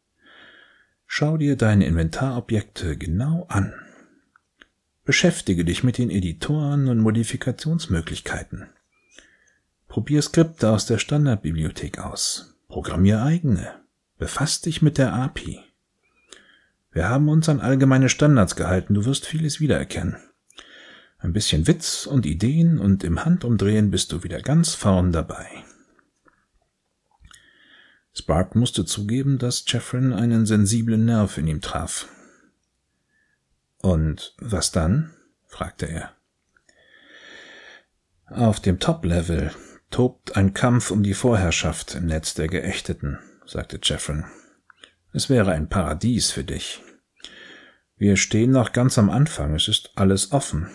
Schau 1.07 1.37
dir 1.37 1.57
deine 1.57 1.87
Inventarobjekte 1.87 2.97
genau 2.97 3.47
an. 3.49 3.73
Beschäftige 5.05 5.65
dich 5.65 5.85
mit 5.85 5.99
den 5.99 6.11
Editoren 6.11 6.89
und 6.89 6.99
Modifikationsmöglichkeiten. 6.99 8.69
Probier 9.89 10.21
Skripte 10.21 10.71
aus 10.71 10.87
der 10.87 10.99
Standardbibliothek 10.99 11.99
aus. 11.99 12.57
Programmier 12.69 13.23
eigene. 13.23 13.81
Befass 14.19 14.61
dich 14.61 14.83
mit 14.83 14.99
der 14.99 15.13
API. 15.13 15.61
Wir 16.91 17.09
haben 17.09 17.29
uns 17.29 17.49
an 17.49 17.61
allgemeine 17.61 18.09
Standards 18.09 18.57
gehalten, 18.57 18.95
du 18.95 19.05
wirst 19.05 19.27
vieles 19.27 19.61
wiedererkennen. 19.61 20.17
Ein 21.19 21.33
bisschen 21.33 21.67
Witz 21.67 22.07
und 22.07 22.27
Ideen 22.27 22.79
und 22.79 23.03
im 23.03 23.25
Handumdrehen 23.25 23.91
bist 23.91 24.13
du 24.13 24.23
wieder 24.23 24.41
ganz 24.43 24.75
vorn 24.75 25.13
dabei. 25.13 25.47
Spark 28.13 28.55
musste 28.55 28.85
zugeben, 28.85 29.39
dass 29.39 29.65
Jeffrin 29.67 30.13
einen 30.13 30.47
sensiblen 30.47 31.05
Nerv 31.05 31.39
in 31.39 31.47
ihm 31.47 31.61
traf. 31.61 32.09
Und 33.83 34.35
was 34.39 34.73
dann? 34.73 35.13
fragte 35.45 35.87
er. 35.87 36.13
Auf 38.27 38.59
dem 38.59 38.81
Top-Level 38.81 39.53
tobt 39.91 40.37
ein 40.37 40.55
Kampf 40.55 40.91
um 40.91 41.03
die 41.03 41.15
Vorherrschaft 41.15 41.95
im 41.95 42.07
Netz 42.07 42.35
der 42.35 42.49
Geächteten, 42.49 43.19
sagte 43.47 43.79
Jeffrin. 43.83 44.25
Es 45.13 45.31
wäre 45.31 45.53
ein 45.53 45.69
Paradies 45.69 46.31
für 46.31 46.45
dich. 46.45 46.83
Wir 47.97 48.17
stehen 48.17 48.51
noch 48.51 48.73
ganz 48.73 48.99
am 48.99 49.09
Anfang, 49.09 49.55
es 49.55 49.69
ist 49.69 49.93
alles 49.95 50.33
offen. 50.33 50.69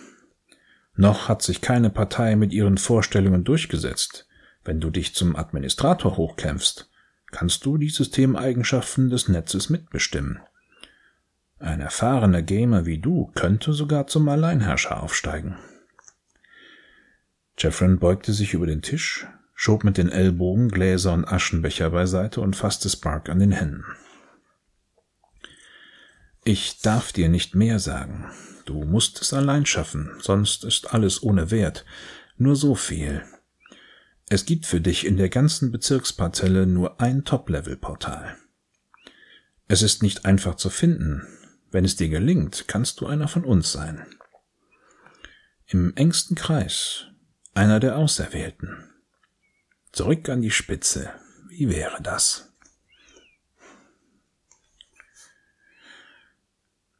Noch 0.94 1.28
hat 1.28 1.42
sich 1.42 1.60
keine 1.60 1.90
Partei 1.90 2.36
mit 2.36 2.52
ihren 2.52 2.78
Vorstellungen 2.78 3.44
durchgesetzt. 3.44 4.26
Wenn 4.64 4.80
du 4.80 4.90
dich 4.90 5.14
zum 5.14 5.36
Administrator 5.36 6.16
hochkämpfst, 6.16 6.88
kannst 7.30 7.64
du 7.64 7.78
die 7.78 7.88
Systemeigenschaften 7.88 9.10
des 9.10 9.28
Netzes 9.28 9.70
mitbestimmen. 9.70 10.40
Ein 11.58 11.80
erfahrener 11.80 12.42
Gamer 12.42 12.86
wie 12.86 12.98
du 12.98 13.30
könnte 13.34 13.72
sogar 13.72 14.06
zum 14.06 14.28
Alleinherrscher 14.28 15.02
aufsteigen. 15.02 15.56
Jeffrin 17.58 17.98
beugte 17.98 18.32
sich 18.32 18.54
über 18.54 18.66
den 18.66 18.82
Tisch, 18.82 19.26
schob 19.54 19.84
mit 19.84 19.96
den 19.96 20.08
Ellbogen 20.08 20.68
Gläser 20.68 21.12
und 21.12 21.26
Aschenbecher 21.26 21.90
beiseite 21.90 22.40
und 22.40 22.56
fasste 22.56 22.88
Spark 22.88 23.28
an 23.28 23.38
den 23.38 23.52
Händen. 23.52 23.84
Ich 26.44 26.80
darf 26.80 27.12
dir 27.12 27.28
nicht 27.28 27.54
mehr 27.54 27.78
sagen. 27.78 28.28
Du 28.64 28.84
musst 28.84 29.20
es 29.20 29.32
allein 29.32 29.66
schaffen, 29.66 30.12
sonst 30.20 30.64
ist 30.64 30.92
alles 30.92 31.22
ohne 31.22 31.50
Wert. 31.50 31.84
Nur 32.36 32.56
so 32.56 32.74
viel. 32.74 33.22
Es 34.28 34.46
gibt 34.46 34.66
für 34.66 34.80
dich 34.80 35.06
in 35.06 35.16
der 35.16 35.28
ganzen 35.28 35.72
Bezirksparzelle 35.72 36.66
nur 36.66 37.00
ein 37.00 37.24
Top-Level-Portal. 37.24 38.36
Es 39.68 39.82
ist 39.82 40.02
nicht 40.02 40.24
einfach 40.24 40.54
zu 40.54 40.70
finden. 40.70 41.26
Wenn 41.70 41.84
es 41.84 41.96
dir 41.96 42.08
gelingt, 42.08 42.64
kannst 42.68 43.00
du 43.00 43.06
einer 43.06 43.28
von 43.28 43.44
uns 43.44 43.72
sein. 43.72 44.06
Im 45.66 45.94
engsten 45.96 46.36
Kreis, 46.36 47.06
einer 47.54 47.80
der 47.80 47.96
Auserwählten. 47.96 48.90
Zurück 49.90 50.28
an 50.28 50.42
die 50.42 50.50
Spitze. 50.50 51.10
Wie 51.48 51.68
wäre 51.68 52.02
das? 52.02 52.52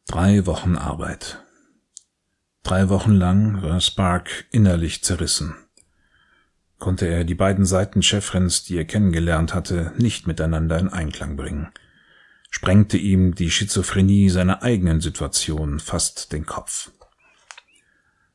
Drei 0.06 0.44
Wochen 0.46 0.76
Arbeit. 0.76 1.42
Drei 2.62 2.88
Wochen 2.88 3.12
lang 3.12 3.60
war 3.62 3.80
Spark 3.80 4.46
innerlich 4.52 5.02
zerrissen. 5.02 5.56
Konnte 6.78 7.06
er 7.06 7.24
die 7.24 7.34
beiden 7.34 7.64
Seiten 7.64 8.02
Chefrens, 8.02 8.62
die 8.62 8.76
er 8.76 8.84
kennengelernt 8.84 9.52
hatte, 9.52 9.92
nicht 9.98 10.26
miteinander 10.26 10.78
in 10.78 10.88
Einklang 10.88 11.36
bringen. 11.36 11.68
Sprengte 12.50 12.98
ihm 12.98 13.34
die 13.34 13.50
Schizophrenie 13.50 14.28
seiner 14.28 14.62
eigenen 14.62 15.00
Situation 15.00 15.80
fast 15.80 16.32
den 16.32 16.46
Kopf. 16.46 16.92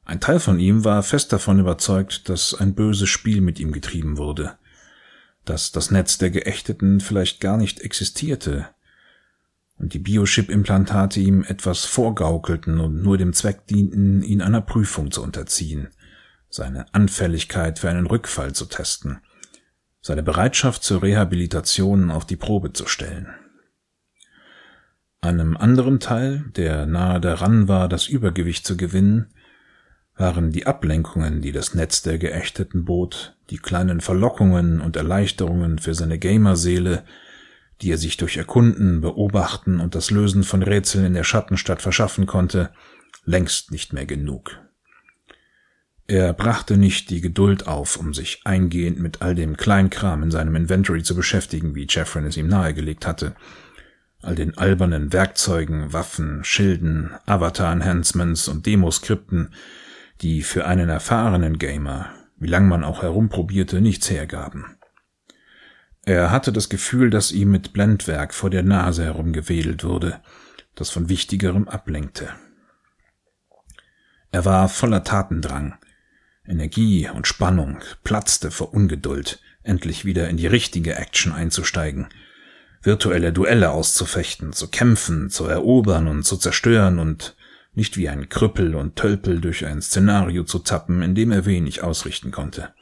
Ein 0.03 0.19
Teil 0.19 0.39
von 0.39 0.59
ihm 0.59 0.83
war 0.83 1.03
fest 1.03 1.31
davon 1.33 1.59
überzeugt, 1.59 2.29
dass 2.29 2.53
ein 2.53 2.75
böses 2.75 3.09
Spiel 3.09 3.41
mit 3.41 3.59
ihm 3.59 3.71
getrieben 3.71 4.17
wurde, 4.17 4.57
dass 5.45 5.71
das 5.71 5.91
Netz 5.91 6.17
der 6.17 6.31
Geächteten 6.31 6.99
vielleicht 6.99 7.39
gar 7.39 7.57
nicht 7.57 7.81
existierte 7.81 8.69
und 9.79 9.93
die 9.93 9.99
Biochip-Implantate 9.99 11.19
ihm 11.19 11.43
etwas 11.43 11.85
vorgaukelten 11.85 12.79
und 12.79 13.01
nur 13.03 13.17
dem 13.17 13.33
Zweck 13.33 13.67
dienten, 13.67 14.23
ihn 14.23 14.41
einer 14.41 14.61
Prüfung 14.61 15.11
zu 15.11 15.21
unterziehen, 15.21 15.89
seine 16.49 16.93
Anfälligkeit 16.93 17.79
für 17.79 17.89
einen 17.89 18.07
Rückfall 18.07 18.53
zu 18.53 18.65
testen, 18.65 19.19
seine 20.01 20.23
Bereitschaft 20.23 20.83
zur 20.83 21.03
Rehabilitation 21.03 22.09
auf 22.11 22.25
die 22.25 22.37
Probe 22.37 22.73
zu 22.73 22.87
stellen. 22.87 23.27
Einem 25.21 25.57
anderen 25.57 25.99
Teil, 25.99 26.45
der 26.55 26.85
nahe 26.85 27.19
daran 27.19 27.67
war, 27.67 27.89
das 27.89 28.07
Übergewicht 28.07 28.65
zu 28.65 28.77
gewinnen, 28.77 29.27
waren 30.15 30.51
die 30.51 30.65
Ablenkungen, 30.65 31.41
die 31.41 31.51
das 31.51 31.75
Netz 31.75 32.01
der 32.01 32.17
Geächteten 32.17 32.85
bot, 32.85 33.35
die 33.49 33.57
kleinen 33.57 34.01
Verlockungen 34.01 34.81
und 34.81 34.95
Erleichterungen 34.95 35.79
für 35.79 35.93
seine 35.93 36.17
Gamerseele, 36.17 37.03
die 37.81 37.91
er 37.91 37.97
sich 37.97 38.17
durch 38.17 38.37
Erkunden, 38.37 39.01
Beobachten 39.01 39.79
und 39.79 39.95
das 39.95 40.11
Lösen 40.11 40.43
von 40.43 40.63
Rätseln 40.63 41.05
in 41.05 41.13
der 41.13 41.23
Schattenstadt 41.23 41.81
verschaffen 41.81 42.25
konnte, 42.25 42.71
längst 43.25 43.71
nicht 43.71 43.93
mehr 43.93 44.05
genug. 44.05 44.59
Er 46.07 46.31
brachte 46.33 46.77
nicht 46.77 47.09
die 47.09 47.19
Geduld 47.19 47.67
auf, 47.67 47.97
um 47.97 48.13
sich 48.13 48.41
eingehend 48.45 48.99
mit 48.99 49.21
all 49.21 49.35
dem 49.35 49.57
Kleinkram 49.57 50.23
in 50.23 50.31
seinem 50.31 50.55
Inventory 50.55 51.03
zu 51.03 51.15
beschäftigen, 51.15 51.75
wie 51.75 51.85
Jeffrin 51.89 52.23
es 52.23 52.37
ihm 52.37 52.47
nahegelegt 52.47 53.05
hatte, 53.05 53.35
all 54.21 54.33
den 54.33 54.57
albernen 54.57 55.11
Werkzeugen, 55.11 55.91
Waffen, 55.91 56.45
Schilden, 56.45 57.11
Avatar-Enhancements 57.25 58.47
und 58.47 58.65
Demoskripten, 58.65 59.53
die 60.21 60.43
für 60.43 60.65
einen 60.65 60.87
erfahrenen 60.87 61.59
Gamer, 61.59 62.09
wie 62.37 62.47
lang 62.47 62.69
man 62.69 62.85
auch 62.85 63.03
herumprobierte, 63.03 63.81
nichts 63.81 64.09
hergaben. 64.09 64.76
Er 66.07 66.31
hatte 66.31 66.53
das 66.53 66.69
Gefühl, 66.69 67.09
dass 67.09 67.33
ihm 67.33 67.51
mit 67.51 67.73
Blendwerk 67.73 68.33
vor 68.33 68.49
der 68.49 68.63
Nase 68.63 69.03
herumgewedelt 69.03 69.83
wurde, 69.83 70.21
das 70.73 70.89
von 70.89 71.09
Wichtigerem 71.09 71.67
ablenkte. 71.67 72.29
Er 74.31 74.45
war 74.45 74.69
voller 74.69 75.03
Tatendrang, 75.03 75.75
Energie 76.45 77.09
und 77.09 77.27
Spannung, 77.27 77.79
platzte 78.05 78.51
vor 78.51 78.73
Ungeduld, 78.73 79.41
endlich 79.63 80.05
wieder 80.05 80.29
in 80.29 80.37
die 80.37 80.47
richtige 80.47 80.95
Action 80.95 81.33
einzusteigen, 81.33 82.07
virtuelle 82.81 83.33
Duelle 83.33 83.71
auszufechten, 83.71 84.53
zu 84.53 84.69
kämpfen, 84.69 85.29
zu 85.29 85.43
erobern 85.43 86.07
und 86.07 86.23
zu 86.23 86.37
zerstören 86.37 86.99
und 86.99 87.35
nicht 87.73 87.97
wie 87.97 88.07
ein 88.07 88.29
Krüppel 88.29 88.75
und 88.75 88.95
Tölpel 88.95 89.41
durch 89.41 89.65
ein 89.65 89.81
Szenario 89.81 90.45
zu 90.45 90.59
tappen, 90.59 91.01
in 91.01 91.15
dem 91.15 91.33
er 91.33 91.45
wenig 91.45 91.83
ausrichten 91.83 92.31
konnte. 92.31 92.73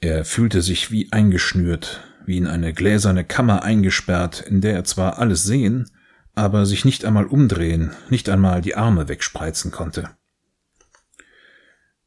Er 0.00 0.24
fühlte 0.24 0.62
sich 0.62 0.92
wie 0.92 1.12
eingeschnürt, 1.12 2.04
wie 2.24 2.36
in 2.36 2.46
eine 2.46 2.72
gläserne 2.72 3.24
Kammer 3.24 3.62
eingesperrt, 3.62 4.40
in 4.40 4.60
der 4.60 4.74
er 4.74 4.84
zwar 4.84 5.18
alles 5.18 5.42
sehen, 5.42 5.90
aber 6.36 6.66
sich 6.66 6.84
nicht 6.84 7.04
einmal 7.04 7.26
umdrehen, 7.26 7.90
nicht 8.10 8.28
einmal 8.28 8.60
die 8.60 8.76
Arme 8.76 9.08
wegspreizen 9.08 9.72
konnte. 9.72 10.10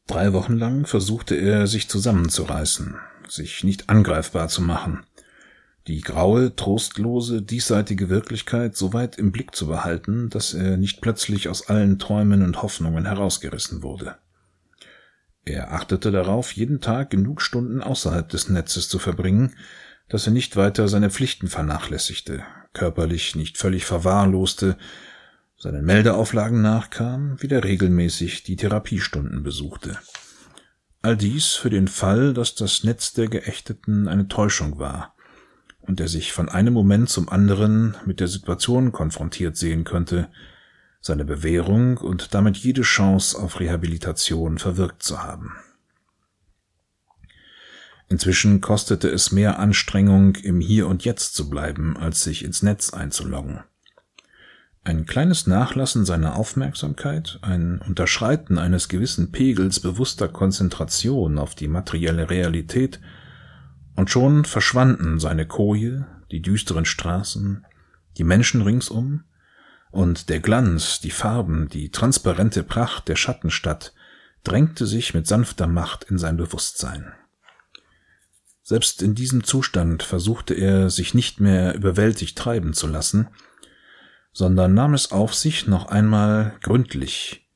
Drei 0.07 0.31
Wochen 0.31 0.57
lang 0.57 0.85
versuchte 0.85 1.35
er, 1.35 1.67
sich 1.67 1.89
zusammenzureißen, 1.89 2.95
sich 3.27 3.63
nicht 3.65 3.89
angreifbar 3.89 4.47
zu 4.47 4.61
machen, 4.61 5.05
die 5.87 5.99
graue, 5.99 6.55
trostlose, 6.55 7.41
diesseitige 7.41 8.07
Wirklichkeit 8.07 8.77
so 8.77 8.93
weit 8.93 9.17
im 9.17 9.31
Blick 9.31 9.53
zu 9.55 9.67
behalten, 9.67 10.29
dass 10.29 10.53
er 10.53 10.77
nicht 10.77 11.01
plötzlich 11.01 11.49
aus 11.49 11.67
allen 11.67 11.99
Träumen 11.99 12.43
und 12.43 12.61
Hoffnungen 12.61 13.05
herausgerissen 13.05 13.83
wurde. 13.83 14.15
Er 15.43 15.73
achtete 15.73 16.11
darauf, 16.11 16.51
jeden 16.51 16.81
Tag 16.81 17.09
genug 17.09 17.41
Stunden 17.41 17.81
außerhalb 17.81 18.29
des 18.29 18.49
Netzes 18.49 18.89
zu 18.89 18.99
verbringen, 18.99 19.55
dass 20.07 20.27
er 20.27 20.33
nicht 20.33 20.55
weiter 20.55 20.87
seine 20.87 21.09
Pflichten 21.09 21.47
vernachlässigte, 21.47 22.43
körperlich 22.73 23.35
nicht 23.35 23.57
völlig 23.57 23.85
verwahrloste, 23.85 24.77
seinen 25.57 25.85
Meldeauflagen 25.85 26.61
nachkam, 26.61 27.41
wieder 27.41 27.63
regelmäßig 27.63 28.43
die 28.43 28.55
Therapiestunden 28.55 29.43
besuchte. 29.43 29.97
All 31.01 31.17
dies 31.17 31.53
für 31.53 31.69
den 31.69 31.87
Fall, 31.87 32.33
dass 32.33 32.55
das 32.55 32.83
Netz 32.83 33.13
der 33.13 33.27
Geächteten 33.27 34.07
eine 34.07 34.27
Täuschung 34.27 34.77
war, 34.79 35.15
und 35.79 35.99
er 35.99 36.07
sich 36.07 36.31
von 36.31 36.49
einem 36.49 36.73
Moment 36.73 37.09
zum 37.09 37.29
anderen 37.29 37.97
mit 38.05 38.19
der 38.19 38.27
Situation 38.27 38.91
konfrontiert 38.91 39.57
sehen 39.57 39.83
könnte, 39.83 40.29
seine 41.01 41.25
Bewährung 41.25 41.97
und 41.97 42.33
damit 42.33 42.57
jede 42.57 42.83
Chance 42.83 43.37
auf 43.37 43.59
Rehabilitation 43.59 44.59
verwirkt 44.59 45.03
zu 45.03 45.21
haben. 45.21 45.55
Inzwischen 48.07 48.61
kostete 48.61 49.09
es 49.09 49.31
mehr 49.31 49.57
Anstrengung, 49.57 50.35
im 50.35 50.59
Hier 50.59 50.87
und 50.87 51.03
Jetzt 51.03 51.33
zu 51.33 51.49
bleiben, 51.49 51.97
als 51.97 52.23
sich 52.23 52.43
ins 52.43 52.61
Netz 52.61 52.93
einzuloggen. 52.93 53.61
Ein 54.83 55.05
kleines 55.05 55.47
Nachlassen 55.47 56.05
seiner 56.05 56.35
Aufmerksamkeit, 56.35 57.39
ein 57.41 57.79
Unterschreiten 57.79 58.57
eines 58.57 58.89
gewissen 58.89 59.31
Pegels 59.31 59.79
bewusster 59.79 60.27
Konzentration 60.27 61.37
auf 61.37 61.55
die 61.55 61.67
materielle 61.67 62.29
Realität 62.29 62.99
und 63.95 64.09
schon 64.09 64.43
verschwanden 64.43 65.19
seine 65.19 65.45
Koje, 65.45 66.05
die 66.31 66.41
düsteren 66.41 66.85
Straßen, 66.85 67.65
die 68.17 68.23
Menschen 68.23 68.61
ringsum, 68.61 69.23
und 69.91 70.29
der 70.29 70.39
Glanz, 70.39 70.99
die 70.99 71.11
Farben, 71.11 71.67
die 71.69 71.89
transparente 71.89 72.63
Pracht 72.63 73.07
der 73.07 73.15
Schattenstadt 73.15 73.93
drängte 74.43 74.87
sich 74.87 75.13
mit 75.13 75.27
sanfter 75.27 75.67
Macht 75.67 76.05
in 76.05 76.17
sein 76.17 76.37
Bewusstsein. 76.37 77.13
Selbst 78.63 79.01
in 79.01 79.15
diesem 79.15 79.43
Zustand 79.43 80.03
versuchte 80.03 80.53
er, 80.53 80.89
sich 80.89 81.13
nicht 81.13 81.39
mehr 81.39 81.75
überwältigt 81.75 82.37
treiben 82.37 82.73
zu 82.73 82.87
lassen, 82.87 83.27
sondern 84.33 84.73
nahm 84.73 84.93
es 84.93 85.11
auf 85.11 85.35
sich, 85.35 85.67
noch 85.67 85.87
einmal 85.87 86.53
gründlich, 86.61 87.49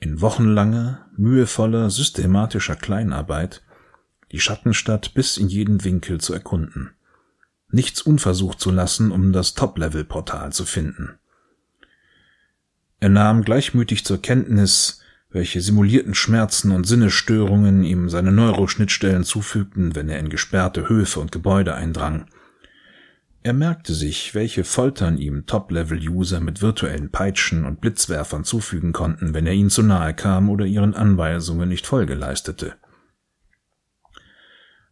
in 0.00 0.20
wochenlanger, 0.20 1.06
mühevoller, 1.16 1.90
systematischer 1.90 2.76
Kleinarbeit 2.76 3.62
die 4.32 4.40
Schattenstadt 4.40 5.14
bis 5.14 5.36
in 5.36 5.48
jeden 5.48 5.84
Winkel 5.84 6.20
zu 6.20 6.32
erkunden. 6.32 6.94
Nichts 7.68 8.02
unversucht 8.02 8.60
zu 8.60 8.70
lassen, 8.70 9.12
um 9.12 9.32
das 9.32 9.54
Top-Level-Portal 9.54 10.52
zu 10.52 10.64
finden. 10.64 11.19
Er 13.00 13.08
nahm 13.08 13.42
gleichmütig 13.44 14.04
zur 14.04 14.20
Kenntnis, 14.20 15.02
welche 15.30 15.60
simulierten 15.60 16.14
Schmerzen 16.14 16.72
und 16.72 16.86
Sinnesstörungen 16.86 17.82
ihm 17.82 18.10
seine 18.10 18.32
Neuroschnittstellen 18.32 19.24
zufügten, 19.24 19.94
wenn 19.94 20.08
er 20.08 20.18
in 20.18 20.28
gesperrte 20.28 20.88
Höfe 20.88 21.20
und 21.20 21.32
Gebäude 21.32 21.74
eindrang. 21.74 22.26
Er 23.42 23.54
merkte 23.54 23.94
sich, 23.94 24.34
welche 24.34 24.64
Foltern 24.64 25.16
ihm 25.16 25.46
Top-Level-User 25.46 26.40
mit 26.40 26.60
virtuellen 26.60 27.10
Peitschen 27.10 27.64
und 27.64 27.80
Blitzwerfern 27.80 28.44
zufügen 28.44 28.92
konnten, 28.92 29.32
wenn 29.32 29.46
er 29.46 29.54
ihnen 29.54 29.70
zu 29.70 29.82
nahe 29.82 30.12
kam 30.12 30.50
oder 30.50 30.66
ihren 30.66 30.94
Anweisungen 30.94 31.70
nicht 31.70 31.86
Folge 31.86 32.14
leistete. 32.14 32.74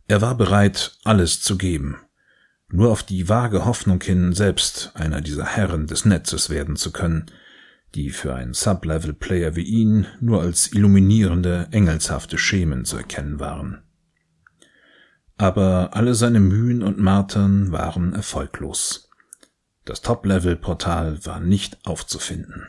Er 0.06 0.22
war 0.22 0.34
bereit, 0.34 0.96
alles 1.04 1.42
zu 1.42 1.58
geben, 1.58 1.98
nur 2.70 2.90
auf 2.90 3.02
die 3.02 3.28
vage 3.28 3.66
Hoffnung 3.66 4.02
hin, 4.02 4.32
selbst 4.32 4.92
einer 4.94 5.20
dieser 5.20 5.44
Herren 5.44 5.86
des 5.86 6.06
Netzes 6.06 6.48
werden 6.48 6.76
zu 6.76 6.90
können, 6.90 7.26
die 7.94 8.10
für 8.10 8.34
einen 8.34 8.54
Sub-Level-Player 8.54 9.56
wie 9.56 9.62
ihn 9.62 10.06
nur 10.20 10.42
als 10.42 10.72
illuminierende, 10.72 11.68
engelshafte 11.70 12.38
Schemen 12.38 12.84
zu 12.84 12.96
erkennen 12.96 13.40
waren. 13.40 13.82
Aber 15.36 15.90
alle 15.94 16.14
seine 16.14 16.40
Mühen 16.40 16.82
und 16.82 16.98
Martern 16.98 17.72
waren 17.72 18.12
erfolglos. 18.12 19.10
Das 19.84 20.02
Top-Level-Portal 20.02 21.24
war 21.24 21.40
nicht 21.40 21.78
aufzufinden. 21.86 22.66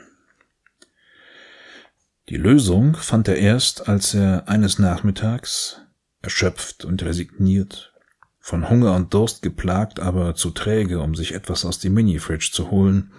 Die 2.30 2.38
Lösung 2.38 2.96
fand 2.96 3.28
er 3.28 3.38
erst, 3.38 3.90
als 3.90 4.14
er 4.14 4.48
eines 4.48 4.78
Nachmittags, 4.78 5.82
erschöpft 6.22 6.86
und 6.86 7.02
resigniert, 7.04 7.94
von 8.40 8.70
Hunger 8.70 8.96
und 8.96 9.14
Durst 9.14 9.41
geplagt, 9.41 10.00
aber 10.00 10.36
zu 10.36 10.52
träge, 10.52 11.02
um 11.02 11.16
sich 11.16 11.34
etwas 11.34 11.66
aus 11.66 11.80
dem 11.80 11.94
Mini-Fridge 11.96 12.52
zu 12.54 12.72
holen, 12.72 13.12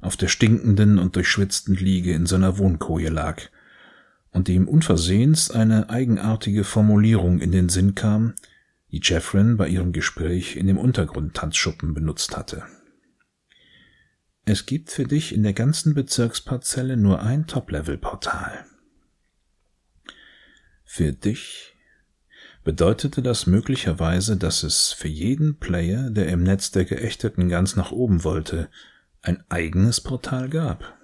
auf 0.00 0.16
der 0.16 0.28
stinkenden 0.28 0.98
und 0.98 1.16
durchschwitzten 1.16 1.74
Liege 1.74 2.12
in 2.12 2.26
seiner 2.26 2.58
Wohnkoje 2.58 3.10
lag 3.10 3.42
und 4.32 4.48
ihm 4.48 4.68
unversehens 4.68 5.50
eine 5.50 5.90
eigenartige 5.90 6.64
Formulierung 6.64 7.40
in 7.40 7.52
den 7.52 7.68
Sinn 7.68 7.94
kam, 7.94 8.34
die 8.90 9.00
Jeffrin 9.02 9.56
bei 9.56 9.68
ihrem 9.68 9.92
Gespräch 9.92 10.56
in 10.56 10.66
dem 10.66 10.78
Untergrundtanzschuppen 10.78 11.94
benutzt 11.94 12.36
hatte. 12.36 12.64
Es 14.44 14.66
gibt 14.66 14.90
für 14.90 15.04
dich 15.04 15.34
in 15.34 15.42
der 15.42 15.52
ganzen 15.52 15.94
Bezirksparzelle 15.94 16.96
nur 16.96 17.22
ein 17.22 17.46
Top-Level-Portal. 17.46 18.64
Für 20.84 21.12
dich 21.12 21.76
bedeutete 22.64 23.22
das 23.22 23.46
möglicherweise, 23.46 24.36
dass 24.36 24.64
es 24.64 24.92
für 24.92 25.08
jeden 25.08 25.58
Player, 25.58 26.10
der 26.10 26.28
im 26.28 26.42
Netz 26.42 26.72
der 26.72 26.84
Geächteten 26.84 27.48
ganz 27.48 27.76
nach 27.76 27.92
oben 27.92 28.24
wollte, 28.24 28.68
ein 29.22 29.44
eigenes 29.48 30.00
Portal 30.00 30.48
gab. 30.48 30.98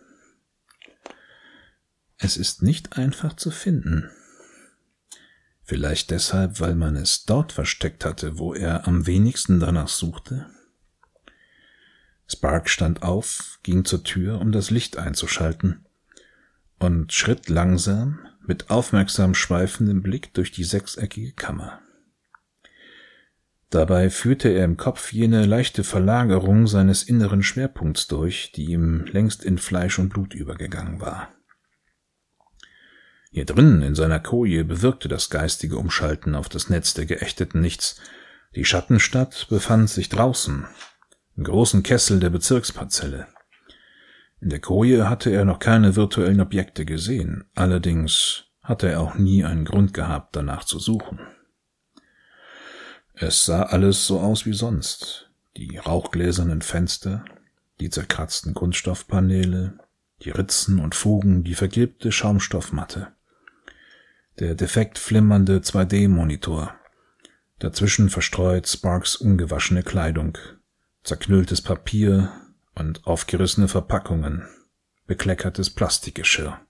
Es 2.18 2.36
ist 2.36 2.62
nicht 2.62 2.96
einfach 2.96 3.34
zu 3.34 3.50
finden. 3.50 4.10
Vielleicht 5.62 6.10
deshalb, 6.10 6.60
weil 6.60 6.74
man 6.74 6.96
es 6.96 7.24
dort 7.24 7.52
versteckt 7.52 8.04
hatte, 8.04 8.38
wo 8.38 8.54
er 8.54 8.86
am 8.86 9.06
wenigsten 9.06 9.60
danach 9.60 9.88
suchte? 9.88 10.46
Spark 12.28 12.70
stand 12.70 13.02
auf, 13.02 13.58
ging 13.62 13.84
zur 13.84 14.02
Tür, 14.02 14.40
um 14.40 14.52
das 14.52 14.70
Licht 14.70 14.96
einzuschalten, 14.96 15.84
und 16.78 17.12
schritt 17.12 17.48
langsam, 17.48 18.26
mit 18.46 18.70
aufmerksam 18.70 19.34
schweifendem 19.34 20.02
Blick 20.02 20.32
durch 20.34 20.52
die 20.52 20.64
sechseckige 20.64 21.32
Kammer. 21.32 21.80
Dabei 23.70 24.10
führte 24.10 24.48
er 24.48 24.64
im 24.64 24.76
Kopf 24.76 25.12
jene 25.12 25.44
leichte 25.44 25.82
Verlagerung 25.82 26.66
seines 26.68 27.02
inneren 27.02 27.42
Schwerpunkts 27.42 28.06
durch, 28.06 28.52
die 28.52 28.66
ihm 28.66 29.04
längst 29.06 29.44
in 29.44 29.58
Fleisch 29.58 29.98
und 29.98 30.10
Blut 30.10 30.34
übergegangen 30.34 31.00
war. 31.00 31.28
Hier 33.32 33.44
drinnen 33.44 33.82
in 33.82 33.94
seiner 33.94 34.20
Koje 34.20 34.64
bewirkte 34.64 35.08
das 35.08 35.30
geistige 35.30 35.76
Umschalten 35.76 36.34
auf 36.34 36.48
das 36.48 36.70
Netz 36.70 36.94
der 36.94 37.06
Geächteten 37.06 37.60
nichts. 37.60 38.00
Die 38.54 38.64
Schattenstadt 38.64 39.48
befand 39.50 39.90
sich 39.90 40.08
draußen, 40.08 40.66
im 41.36 41.44
großen 41.44 41.82
Kessel 41.82 42.20
der 42.20 42.30
Bezirksparzelle. 42.30 43.26
In 44.40 44.48
der 44.48 44.60
Koje 44.60 45.10
hatte 45.10 45.30
er 45.30 45.44
noch 45.44 45.58
keine 45.58 45.96
virtuellen 45.96 46.40
Objekte 46.40 46.84
gesehen, 46.84 47.44
allerdings 47.54 48.44
hatte 48.62 48.88
er 48.88 49.00
auch 49.00 49.16
nie 49.16 49.44
einen 49.44 49.64
Grund 49.64 49.92
gehabt, 49.92 50.36
danach 50.36 50.64
zu 50.64 50.78
suchen. 50.78 51.18
Es 53.18 53.46
sah 53.46 53.62
alles 53.62 54.06
so 54.06 54.20
aus 54.20 54.44
wie 54.44 54.52
sonst. 54.52 55.30
Die 55.56 55.78
rauchgläsernen 55.78 56.60
Fenster, 56.60 57.24
die 57.80 57.88
zerkratzten 57.88 58.52
Kunststoffpaneele, 58.52 59.78
die 60.22 60.30
Ritzen 60.30 60.78
und 60.78 60.94
Fugen, 60.94 61.42
die 61.42 61.54
vergilbte 61.54 62.12
Schaumstoffmatte, 62.12 63.08
der 64.38 64.54
defekt 64.54 64.98
flimmernde 64.98 65.60
2D-Monitor, 65.60 66.74
dazwischen 67.58 68.10
verstreut 68.10 68.68
Sparks 68.68 69.16
ungewaschene 69.16 69.82
Kleidung, 69.82 70.36
zerknülltes 71.02 71.62
Papier 71.62 72.30
und 72.74 73.06
aufgerissene 73.06 73.68
Verpackungen, 73.68 74.46
bekleckertes 75.06 75.70
Plastikgeschirr. 75.70 76.60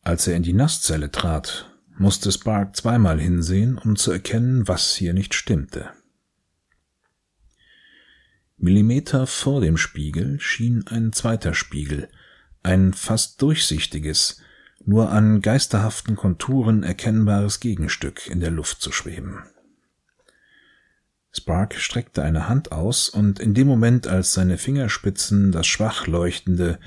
Als 0.00 0.26
er 0.26 0.36
in 0.36 0.42
die 0.42 0.54
Nasszelle 0.54 1.10
trat, 1.10 1.69
musste 2.00 2.32
Spark 2.32 2.76
zweimal 2.76 3.20
hinsehen, 3.20 3.76
um 3.76 3.94
zu 3.94 4.10
erkennen, 4.10 4.66
was 4.66 4.94
hier 4.94 5.12
nicht 5.12 5.34
stimmte. 5.34 5.90
Millimeter 8.56 9.26
vor 9.26 9.60
dem 9.60 9.76
Spiegel 9.76 10.40
schien 10.40 10.86
ein 10.86 11.12
zweiter 11.12 11.52
Spiegel, 11.52 12.08
ein 12.62 12.94
fast 12.94 13.42
durchsichtiges, 13.42 14.40
nur 14.82 15.10
an 15.10 15.42
geisterhaften 15.42 16.16
Konturen 16.16 16.84
erkennbares 16.84 17.60
Gegenstück 17.60 18.26
in 18.28 18.40
der 18.40 18.50
Luft 18.50 18.80
zu 18.80 18.92
schweben. 18.92 19.44
Spark 21.32 21.74
streckte 21.74 22.22
eine 22.22 22.48
Hand 22.48 22.72
aus, 22.72 23.10
und 23.10 23.38
in 23.38 23.52
dem 23.52 23.66
Moment, 23.66 24.06
als 24.06 24.32
seine 24.32 24.56
Fingerspitzen 24.56 25.52
das 25.52 25.66
schwach 25.66 26.06
leuchtende, 26.06 26.80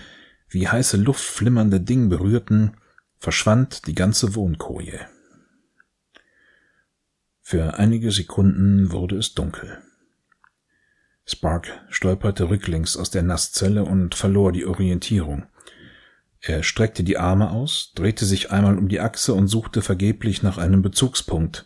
wie 0.49 0.67
heiße 0.67 0.97
Luft 0.97 1.23
flimmernde 1.23 1.79
Ding 1.79 2.09
berührten, 2.09 2.75
verschwand 3.23 3.87
die 3.87 3.95
ganze 3.95 4.35
Wohnkoje. 4.35 4.99
Für 7.39 7.79
einige 7.79 8.11
Sekunden 8.11 8.91
wurde 8.91 9.15
es 9.15 9.33
dunkel. 9.33 9.77
Spark 11.23 11.71
stolperte 11.87 12.49
rücklings 12.49 12.97
aus 12.97 13.11
der 13.11 13.23
Nasszelle 13.23 13.85
und 13.85 14.13
verlor 14.13 14.51
die 14.51 14.65
Orientierung. 14.65 15.45
Er 16.41 16.63
streckte 16.63 17.05
die 17.05 17.17
Arme 17.17 17.51
aus, 17.51 17.93
drehte 17.95 18.25
sich 18.25 18.51
einmal 18.51 18.77
um 18.77 18.89
die 18.89 18.99
Achse 18.99 19.33
und 19.33 19.47
suchte 19.47 19.81
vergeblich 19.81 20.43
nach 20.43 20.57
einem 20.57 20.81
Bezugspunkt. 20.81 21.65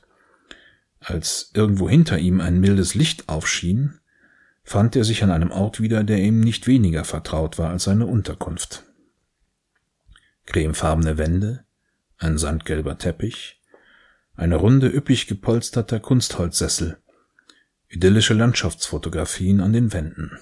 Als 1.00 1.50
irgendwo 1.56 1.90
hinter 1.90 2.20
ihm 2.20 2.40
ein 2.40 2.60
mildes 2.60 2.94
Licht 2.94 3.30
aufschien, 3.30 4.00
fand 4.62 4.96
er 4.96 5.04
sich 5.04 5.24
an 5.24 5.32
einem 5.32 5.50
Ort 5.50 5.82
wieder, 5.82 6.04
der 6.04 6.20
ihm 6.20 6.40
nicht 6.40 6.68
weniger 6.68 7.04
vertraut 7.04 7.58
war 7.58 7.72
als 7.72 7.86
seine 7.86 8.06
Unterkunft 8.06 8.86
cremefarbene 10.48 11.18
Wände, 11.18 11.65
ein 12.18 12.38
sandgelber 12.40 12.98
Teppich, 12.98 13.61
eine 14.36 14.56
Runde 14.56 14.88
üppig 14.88 15.28
gepolsterter 15.28 15.99
Kunstholzsessel, 15.99 16.98
idyllische 17.90 18.34
Landschaftsfotografien 18.34 19.61
an 19.61 19.74
den 19.74 19.94
Wänden. 19.94 20.40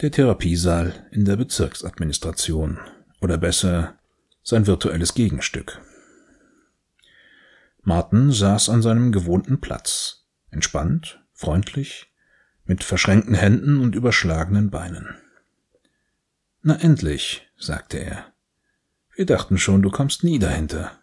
Der 0.00 0.12
Therapiesaal 0.12 1.08
in 1.10 1.24
der 1.24 1.36
Bezirksadministration, 1.36 2.78
oder 3.20 3.36
besser 3.36 3.98
sein 4.42 4.66
virtuelles 4.66 5.14
Gegenstück. 5.14 5.80
Martin 7.82 8.30
saß 8.30 8.68
an 8.68 8.82
seinem 8.82 9.12
gewohnten 9.12 9.60
Platz, 9.60 10.26
entspannt, 10.50 11.20
freundlich, 11.32 12.12
mit 12.64 12.84
verschränkten 12.84 13.34
Händen 13.34 13.80
und 13.80 13.94
überschlagenen 13.94 14.70
Beinen. 14.70 15.16
Na 16.62 16.76
endlich, 16.76 17.48
sagte 17.56 17.98
er. 17.98 18.34
Wir 19.18 19.26
dachten 19.26 19.58
schon, 19.58 19.82
du 19.82 19.90
kommst 19.90 20.22
nie 20.22 20.38
dahinter. 20.38 20.96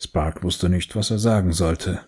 Spark 0.00 0.42
wusste 0.42 0.68
nicht, 0.68 0.96
was 0.96 1.12
er 1.12 1.20
sagen 1.20 1.52
sollte. 1.52 2.00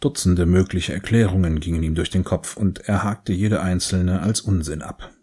Dutzende 0.00 0.44
mögliche 0.44 0.92
Erklärungen 0.92 1.58
gingen 1.58 1.82
ihm 1.82 1.94
durch 1.94 2.10
den 2.10 2.24
Kopf, 2.24 2.58
und 2.58 2.80
er 2.80 3.04
hakte 3.04 3.32
jede 3.32 3.62
einzelne 3.62 4.20
als 4.20 4.42
Unsinn 4.42 4.82
ab. 4.82 5.14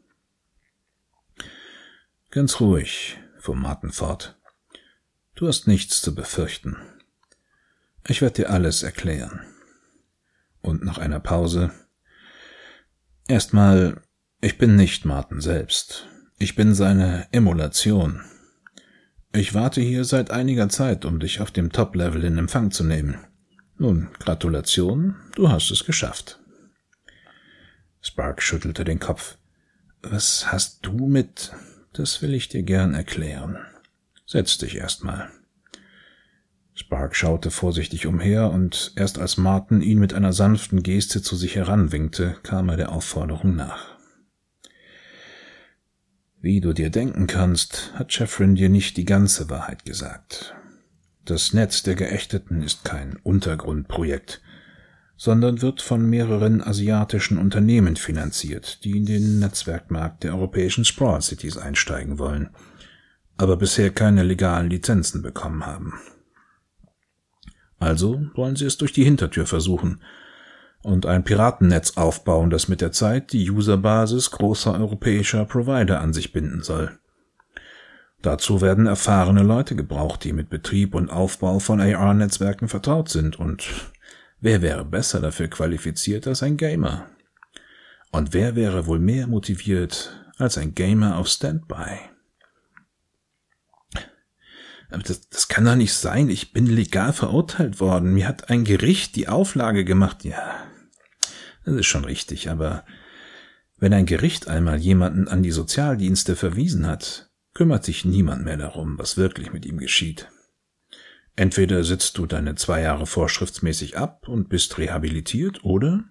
Ganz 2.31 2.60
ruhig, 2.60 3.19
fuhr 3.38 3.56
Martin 3.56 3.91
fort. 3.91 4.41
Du 5.35 5.47
hast 5.47 5.68
nichts 5.68 6.02
zu 6.02 6.15
befürchten. 6.15 6.77
Ich 8.07 8.23
werde 8.23 8.41
dir 8.41 8.49
alles 8.49 8.81
erklären. 8.81 9.41
Und 10.61 10.84
nach 10.84 10.97
einer 10.97 11.19
Pause 11.19 11.72
Erstmal, 13.27 14.02
ich 14.41 14.57
bin 14.57 14.76
nicht 14.76 15.06
Martin 15.06 15.41
selbst. 15.41 16.07
Ich 16.38 16.56
bin 16.56 16.74
seine 16.74 17.28
Emulation. 17.32 18.22
Ich 19.32 19.53
warte 19.53 19.80
hier 19.80 20.03
seit 20.03 20.32
einiger 20.32 20.68
Zeit, 20.68 21.06
um 21.06 21.20
dich 21.20 21.40
auf 21.40 21.49
dem 21.49 21.72
Top-Level 21.72 22.26
in 22.26 22.38
Empfang 22.38 22.72
zu 22.72 22.84
nehmen. 22.84 23.20
Nun, 23.78 24.10
Gratulation, 24.20 25.16
du 25.36 25.49
hast 25.49 25.72
es 25.72 25.86
geschafft. 25.86 26.40
Spark 28.02 28.41
schüttelte 28.41 28.84
den 28.84 28.99
Kopf. 28.99 29.38
Was 30.02 30.52
hast 30.52 30.86
du 30.86 31.07
mit? 31.07 31.53
Das 31.94 32.22
will 32.22 32.34
ich 32.34 32.49
dir 32.49 32.64
gern 32.64 32.94
erklären. 32.94 33.57
Setz 34.26 34.57
dich 34.57 34.76
erstmal. 34.76 35.30
Spark 36.74 37.16
schaute 37.16 37.49
vorsichtig 37.49 38.07
umher, 38.07 38.52
und 38.52 38.91
erst 38.98 39.20
als 39.20 39.38
Martin 39.38 39.82
ihn 39.82 39.99
mit 39.99 40.14
einer 40.14 40.34
sanften 40.34 40.84
Geste 40.84 41.22
zu 41.22 41.38
sich 41.38 41.56
heranwinkte, 41.56 42.36
kam 42.44 42.68
er 42.68 42.76
der 42.76 42.91
Aufforderung 42.91 43.56
nach. 43.56 43.94
Wie 46.45 46.61
du 46.61 46.73
dir 46.73 46.91
denken 46.91 47.26
kannst, 47.26 47.91
hat 47.95 48.13
Chefrin 48.13 48.53
dir 48.53 48.69
nicht 48.69 48.97
die 48.97 49.05
ganze 49.05 49.49
Wahrheit 49.49 49.84
gesagt. 49.84 50.53
Das 51.26 51.53
Netz 51.53 51.81
der 51.81 51.95
Geächteten 51.95 52.61
ist 52.61 52.85
kein 52.85 53.15
Untergrundprojekt, 53.23 54.43
sondern 55.17 55.63
wird 55.63 55.81
von 55.81 56.07
mehreren 56.07 56.61
asiatischen 56.61 57.39
Unternehmen 57.39 57.95
finanziert, 57.95 58.84
die 58.84 58.91
in 58.91 59.07
den 59.07 59.39
Netzwerkmarkt 59.39 60.23
der 60.23 60.35
europäischen 60.35 60.85
Sprawl 60.85 61.19
Cities 61.23 61.57
einsteigen 61.57 62.19
wollen, 62.19 62.51
aber 63.38 63.57
bisher 63.57 63.89
keine 63.89 64.22
legalen 64.22 64.69
Lizenzen 64.69 65.23
bekommen 65.23 65.65
haben. 65.65 65.95
Also 67.80 68.22
wollen 68.35 68.55
sie 68.55 68.65
es 68.65 68.77
durch 68.77 68.93
die 68.93 69.03
Hintertür 69.03 69.47
versuchen 69.47 69.99
und 70.86 71.07
ein 71.07 71.24
Piratennetz 71.24 71.98
aufbauen, 71.98 72.52
das 72.52 72.68
mit 72.68 72.80
der 72.80 72.91
Zeit 72.91 73.34
die 73.34 73.49
Userbasis 73.49 74.30
großer 74.30 74.80
europäischer 74.80 75.44
Provider 75.45 75.99
an 75.99 76.14
sich 76.14 76.32
binden 76.32 76.62
soll. 76.62 76.98
Dazu 78.22 78.62
werden 78.62 78.86
erfahrene 78.86 79.41
Leute 79.41 79.76
gebraucht, 79.76 80.24
die 80.24 80.32
mit 80.32 80.49
Betrieb 80.49 80.94
und 80.94 81.10
Aufbau 81.10 81.57
von 81.60 81.82
AR-Netzwerken 81.82 82.68
vertraut 82.68 83.10
sind, 83.10 83.40
und 83.40 83.68
wer 84.41 84.62
wäre 84.62 84.86
besser 84.86 85.20
dafür 85.20 85.48
qualifiziert 85.48 86.28
als 86.28 86.44
ein 86.44 86.56
Gamer? 86.56 87.07
Und 88.12 88.34
wer 88.34 88.56
wäre 88.56 88.86
wohl 88.86 88.99
mehr 88.99 89.26
motiviert 89.26 90.12
als 90.38 90.57
ein 90.57 90.76
Gamer 90.76 91.18
auf 91.18 91.28
Standby? 91.28 91.99
Aber 94.91 95.02
das, 95.02 95.28
das 95.30 95.48
kann 95.48 95.66
doch 95.66 95.76
nicht 95.76 95.94
sein. 95.94 96.30
Ich 96.30 96.53
bin 96.53 96.68
legal 96.68 97.12
verurteilt 97.12 97.80
worden. 97.80 98.14
Mir 98.14 98.28
hat 98.28 98.49
ein 98.52 98.64
Gericht 98.64 99.16
die 99.16 99.28
Auflage 99.28 99.84
gemacht. 99.84 100.24
Ja, 100.24 100.56
das 101.65 101.75
ist 101.75 101.87
schon 101.87 102.05
richtig, 102.05 102.49
aber 102.49 102.85
wenn 103.77 103.93
ein 103.93 104.05
Gericht 104.05 104.47
einmal 104.47 104.77
jemanden 104.77 105.27
an 105.27 105.43
die 105.43 105.51
Sozialdienste 105.51 106.35
verwiesen 106.35 106.87
hat, 106.87 107.29
kümmert 107.53 107.83
sich 107.83 108.05
niemand 108.05 108.45
mehr 108.45 108.57
darum, 108.57 108.97
was 108.97 109.17
wirklich 109.17 109.51
mit 109.51 109.65
ihm 109.65 109.77
geschieht. 109.77 110.29
Entweder 111.35 111.83
sitzt 111.83 112.17
du 112.17 112.25
deine 112.25 112.55
zwei 112.55 112.81
Jahre 112.81 113.05
vorschriftsmäßig 113.05 113.97
ab 113.97 114.27
und 114.27 114.47
bist 114.47 114.77
rehabilitiert, 114.77 115.63
oder 115.65 116.05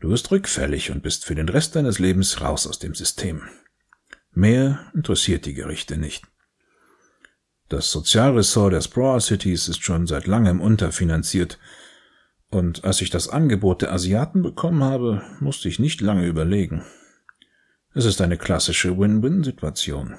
du 0.00 0.10
wirst 0.10 0.30
rückfällig 0.30 0.90
und 0.90 1.02
bist 1.02 1.24
für 1.24 1.34
den 1.34 1.48
Rest 1.48 1.76
deines 1.76 1.98
Lebens 1.98 2.40
raus 2.42 2.66
aus 2.66 2.78
dem 2.78 2.94
System. 2.94 3.42
Mehr 4.32 4.90
interessiert 4.94 5.46
die 5.46 5.54
Gerichte 5.54 5.96
nicht. 5.96 6.24
Das 7.68 7.90
Sozialressort 7.90 8.72
der 8.72 8.80
Sprawl 8.80 9.20
Cities 9.20 9.68
ist 9.68 9.82
schon 9.82 10.06
seit 10.06 10.26
langem 10.26 10.60
unterfinanziert, 10.60 11.58
und 12.50 12.84
als 12.84 13.00
ich 13.00 13.10
das 13.10 13.28
Angebot 13.28 13.82
der 13.82 13.92
Asiaten 13.92 14.42
bekommen 14.42 14.82
habe, 14.82 15.22
musste 15.40 15.68
ich 15.68 15.78
nicht 15.78 16.00
lange 16.00 16.26
überlegen. 16.26 16.84
Es 17.94 18.04
ist 18.04 18.20
eine 18.20 18.38
klassische 18.38 18.98
Win-Win-Situation. 18.98 20.16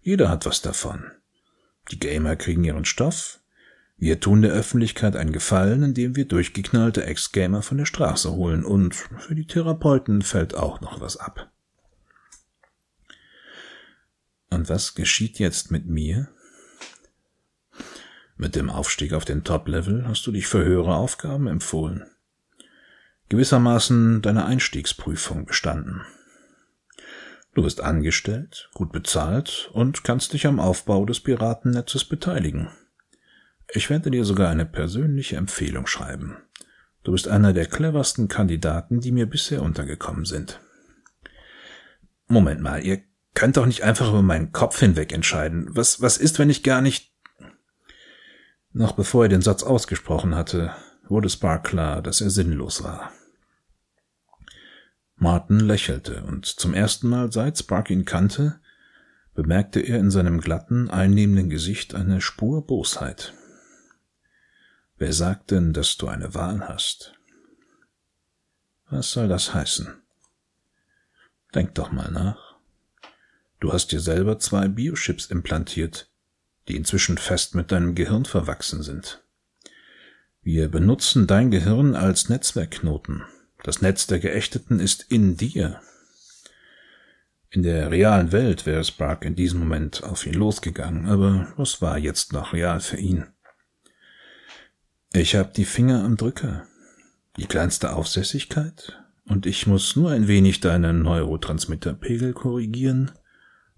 Jeder 0.00 0.28
hat 0.28 0.46
was 0.46 0.62
davon. 0.62 1.10
Die 1.90 1.98
Gamer 1.98 2.36
kriegen 2.36 2.64
ihren 2.64 2.84
Stoff, 2.84 3.42
wir 4.02 4.18
tun 4.18 4.42
der 4.42 4.50
Öffentlichkeit 4.50 5.14
einen 5.14 5.32
Gefallen, 5.32 5.84
indem 5.84 6.16
wir 6.16 6.24
durchgeknallte 6.24 7.06
Ex-Gamer 7.06 7.62
von 7.62 7.78
der 7.78 7.86
Straße 7.86 8.32
holen, 8.32 8.64
und 8.64 8.96
für 8.96 9.36
die 9.36 9.46
Therapeuten 9.46 10.22
fällt 10.22 10.56
auch 10.56 10.80
noch 10.80 11.00
was 11.00 11.16
ab. 11.16 11.52
Und 14.50 14.68
was 14.68 14.96
geschieht 14.96 15.38
jetzt 15.38 15.70
mit 15.70 15.86
mir? 15.86 16.28
Mit 18.42 18.56
dem 18.56 18.70
Aufstieg 18.70 19.12
auf 19.12 19.24
den 19.24 19.44
Top-Level 19.44 20.04
hast 20.08 20.26
du 20.26 20.32
dich 20.32 20.48
für 20.48 20.64
höhere 20.64 20.96
Aufgaben 20.96 21.46
empfohlen. 21.46 22.02
Gewissermaßen 23.28 24.20
deine 24.20 24.46
Einstiegsprüfung 24.46 25.46
bestanden. 25.46 26.00
Du 27.54 27.62
bist 27.62 27.80
angestellt, 27.80 28.68
gut 28.74 28.90
bezahlt 28.90 29.70
und 29.74 30.02
kannst 30.02 30.32
dich 30.32 30.48
am 30.48 30.58
Aufbau 30.58 31.06
des 31.06 31.20
Piratennetzes 31.20 32.04
beteiligen. 32.04 32.68
Ich 33.68 33.90
werde 33.90 34.10
dir 34.10 34.24
sogar 34.24 34.50
eine 34.50 34.66
persönliche 34.66 35.36
Empfehlung 35.36 35.86
schreiben. 35.86 36.38
Du 37.04 37.12
bist 37.12 37.28
einer 37.28 37.52
der 37.52 37.66
cleversten 37.66 38.26
Kandidaten, 38.26 38.98
die 38.98 39.12
mir 39.12 39.26
bisher 39.26 39.62
untergekommen 39.62 40.24
sind. 40.24 40.58
Moment 42.26 42.60
mal, 42.60 42.84
ihr 42.84 43.02
könnt 43.34 43.56
doch 43.56 43.66
nicht 43.66 43.84
einfach 43.84 44.08
über 44.08 44.22
meinen 44.22 44.50
Kopf 44.50 44.80
hinweg 44.80 45.12
entscheiden. 45.12 45.68
Was, 45.70 46.02
was 46.02 46.16
ist, 46.18 46.40
wenn 46.40 46.50
ich 46.50 46.64
gar 46.64 46.80
nicht 46.80 47.11
noch 48.72 48.92
bevor 48.92 49.24
er 49.24 49.28
den 49.28 49.42
Satz 49.42 49.62
ausgesprochen 49.62 50.34
hatte, 50.34 50.74
wurde 51.08 51.28
Spark 51.28 51.64
klar, 51.64 52.02
dass 52.02 52.20
er 52.20 52.30
sinnlos 52.30 52.82
war. 52.82 53.12
Martin 55.16 55.60
lächelte, 55.60 56.24
und 56.24 56.46
zum 56.46 56.74
ersten 56.74 57.08
Mal 57.08 57.30
seit 57.30 57.58
Spark 57.58 57.90
ihn 57.90 58.04
kannte, 58.04 58.60
bemerkte 59.34 59.80
er 59.80 59.98
in 59.98 60.10
seinem 60.10 60.40
glatten, 60.40 60.90
einnehmenden 60.90 61.48
Gesicht 61.48 61.94
eine 61.94 62.20
Spur 62.20 62.66
Bosheit. 62.66 63.32
Wer 64.96 65.12
sagt 65.12 65.50
denn, 65.50 65.72
dass 65.72 65.96
du 65.96 66.08
eine 66.08 66.34
Wahl 66.34 66.68
hast? 66.68 67.14
Was 68.90 69.10
soll 69.10 69.28
das 69.28 69.54
heißen? 69.54 70.02
Denk 71.54 71.74
doch 71.74 71.92
mal 71.92 72.10
nach. 72.10 72.56
Du 73.60 73.72
hast 73.72 73.92
dir 73.92 74.00
selber 74.00 74.38
zwei 74.38 74.68
Biochips 74.68 75.26
implantiert, 75.26 76.11
die 76.68 76.76
inzwischen 76.76 77.18
fest 77.18 77.54
mit 77.54 77.72
deinem 77.72 77.94
Gehirn 77.94 78.24
verwachsen 78.24 78.82
sind. 78.82 79.22
Wir 80.42 80.68
benutzen 80.68 81.26
dein 81.26 81.50
Gehirn 81.50 81.94
als 81.94 82.28
Netzwerkknoten. 82.28 83.22
Das 83.62 83.80
Netz 83.80 84.06
der 84.06 84.18
Geächteten 84.18 84.80
ist 84.80 85.06
in 85.08 85.36
dir. 85.36 85.80
In 87.50 87.62
der 87.62 87.90
realen 87.90 88.32
Welt 88.32 88.66
wäre 88.66 88.82
Spark 88.82 89.24
in 89.24 89.36
diesem 89.36 89.60
Moment 89.60 90.02
auf 90.02 90.26
ihn 90.26 90.34
losgegangen, 90.34 91.06
aber 91.06 91.52
was 91.56 91.82
war 91.82 91.98
jetzt 91.98 92.32
noch 92.32 92.54
real 92.54 92.80
für 92.80 92.96
ihn? 92.96 93.26
Ich 95.12 95.36
habe 95.36 95.52
die 95.54 95.66
Finger 95.66 96.02
am 96.02 96.16
Drücker, 96.16 96.66
die 97.36 97.46
kleinste 97.46 97.92
Aufsässigkeit, 97.92 98.98
und 99.26 99.46
ich 99.46 99.66
muss 99.66 99.94
nur 99.94 100.10
ein 100.10 100.26
wenig 100.28 100.60
deinen 100.60 101.02
Neurotransmitterpegel 101.02 102.32
korrigieren, 102.32 103.12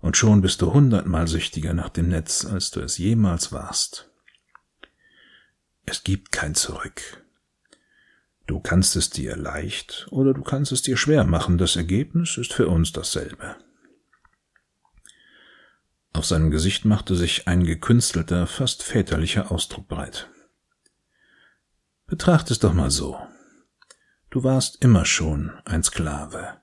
und 0.04 0.18
schon 0.18 0.42
bist 0.42 0.60
du 0.60 0.74
hundertmal 0.74 1.26
süchtiger 1.26 1.72
nach 1.72 1.88
dem 1.88 2.10
Netz, 2.10 2.44
als 2.44 2.70
du 2.70 2.80
es 2.80 2.98
jemals 2.98 3.52
warst. 3.52 4.10
Es 5.86 6.04
gibt 6.04 6.30
kein 6.30 6.54
Zurück. 6.54 7.24
Du 8.46 8.60
kannst 8.60 8.96
es 8.96 9.08
dir 9.08 9.34
leicht 9.34 10.06
oder 10.10 10.34
du 10.34 10.42
kannst 10.42 10.72
es 10.72 10.82
dir 10.82 10.98
schwer 10.98 11.24
machen, 11.24 11.56
das 11.56 11.76
Ergebnis 11.76 12.36
ist 12.36 12.52
für 12.52 12.68
uns 12.68 12.92
dasselbe. 12.92 13.56
Auf 16.12 16.26
seinem 16.26 16.50
Gesicht 16.50 16.84
machte 16.84 17.16
sich 17.16 17.48
ein 17.48 17.64
gekünstelter, 17.64 18.46
fast 18.46 18.82
väterlicher 18.82 19.50
Ausdruck 19.50 19.88
breit. 19.88 20.28
Betracht 22.06 22.50
es 22.50 22.58
doch 22.58 22.74
mal 22.74 22.90
so. 22.90 23.18
Du 24.28 24.44
warst 24.44 24.84
immer 24.84 25.06
schon 25.06 25.50
ein 25.64 25.82
Sklave. 25.82 26.60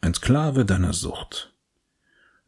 Ein 0.00 0.14
Sklave 0.14 0.64
deiner 0.64 0.92
Sucht. 0.92 1.55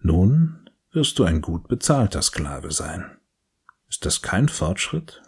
Nun 0.01 0.71
wirst 0.91 1.19
du 1.19 1.25
ein 1.25 1.41
gut 1.41 1.69
bezahlter 1.69 2.23
Sklave 2.23 2.71
sein. 2.71 3.19
Ist 3.89 4.07
das 4.07 4.23
kein 4.23 4.49
Fortschritt? 4.49 5.23